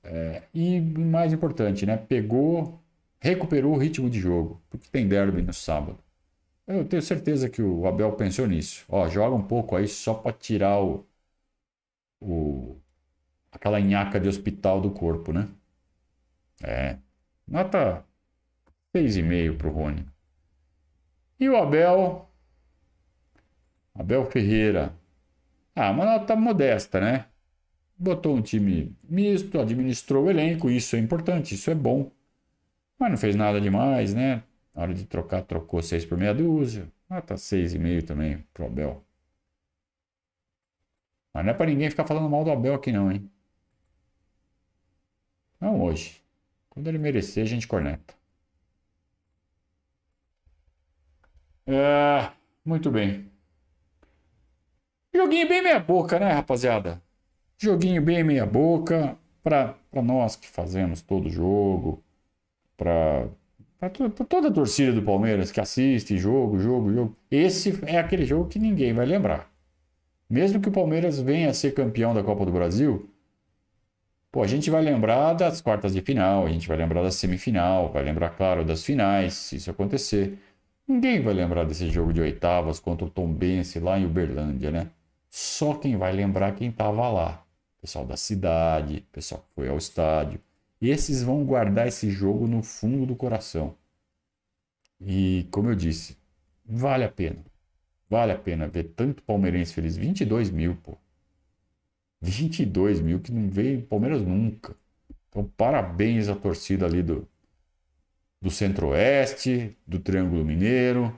É, 0.04 0.44
e 0.54 0.80
mais 0.82 1.32
importante, 1.34 1.86
né? 1.86 1.98
Pegou, 1.98 2.80
recuperou 3.20 3.74
o 3.74 3.78
ritmo 3.78 4.10
de 4.10 4.20
jogo, 4.20 4.62
porque 4.70 4.88
tem 4.90 5.08
derby 5.08 5.42
no 5.42 5.54
sábado. 5.54 5.98
Eu 6.68 6.86
tenho 6.86 7.02
certeza 7.02 7.50
que 7.50 7.62
o 7.62 7.88
Abel 7.88 8.14
pensou 8.14 8.48
nisso. 8.48 8.86
Ó, 8.90 9.08
joga 9.10 9.36
um 9.36 9.44
pouco 9.44 9.76
aí 9.76 9.88
só 9.88 10.14
para 10.14 10.32
tirar 10.34 10.82
o, 10.82 11.06
o 12.20 12.78
aquela 13.52 13.80
nhaca 13.80 14.20
de 14.20 14.30
hospital 14.30 14.82
do 14.82 14.92
corpo, 14.92 15.34
né? 15.34 15.50
É. 16.64 16.98
Nota 17.48 18.06
6,5 18.96 19.58
pro 19.58 19.72
Rony. 19.72 20.06
E 21.40 21.50
o 21.50 21.58
Abel 21.58 22.31
Abel 23.94 24.26
Ferreira. 24.30 24.94
Ah, 25.76 25.92
uma 25.92 26.06
nota 26.06 26.36
modesta, 26.36 27.00
né? 27.00 27.26
Botou 27.98 28.36
um 28.36 28.42
time 28.42 28.96
misto, 29.04 29.60
administrou 29.60 30.26
o 30.26 30.30
elenco, 30.30 30.70
isso 30.70 30.96
é 30.96 31.00
importante, 31.00 31.56
isso 31.56 31.72
é 31.72 31.76
bom. 31.76 32.12
Mas 33.00 33.12
não 33.12 33.18
fez 33.18 33.36
nada 33.36 33.62
demais, 33.62 34.14
né? 34.14 34.44
Na 34.76 34.84
hora 34.84 34.94
de 34.94 35.06
trocar, 35.06 35.44
trocou 35.44 35.82
seis 35.84 36.06
por 36.06 36.18
meia 36.18 36.34
dúzia. 36.34 36.92
Nota 37.10 37.38
seis 37.38 37.74
e 37.74 37.80
meio 37.80 38.04
também 38.04 38.46
pro 38.54 38.66
Abel. 38.68 39.04
Mas 41.34 41.44
não 41.46 41.52
é 41.52 41.54
pra 41.54 41.66
ninguém 41.66 41.90
ficar 41.90 42.08
falando 42.08 42.30
mal 42.30 42.44
do 42.46 42.52
Abel 42.52 42.74
aqui 42.74 42.92
não, 42.92 43.12
hein? 43.12 43.30
Não 45.62 45.82
hoje. 45.82 46.22
Quando 46.70 46.88
ele 46.88 46.98
merecer, 46.98 47.44
a 47.44 47.48
gente 47.48 47.66
corneta. 47.68 48.14
É, 51.66 52.32
muito 52.66 52.92
bem. 52.92 53.31
Joguinho 55.14 55.48
bem 55.48 55.62
meia 55.62 55.80
boca, 55.80 56.20
né, 56.20 56.32
rapaziada? 56.32 57.02
Joguinho 57.58 58.02
bem 58.02 58.24
meia 58.24 58.46
boca 58.46 59.18
para 59.44 59.76
nós 60.02 60.36
que 60.36 60.48
fazemos 60.48 61.02
todo 61.02 61.30
jogo, 61.30 62.04
para 62.78 63.28
toda 64.28 64.48
a 64.48 64.52
torcida 64.52 64.94
do 64.94 65.02
Palmeiras 65.02 65.52
que 65.52 65.60
assiste 65.60 66.18
jogo, 66.18 66.60
jogo, 66.60 66.94
jogo. 66.94 67.16
Esse 67.30 67.80
é 67.86 68.00
aquele 68.00 68.26
jogo 68.26 68.50
que 68.50 68.58
ninguém 68.60 68.94
vai 68.94 69.06
lembrar. 69.06 69.52
Mesmo 70.30 70.62
que 70.62 70.70
o 70.70 70.72
Palmeiras 70.72 71.20
venha 71.20 71.50
a 71.50 71.54
ser 71.54 71.74
campeão 71.74 72.14
da 72.14 72.24
Copa 72.24 72.46
do 72.46 72.52
Brasil, 72.52 73.08
Pô, 74.32 74.42
a 74.42 74.48
gente 74.48 74.70
vai 74.70 74.82
lembrar 74.82 75.34
das 75.34 75.60
quartas 75.60 75.94
de 75.94 76.02
final, 76.02 76.46
a 76.46 76.50
gente 76.50 76.66
vai 76.68 76.78
lembrar 76.78 77.04
da 77.04 77.12
semifinal, 77.12 77.92
vai 77.92 78.02
lembrar, 78.04 78.30
claro, 78.30 78.64
das 78.64 78.84
finais, 78.84 79.34
se 79.34 79.58
isso 79.58 79.70
acontecer. 79.70 80.40
Ninguém 80.88 81.22
vai 81.22 81.34
lembrar 81.34 81.66
desse 81.66 81.90
jogo 81.90 82.14
de 82.14 82.22
oitavas 82.22 82.80
contra 82.80 83.06
o 83.06 83.10
Tombense 83.10 83.80
lá 83.80 84.00
em 84.00 84.06
Uberlândia, 84.06 84.72
né? 84.72 84.88
Só 85.32 85.76
quem 85.76 85.96
vai 85.96 86.12
lembrar 86.12 86.54
quem 86.56 86.70
estava 86.70 87.10
lá. 87.10 87.44
Pessoal 87.80 88.06
da 88.06 88.18
cidade, 88.18 89.08
pessoal 89.12 89.42
que 89.42 89.56
foi 89.56 89.70
ao 89.70 89.78
estádio. 89.78 90.42
Esses 90.82 91.24
vão 91.24 91.46
guardar 91.46 91.88
esse 91.88 92.12
jogo 92.12 92.48
no 92.48 92.62
fundo 92.62 93.06
do 93.06 93.16
coração. 93.16 93.76
E, 95.00 95.48
como 95.50 95.70
eu 95.70 95.76
disse, 95.76 96.18
vale 96.66 97.06
a 97.06 97.10
pena. 97.10 97.44
Vale 98.10 98.34
a 98.34 98.38
pena 98.38 98.68
ver 98.68 98.92
tanto 98.96 99.24
palmeirense 99.24 99.74
feliz. 99.74 99.96
22 99.96 100.50
mil, 100.52 100.76
pô. 100.76 100.98
22 102.22 103.00
mil 103.00 103.20
que 103.20 103.32
não 103.32 103.50
veio 103.50 103.82
Palmeiras 103.84 104.22
nunca. 104.22 104.76
Então, 105.30 105.50
parabéns 105.56 106.28
à 106.28 106.36
torcida 106.36 106.86
ali 106.86 107.02
do, 107.02 107.28
do 108.42 108.52
Centro-Oeste, 108.52 109.78
do 109.88 109.98
Triângulo 109.98 110.44
Mineiro, 110.44 111.16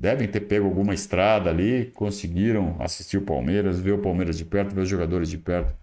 devem 0.00 0.26
ter 0.26 0.40
pego 0.40 0.66
alguma 0.66 0.94
estrada 0.94 1.50
ali, 1.50 1.90
conseguiram 1.94 2.74
assistir 2.80 3.18
o 3.18 3.22
Palmeiras, 3.22 3.78
ver 3.78 3.92
o 3.92 3.98
Palmeiras 3.98 4.38
de 4.38 4.46
perto, 4.46 4.74
ver 4.74 4.80
os 4.80 4.88
jogadores 4.88 5.28
de 5.28 5.36
perto. 5.36 5.74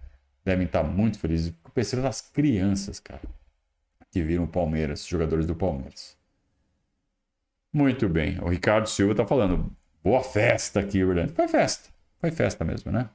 Devem 0.44 0.66
estar 0.66 0.82
muito 0.82 1.20
felizes. 1.20 1.50
Fico 1.50 1.70
pensando 1.70 2.02
nas 2.02 2.20
crianças, 2.20 2.98
cara, 2.98 3.22
que 4.10 4.20
viram 4.20 4.42
o 4.42 4.48
Palmeiras, 4.48 5.06
jogadores 5.06 5.46
do 5.46 5.54
Palmeiras. 5.54 6.16
Muito 7.72 8.08
bem. 8.08 8.40
O 8.40 8.48
Ricardo 8.48 8.88
Silva 8.88 9.12
está 9.12 9.24
falando. 9.24 9.70
Boa 10.02 10.22
festa 10.22 10.80
aqui, 10.80 11.04
Orlando. 11.04 11.32
Foi 11.32 11.46
festa. 11.46 11.88
Foi 12.20 12.32
festa 12.32 12.64
mesmo, 12.64 12.90
né? 12.90 13.08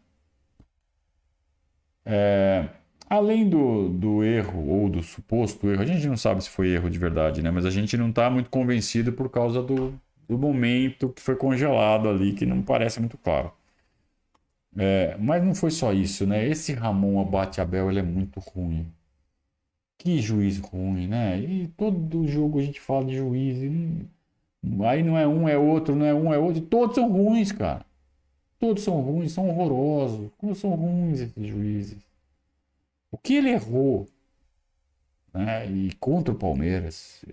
É, 2.06 2.70
além 3.10 3.50
do, 3.50 3.90
do 3.90 4.24
erro 4.24 4.70
ou 4.70 4.90
do 4.90 5.04
suposto 5.04 5.70
erro, 5.70 5.82
a 5.82 5.86
gente 5.86 6.08
não 6.08 6.16
sabe 6.16 6.42
se 6.42 6.50
foi 6.50 6.70
erro 6.70 6.90
de 6.90 6.98
verdade, 6.98 7.42
né? 7.42 7.52
Mas 7.52 7.66
a 7.66 7.70
gente 7.70 7.98
não 7.98 8.10
está 8.10 8.30
muito 8.30 8.50
convencido 8.50 9.12
por 9.12 9.30
causa 9.30 9.62
do, 9.62 10.00
do 10.34 10.40
momento 10.40 11.10
que 11.10 11.22
foi 11.22 11.36
congelado 11.36 12.10
ali, 12.10 12.34
que 12.34 12.46
não 12.46 12.62
parece 12.64 13.00
muito 13.00 13.18
claro. 13.18 13.52
É, 14.76 15.16
mas 15.20 15.44
não 15.44 15.54
foi 15.54 15.72
só 15.72 15.94
isso, 15.94 16.26
né? 16.26 16.48
Esse 16.48 16.74
Ramon 16.74 17.22
Abate 17.22 17.62
Abel 17.62 17.90
ele 17.92 18.00
é 18.00 18.04
muito 18.04 18.40
ruim. 18.40 18.92
Que 19.98 20.20
juiz 20.22 20.60
ruim, 20.60 21.08
né? 21.08 21.40
E 21.40 21.68
todo 21.78 22.28
jogo 22.28 22.60
a 22.60 22.64
gente 22.64 22.80
fala 22.82 23.06
de 23.06 23.16
juiz. 23.16 23.58
Não... 24.62 24.86
Aí 24.88 25.04
não 25.04 25.18
é 25.18 25.28
um, 25.28 25.48
é 25.48 25.58
outro, 25.58 25.96
não 25.96 26.06
é 26.06 26.14
um, 26.14 26.34
é 26.34 26.40
outro. 26.40 26.62
Todos 26.62 26.96
são 26.96 27.12
ruins, 27.12 27.52
cara. 27.52 27.86
Todos 28.60 28.84
são 28.84 29.02
ruins, 29.02 29.32
são 29.34 29.50
horrorosos. 29.50 30.32
Como 30.38 30.56
são 30.56 30.72
ruins 30.76 31.20
esses 31.22 31.48
juízes? 31.48 31.98
O 33.12 33.18
que 33.18 33.36
ele 33.36 33.50
errou 33.52 34.08
né, 35.34 35.66
e 35.70 35.92
contra 36.00 36.34
o 36.34 36.38
Palmeiras, 36.38 37.24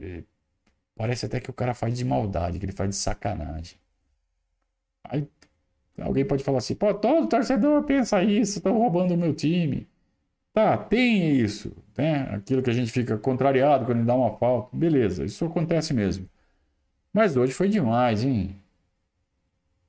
parece 1.01 1.25
até 1.25 1.41
que 1.41 1.49
o 1.49 1.55
cara 1.55 1.73
faz 1.73 1.97
de 1.97 2.05
maldade, 2.05 2.59
que 2.59 2.65
ele 2.67 2.73
faz 2.73 2.91
de 2.91 2.97
sacanagem. 2.97 3.79
Aí 5.05 5.27
alguém 5.99 6.27
pode 6.27 6.45
falar 6.45 6.59
assim: 6.59 6.75
pô, 6.75 6.93
todo 6.95 7.27
torcedor 7.27 7.85
pensa 7.85 8.23
isso, 8.23 8.59
estão 8.59 8.77
roubando 8.77 9.15
o 9.15 9.17
meu 9.17 9.35
time. 9.35 9.89
Tá, 10.53 10.77
tem 10.77 11.31
isso, 11.33 11.73
né? 11.97 12.23
Aquilo 12.35 12.63
que 12.63 12.71
a 12.71 12.73
gente 12.75 12.93
fica 12.93 13.17
contrariado 13.19 13.87
quando 13.87 13.99
ele 13.99 14.07
dá 14.07 14.15
uma 14.15 14.37
falta. 14.39 14.77
Beleza, 14.77 15.25
isso 15.25 15.45
acontece 15.47 15.95
mesmo. 15.95 16.29
Mas 17.13 17.37
hoje 17.37 17.53
foi 17.55 17.69
demais, 17.69 18.25
hein? 18.25 18.57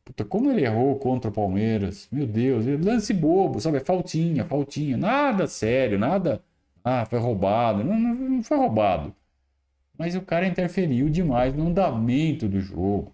Puta, 0.05 0.25
como 0.25 0.51
ele 0.51 0.63
errou 0.65 0.97
contra 0.97 1.29
o 1.29 1.33
Palmeiras. 1.33 2.07
Meu 2.11 2.27
Deus, 2.27 2.65
lance 2.83 3.13
bobo, 3.13 3.59
sabe? 3.59 3.79
Faltinha, 3.81 4.45
faltinha. 4.45 4.97
Nada 4.97 5.47
sério, 5.47 5.99
nada. 5.99 6.43
Ah, 6.83 7.05
foi 7.05 7.19
roubado. 7.19 7.83
Não, 7.83 7.99
não, 7.99 8.15
não 8.15 8.43
foi 8.43 8.57
roubado. 8.57 9.15
Mas 9.97 10.15
o 10.15 10.21
cara 10.21 10.47
interferiu 10.47 11.09
demais 11.09 11.53
no 11.53 11.67
andamento 11.67 12.47
do 12.47 12.59
jogo. 12.59 13.13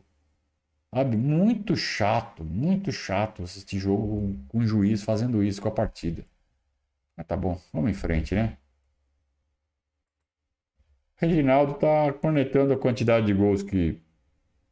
Sabe? 0.93 1.17
Muito 1.17 1.75
chato, 1.75 2.43
muito 2.43 2.91
chato 2.91 3.43
assistir 3.43 3.80
jogo 3.80 4.36
com, 4.49 4.59
o 4.59 4.65
juiz 4.65 5.03
fazendo 5.03 5.43
isso 5.43 5.61
com 5.61 5.67
a 5.67 5.71
partida. 5.71 6.25
Mas 7.15 7.28
tá 7.28 7.36
bom, 7.38 7.59
vamos 7.73 7.91
em 7.91 7.93
frente, 7.93 8.36
né? 8.36 8.57
Reginaldo 11.17 11.73
tá 11.75 12.13
cornetando 12.13 12.73
a 12.73 12.78
quantidade 12.78 13.25
de 13.25 13.34
gols 13.34 13.63
que 13.63 13.99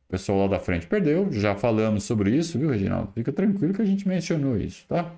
o 0.07 0.09
pessoal 0.09 0.39
lá 0.39 0.47
da 0.47 0.59
frente 0.59 0.87
perdeu, 0.87 1.31
já 1.31 1.55
falamos 1.55 2.03
sobre 2.03 2.35
isso, 2.35 2.59
viu, 2.59 2.69
Reginaldo? 2.69 3.11
Fica 3.13 3.33
tranquilo 3.33 3.73
que 3.73 3.81
a 3.81 3.85
gente 3.85 4.07
mencionou 4.07 4.57
isso, 4.57 4.85
tá? 4.87 5.11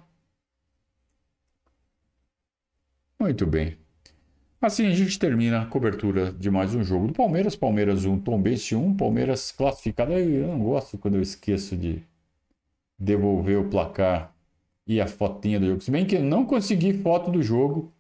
Muito 3.20 3.46
bem. 3.46 3.78
Assim 4.60 4.88
a 4.88 4.91
gente 4.91 5.20
termina 5.20 5.62
a 5.62 5.66
cobertura 5.68 6.32
de 6.32 6.49
mais 6.49 6.74
um 6.74 6.84
jogo 6.84 7.08
do 7.08 7.14
Palmeiras. 7.14 7.55
Palmeiras 7.55 8.05
1, 8.05 8.20
Tombense 8.22 8.76
1, 8.76 8.97
Palmeiras 8.97 9.51
classificado. 9.51 10.14
Eu 10.14 10.47
não 10.47 10.60
gosto 10.60 10.97
quando 10.97 11.14
eu 11.14 11.22
esqueço 11.22 11.78
de 11.78 12.01
devolver 12.97 13.60
o 13.60 13.70
placar 13.70 14.34
e 14.88 14.99
a 14.99 15.05
fotinha 15.05 15.60
do 15.60 15.68
jogo. 15.68 15.82
Se 15.82 15.91
bem 15.91 16.08
que 16.08 16.16
eu 16.16 16.24
não 16.24 16.43
consegui 16.43 16.91
foto 16.93 17.30
do 17.30 17.43
jogo. 17.43 17.93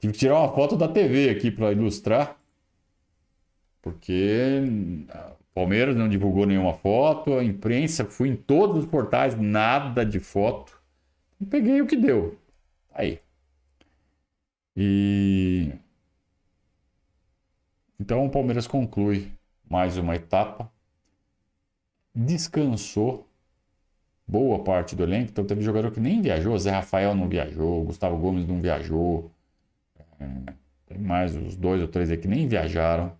Tive 0.00 0.12
que 0.14 0.18
tirar 0.18 0.40
uma 0.40 0.52
foto 0.52 0.76
da 0.76 0.88
TV 0.88 1.30
aqui 1.30 1.52
para 1.52 1.70
ilustrar. 1.70 2.36
Porque 3.80 4.62
Palmeiras 5.54 5.94
não 5.94 6.08
divulgou 6.08 6.46
nenhuma 6.46 6.72
foto, 6.74 7.34
a 7.34 7.44
imprensa, 7.44 8.04
fui 8.04 8.30
em 8.30 8.36
todos 8.36 8.84
os 8.84 8.90
portais, 8.90 9.36
nada 9.38 10.04
de 10.04 10.18
foto. 10.18 10.80
peguei 11.48 11.80
o 11.80 11.86
que 11.86 11.96
deu. 11.96 12.36
Aí. 12.92 13.20
E 14.82 15.74
então 18.00 18.24
o 18.24 18.30
Palmeiras 18.30 18.66
conclui 18.66 19.30
mais 19.68 19.98
uma 19.98 20.16
etapa. 20.16 20.72
Descansou 22.14 23.28
boa 24.26 24.64
parte 24.64 24.96
do 24.96 25.02
elenco. 25.02 25.32
Então 25.32 25.44
teve 25.46 25.60
jogador 25.60 25.92
que 25.92 26.00
nem 26.00 26.22
viajou. 26.22 26.58
Zé 26.58 26.70
Rafael 26.70 27.14
não 27.14 27.28
viajou, 27.28 27.84
Gustavo 27.84 28.16
Gomes 28.16 28.46
não 28.46 28.62
viajou. 28.62 29.30
É, 30.18 30.54
tem 30.86 30.98
mais 30.98 31.36
os 31.36 31.56
dois 31.56 31.82
ou 31.82 31.88
três 31.88 32.10
aí 32.10 32.16
que 32.16 32.26
nem 32.26 32.48
viajaram. 32.48 33.14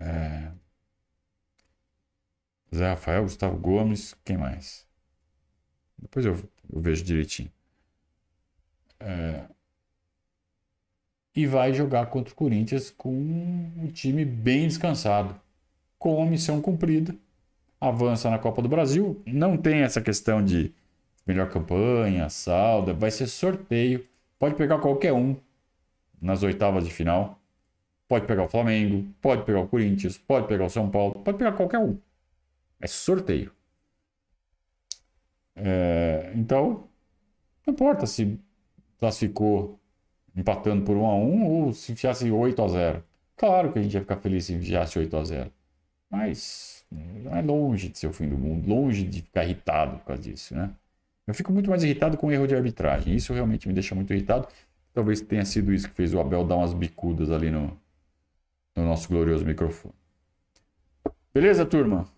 É... 0.00 0.50
Zé 2.74 2.88
Rafael, 2.88 3.22
Gustavo 3.22 3.56
Gomes, 3.56 4.14
quem 4.24 4.36
mais? 4.36 4.84
Depois 5.96 6.26
eu, 6.26 6.32
eu 6.72 6.80
vejo 6.80 7.04
direitinho. 7.04 7.52
É... 8.98 9.59
E 11.34 11.46
vai 11.46 11.72
jogar 11.72 12.06
contra 12.06 12.32
o 12.32 12.36
Corinthians 12.36 12.90
com 12.90 13.12
um 13.12 13.88
time 13.92 14.24
bem 14.24 14.66
descansado, 14.66 15.38
com 15.98 16.22
a 16.22 16.26
missão 16.26 16.60
cumprida. 16.60 17.14
Avança 17.80 18.28
na 18.28 18.38
Copa 18.38 18.60
do 18.60 18.68
Brasil. 18.68 19.22
Não 19.24 19.56
tem 19.56 19.80
essa 19.80 20.00
questão 20.00 20.44
de 20.44 20.74
melhor 21.26 21.48
campanha, 21.48 22.28
salda. 22.28 22.92
Vai 22.92 23.10
ser 23.10 23.26
sorteio. 23.26 24.04
Pode 24.38 24.54
pegar 24.54 24.78
qualquer 24.78 25.12
um 25.12 25.36
nas 26.20 26.42
oitavas 26.42 26.84
de 26.84 26.90
final. 26.90 27.40
Pode 28.08 28.26
pegar 28.26 28.42
o 28.44 28.48
Flamengo, 28.48 29.08
pode 29.22 29.44
pegar 29.44 29.60
o 29.60 29.68
Corinthians, 29.68 30.18
pode 30.18 30.48
pegar 30.48 30.64
o 30.64 30.68
São 30.68 30.90
Paulo, 30.90 31.22
pode 31.22 31.38
pegar 31.38 31.52
qualquer 31.52 31.78
um. 31.78 31.96
É 32.80 32.86
sorteio. 32.86 33.52
É, 35.54 36.32
então, 36.34 36.88
não 37.66 37.72
importa 37.72 38.06
se 38.06 38.38
classificou 38.98 39.79
empatando 40.40 40.84
por 40.84 40.96
1 40.96 41.06
a 41.06 41.14
1 41.14 41.46
ou 41.46 41.72
se 41.72 41.92
enfiasse 41.92 42.30
8 42.30 42.62
a 42.62 42.68
0. 42.68 43.04
Claro 43.36 43.72
que 43.72 43.78
a 43.78 43.82
gente 43.82 43.94
ia 43.94 44.00
ficar 44.00 44.16
feliz 44.16 44.46
se 44.46 44.52
enfiasse 44.52 44.98
8 44.98 45.16
a 45.16 45.24
0. 45.24 45.52
Mas 46.10 46.84
não 46.90 47.36
é 47.36 47.42
longe 47.42 47.88
de 47.88 47.98
ser 47.98 48.08
o 48.08 48.12
fim 48.12 48.28
do 48.28 48.36
mundo, 48.36 48.68
longe 48.68 49.04
de 49.04 49.22
ficar 49.22 49.44
irritado 49.44 49.98
por 49.98 50.06
causa 50.06 50.22
disso, 50.22 50.54
né? 50.54 50.70
Eu 51.26 51.34
fico 51.34 51.52
muito 51.52 51.70
mais 51.70 51.84
irritado 51.84 52.16
com 52.16 52.26
o 52.26 52.32
erro 52.32 52.46
de 52.46 52.56
arbitragem. 52.56 53.14
Isso 53.14 53.32
realmente 53.32 53.68
me 53.68 53.74
deixa 53.74 53.94
muito 53.94 54.12
irritado. 54.12 54.48
Talvez 54.92 55.20
tenha 55.20 55.44
sido 55.44 55.72
isso 55.72 55.88
que 55.88 55.94
fez 55.94 56.12
o 56.12 56.18
Abel 56.18 56.44
dar 56.44 56.56
umas 56.56 56.74
bicudas 56.74 57.30
ali 57.30 57.50
no, 57.50 57.78
no 58.74 58.84
nosso 58.84 59.08
glorioso 59.08 59.44
microfone. 59.44 59.94
Beleza, 61.32 61.64
turma? 61.64 62.08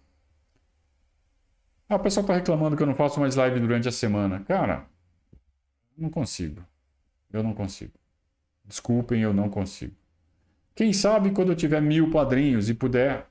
Ah, 1.89 1.97
o 1.97 2.01
pessoal 2.01 2.25
tá 2.25 2.35
reclamando 2.35 2.75
que 2.75 2.83
eu 2.83 2.87
não 2.87 2.95
faço 2.95 3.21
mais 3.21 3.37
live 3.37 3.61
durante 3.61 3.87
a 3.87 3.93
semana. 3.93 4.41
Cara, 4.41 4.87
não 5.97 6.09
consigo. 6.09 6.65
Eu 7.31 7.43
não 7.43 7.53
consigo. 7.53 7.93
Desculpem, 8.73 9.21
eu 9.21 9.35
não 9.35 9.51
consigo. 9.51 9.95
Quem 10.75 10.95
sabe 10.95 11.31
quando 11.33 11.53
eu 11.53 11.55
tiver 11.55 11.83
mil 11.83 12.11
padrinhos 12.11 12.71
e 12.71 12.75
puder 12.75 13.27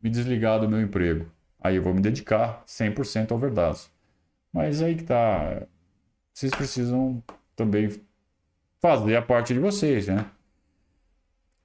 me 0.00 0.08
desligar 0.08 0.60
do 0.60 0.68
meu 0.68 0.80
emprego. 0.80 1.28
Aí 1.60 1.74
eu 1.74 1.82
vou 1.82 1.92
me 1.92 2.00
dedicar 2.00 2.62
100% 2.64 3.32
ao 3.32 3.38
verdade. 3.38 3.80
Mas 4.52 4.80
aí 4.80 4.94
que 4.94 5.02
tá. 5.02 5.66
Vocês 6.32 6.52
precisam 6.52 7.20
também 7.56 8.00
fazer 8.80 9.16
a 9.16 9.22
parte 9.22 9.52
de 9.52 9.58
vocês, 9.58 10.06
né? 10.06 10.30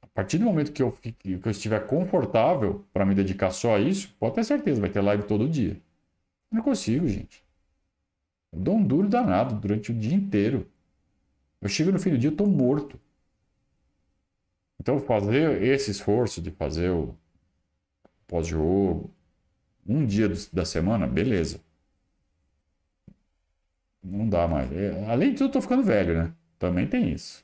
A 0.01 0.07
partir 0.07 0.39
do 0.39 0.45
momento 0.45 0.71
que 0.71 0.81
eu, 0.81 0.91
que 0.91 1.39
eu 1.45 1.51
estiver 1.51 1.85
confortável 1.85 2.83
para 2.91 3.05
me 3.05 3.13
dedicar 3.13 3.51
só 3.51 3.75
a 3.75 3.79
isso, 3.79 4.11
pode 4.19 4.33
ter 4.33 4.43
certeza, 4.43 4.81
vai 4.81 4.89
ter 4.89 4.99
live 4.99 5.27
todo 5.27 5.47
dia. 5.47 5.79
Não 6.51 6.63
consigo, 6.63 7.07
gente. 7.07 7.43
Eu 8.51 8.59
dou 8.59 8.77
um 8.77 8.83
duro 8.83 9.07
danado 9.07 9.53
durante 9.53 9.91
o 9.91 9.93
dia 9.93 10.15
inteiro. 10.15 10.67
Eu 11.61 11.69
chego 11.69 11.91
no 11.91 11.99
fim 11.99 12.09
do 12.09 12.17
dia, 12.17 12.31
eu 12.31 12.35
tô 12.35 12.47
morto. 12.47 12.99
Então, 14.81 14.99
fazer 14.99 15.61
esse 15.61 15.91
esforço 15.91 16.41
de 16.41 16.49
fazer 16.49 16.89
o 16.89 17.15
pós-jogo, 18.27 19.13
um 19.85 20.05
dia 20.05 20.27
da 20.51 20.65
semana, 20.65 21.05
beleza. 21.05 21.61
Não 24.03 24.27
dá 24.29 24.47
mais. 24.47 24.71
É, 24.71 25.05
além 25.09 25.31
de 25.31 25.37
tudo, 25.37 25.49
eu 25.49 25.51
tô 25.53 25.61
ficando 25.61 25.83
velho, 25.83 26.13
né? 26.15 26.33
Também 26.59 26.87
tem 26.87 27.11
isso. 27.11 27.43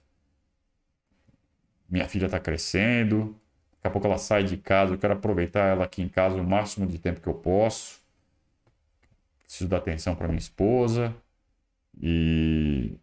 Minha 1.90 2.08
filha 2.08 2.30
tá 2.30 2.40
crescendo. 2.40 3.36
Daqui 3.74 3.88
a 3.88 3.90
pouco 3.92 4.08
ela 4.08 4.18
sai 4.18 4.44
de 4.44 4.56
casa. 4.58 4.94
Eu 4.94 4.98
quero 4.98 5.14
aproveitar 5.14 5.66
ela 5.68 5.84
aqui 5.86 6.02
em 6.02 6.10
casa 6.10 6.36
o 6.38 6.44
máximo 6.44 6.88
de 6.88 6.98
tempo 6.98 7.20
que 7.22 7.28
eu 7.28 7.34
posso. 7.34 8.02
Preciso 9.44 9.70
dar 9.70 9.78
atenção 9.78 10.16
para 10.16 10.28
minha 10.28 10.38
esposa. 10.38 11.16
E 12.02 12.98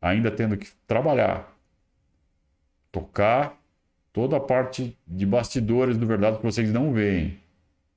ainda 0.00 0.30
tendo 0.30 0.56
que 0.56 0.68
trabalhar, 0.86 1.55
tocar 2.90 3.60
toda 4.12 4.36
a 4.36 4.40
parte 4.40 4.96
de 5.06 5.26
bastidores 5.26 5.96
do 5.98 6.06
verdade 6.06 6.38
que 6.38 6.42
vocês 6.42 6.72
não 6.72 6.92
veem. 6.92 7.38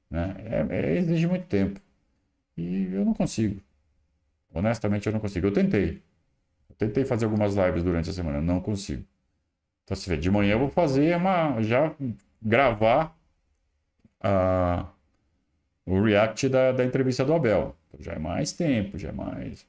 Né? 0.09 0.35
É, 0.45 0.75
é, 0.75 0.97
exige 0.97 1.27
muito 1.27 1.45
tempo. 1.45 1.79
E 2.57 2.93
eu 2.93 3.05
não 3.05 3.13
consigo. 3.13 3.61
Honestamente, 4.53 5.07
eu 5.07 5.13
não 5.13 5.19
consigo. 5.19 5.47
Eu 5.47 5.53
tentei. 5.53 6.01
Eu 6.69 6.75
tentei 6.75 7.05
fazer 7.05 7.25
algumas 7.25 7.55
lives 7.55 7.83
durante 7.83 8.09
a 8.09 8.13
semana. 8.13 8.41
Não 8.41 8.59
consigo. 8.59 9.03
Então, 9.83 9.95
se 9.95 10.09
vê, 10.09 10.17
de 10.17 10.29
manhã 10.29 10.53
eu 10.53 10.59
vou 10.59 10.69
fazer 10.69 11.15
uma. 11.15 11.61
Já 11.61 11.93
gravar 12.41 13.17
a, 14.21 14.87
o 15.85 16.01
react 16.01 16.49
da, 16.49 16.71
da 16.71 16.83
entrevista 16.83 17.23
do 17.23 17.33
Abel. 17.33 17.75
Então, 17.87 18.03
já 18.03 18.13
é 18.13 18.19
mais 18.19 18.51
tempo, 18.51 18.97
já 18.97 19.09
é 19.09 19.11
mais. 19.11 19.65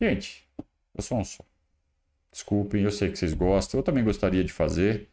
Gente, 0.00 0.46
eu 0.94 1.02
sou 1.02 1.18
um 1.18 1.24
só. 1.24 1.44
Desculpem, 2.30 2.82
eu 2.82 2.90
sei 2.90 3.10
que 3.10 3.18
vocês 3.18 3.34
gostam. 3.34 3.80
Eu 3.80 3.84
também 3.84 4.04
gostaria 4.04 4.44
de 4.44 4.52
fazer. 4.52 5.08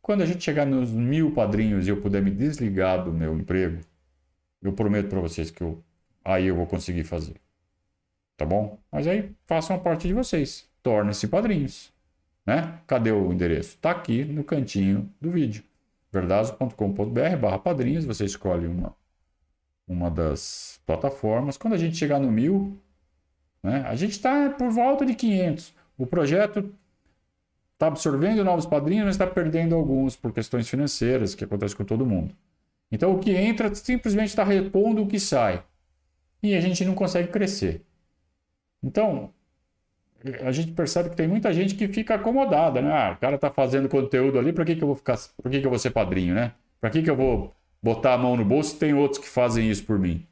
Quando 0.00 0.22
a 0.22 0.26
gente 0.26 0.44
chegar 0.44 0.66
nos 0.66 0.90
mil 0.90 1.32
padrinhos 1.32 1.86
e 1.86 1.90
eu 1.90 2.00
puder 2.00 2.22
me 2.22 2.30
desligar 2.30 3.04
do 3.04 3.12
meu 3.12 3.38
emprego, 3.38 3.80
eu 4.62 4.72
prometo 4.72 5.08
para 5.08 5.20
vocês 5.20 5.50
que 5.50 5.62
eu, 5.62 5.82
aí 6.24 6.46
eu 6.46 6.56
vou 6.56 6.66
conseguir 6.66 7.04
fazer. 7.04 7.36
Tá 8.36 8.44
bom? 8.44 8.78
Mas 8.90 9.06
aí 9.06 9.34
façam 9.46 9.76
a 9.76 9.78
parte 9.78 10.08
de 10.08 10.14
vocês. 10.14 10.68
Tornem-se 10.82 11.28
padrinhos. 11.28 11.92
Né? 12.44 12.78
Cadê 12.86 13.12
o 13.12 13.32
endereço? 13.32 13.70
Está 13.70 13.92
aqui 13.92 14.24
no 14.24 14.44
cantinho 14.44 15.10
do 15.20 15.30
vídeo. 15.30 15.62
verdazo.com.br 16.12 17.36
barra 17.40 17.58
padrinhos. 17.58 18.04
Você 18.04 18.24
escolhe 18.24 18.66
uma, 18.66 18.94
uma 19.86 20.10
das 20.10 20.80
plataformas. 20.84 21.56
Quando 21.56 21.74
a 21.74 21.78
gente 21.78 21.96
chegar 21.96 22.18
no 22.18 22.30
mil, 22.30 22.78
né? 23.62 23.82
a 23.86 23.94
gente 23.94 24.12
está 24.12 24.50
por 24.50 24.70
volta 24.70 25.06
de 25.06 25.14
500. 25.14 25.72
O 25.96 26.06
projeto 26.06 26.72
está 27.72 27.88
absorvendo 27.88 28.44
novos 28.44 28.66
padrinhos, 28.66 29.06
mas 29.06 29.14
está 29.14 29.26
perdendo 29.26 29.74
alguns 29.74 30.16
por 30.16 30.32
questões 30.32 30.68
financeiras, 30.68 31.34
que 31.34 31.44
acontece 31.44 31.76
com 31.76 31.84
todo 31.84 32.06
mundo. 32.06 32.34
Então 32.90 33.14
o 33.14 33.18
que 33.18 33.32
entra 33.32 33.74
simplesmente 33.74 34.28
está 34.28 34.44
repondo 34.44 35.02
o 35.02 35.06
que 35.06 35.18
sai. 35.18 35.62
E 36.42 36.54
a 36.54 36.60
gente 36.60 36.84
não 36.84 36.94
consegue 36.94 37.28
crescer. 37.28 37.82
Então, 38.82 39.32
a 40.42 40.52
gente 40.52 40.72
percebe 40.72 41.10
que 41.10 41.16
tem 41.16 41.26
muita 41.26 41.52
gente 41.52 41.74
que 41.74 41.88
fica 41.88 42.14
acomodada, 42.14 42.82
né? 42.82 42.92
Ah, 42.92 43.14
o 43.16 43.20
cara 43.20 43.36
está 43.36 43.50
fazendo 43.50 43.88
conteúdo 43.88 44.38
ali, 44.38 44.52
para 44.52 44.64
que, 44.64 44.76
que 44.76 44.82
eu 44.82 44.86
vou 44.86 44.96
ficar. 44.96 45.18
Por 45.42 45.50
que, 45.50 45.60
que 45.60 45.66
eu 45.66 45.70
vou 45.70 45.78
ser 45.78 45.90
padrinho, 45.90 46.34
né? 46.34 46.52
Para 46.80 46.90
que, 46.90 47.02
que 47.02 47.10
eu 47.10 47.16
vou 47.16 47.54
botar 47.82 48.14
a 48.14 48.18
mão 48.18 48.36
no 48.36 48.44
bolso 48.44 48.70
se 48.70 48.78
tem 48.78 48.94
outros 48.94 49.18
que 49.18 49.28
fazem 49.28 49.70
isso 49.70 49.84
por 49.84 49.98
mim? 49.98 50.26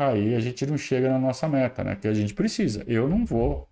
Aí 0.00 0.36
a 0.36 0.38
gente 0.38 0.64
não 0.64 0.78
chega 0.78 1.10
na 1.10 1.18
nossa 1.18 1.48
meta, 1.48 1.82
né? 1.82 1.96
Que 1.96 2.06
a 2.06 2.14
gente 2.14 2.32
precisa. 2.32 2.84
Eu 2.86 3.08
não 3.08 3.24
vou 3.24 3.68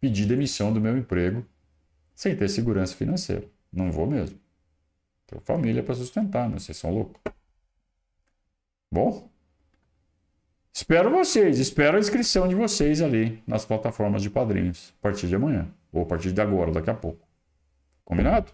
pedir 0.00 0.24
demissão 0.24 0.72
do 0.72 0.80
meu 0.80 0.96
emprego 0.96 1.44
sem 2.14 2.34
ter 2.34 2.48
segurança 2.48 2.96
financeira. 2.96 3.44
Não 3.70 3.92
vou 3.92 4.06
mesmo. 4.06 4.40
Tenho 5.26 5.42
família 5.42 5.82
para 5.82 5.94
sustentar, 5.94 6.48
né? 6.48 6.58
Vocês 6.58 6.74
são 6.74 6.90
loucos. 6.90 7.20
Bom, 8.90 9.28
espero 10.72 11.10
vocês, 11.10 11.58
espero 11.58 11.98
a 11.98 12.00
inscrição 12.00 12.48
de 12.48 12.54
vocês 12.54 13.02
ali 13.02 13.42
nas 13.46 13.66
plataformas 13.66 14.22
de 14.22 14.30
padrinhos 14.30 14.94
a 14.98 15.02
partir 15.02 15.28
de 15.28 15.34
amanhã, 15.34 15.68
ou 15.92 16.00
a 16.00 16.06
partir 16.06 16.32
de 16.32 16.40
agora, 16.40 16.72
daqui 16.72 16.88
a 16.88 16.94
pouco. 16.94 17.28
Combinado? 18.06 18.50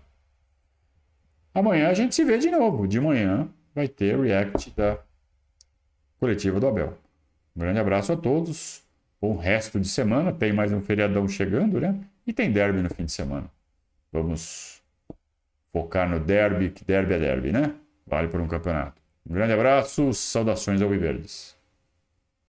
Amanhã 1.54 1.90
a 1.90 1.94
gente 1.94 2.12
se 2.12 2.24
vê 2.24 2.38
de 2.38 2.50
novo. 2.50 2.88
De 2.88 3.00
manhã 3.00 3.48
vai 3.72 3.86
ter 3.86 4.18
react 4.18 4.72
da 4.72 4.98
coletiva 6.18 6.58
do 6.58 6.66
Abel. 6.66 7.03
Um 7.56 7.60
grande 7.60 7.78
abraço 7.78 8.12
a 8.12 8.16
todos. 8.16 8.82
Bom 9.20 9.36
resto 9.36 9.78
de 9.78 9.88
semana. 9.88 10.32
Tem 10.32 10.52
mais 10.52 10.72
um 10.72 10.80
feriadão 10.80 11.26
chegando, 11.28 11.80
né? 11.80 11.98
E 12.26 12.32
tem 12.32 12.50
derby 12.50 12.82
no 12.82 12.90
fim 12.92 13.04
de 13.04 13.12
semana. 13.12 13.50
Vamos 14.12 14.82
focar 15.72 16.08
no 16.08 16.20
derby, 16.20 16.70
que 16.70 16.84
derby 16.84 17.14
é 17.14 17.18
derby, 17.18 17.52
né? 17.52 17.74
Vale 18.06 18.28
por 18.28 18.40
um 18.40 18.48
campeonato. 18.48 19.00
Um 19.28 19.34
grande 19.34 19.52
abraço, 19.52 20.12
saudações 20.12 20.82
ao 20.82 20.88
Viverdes. 20.88 21.53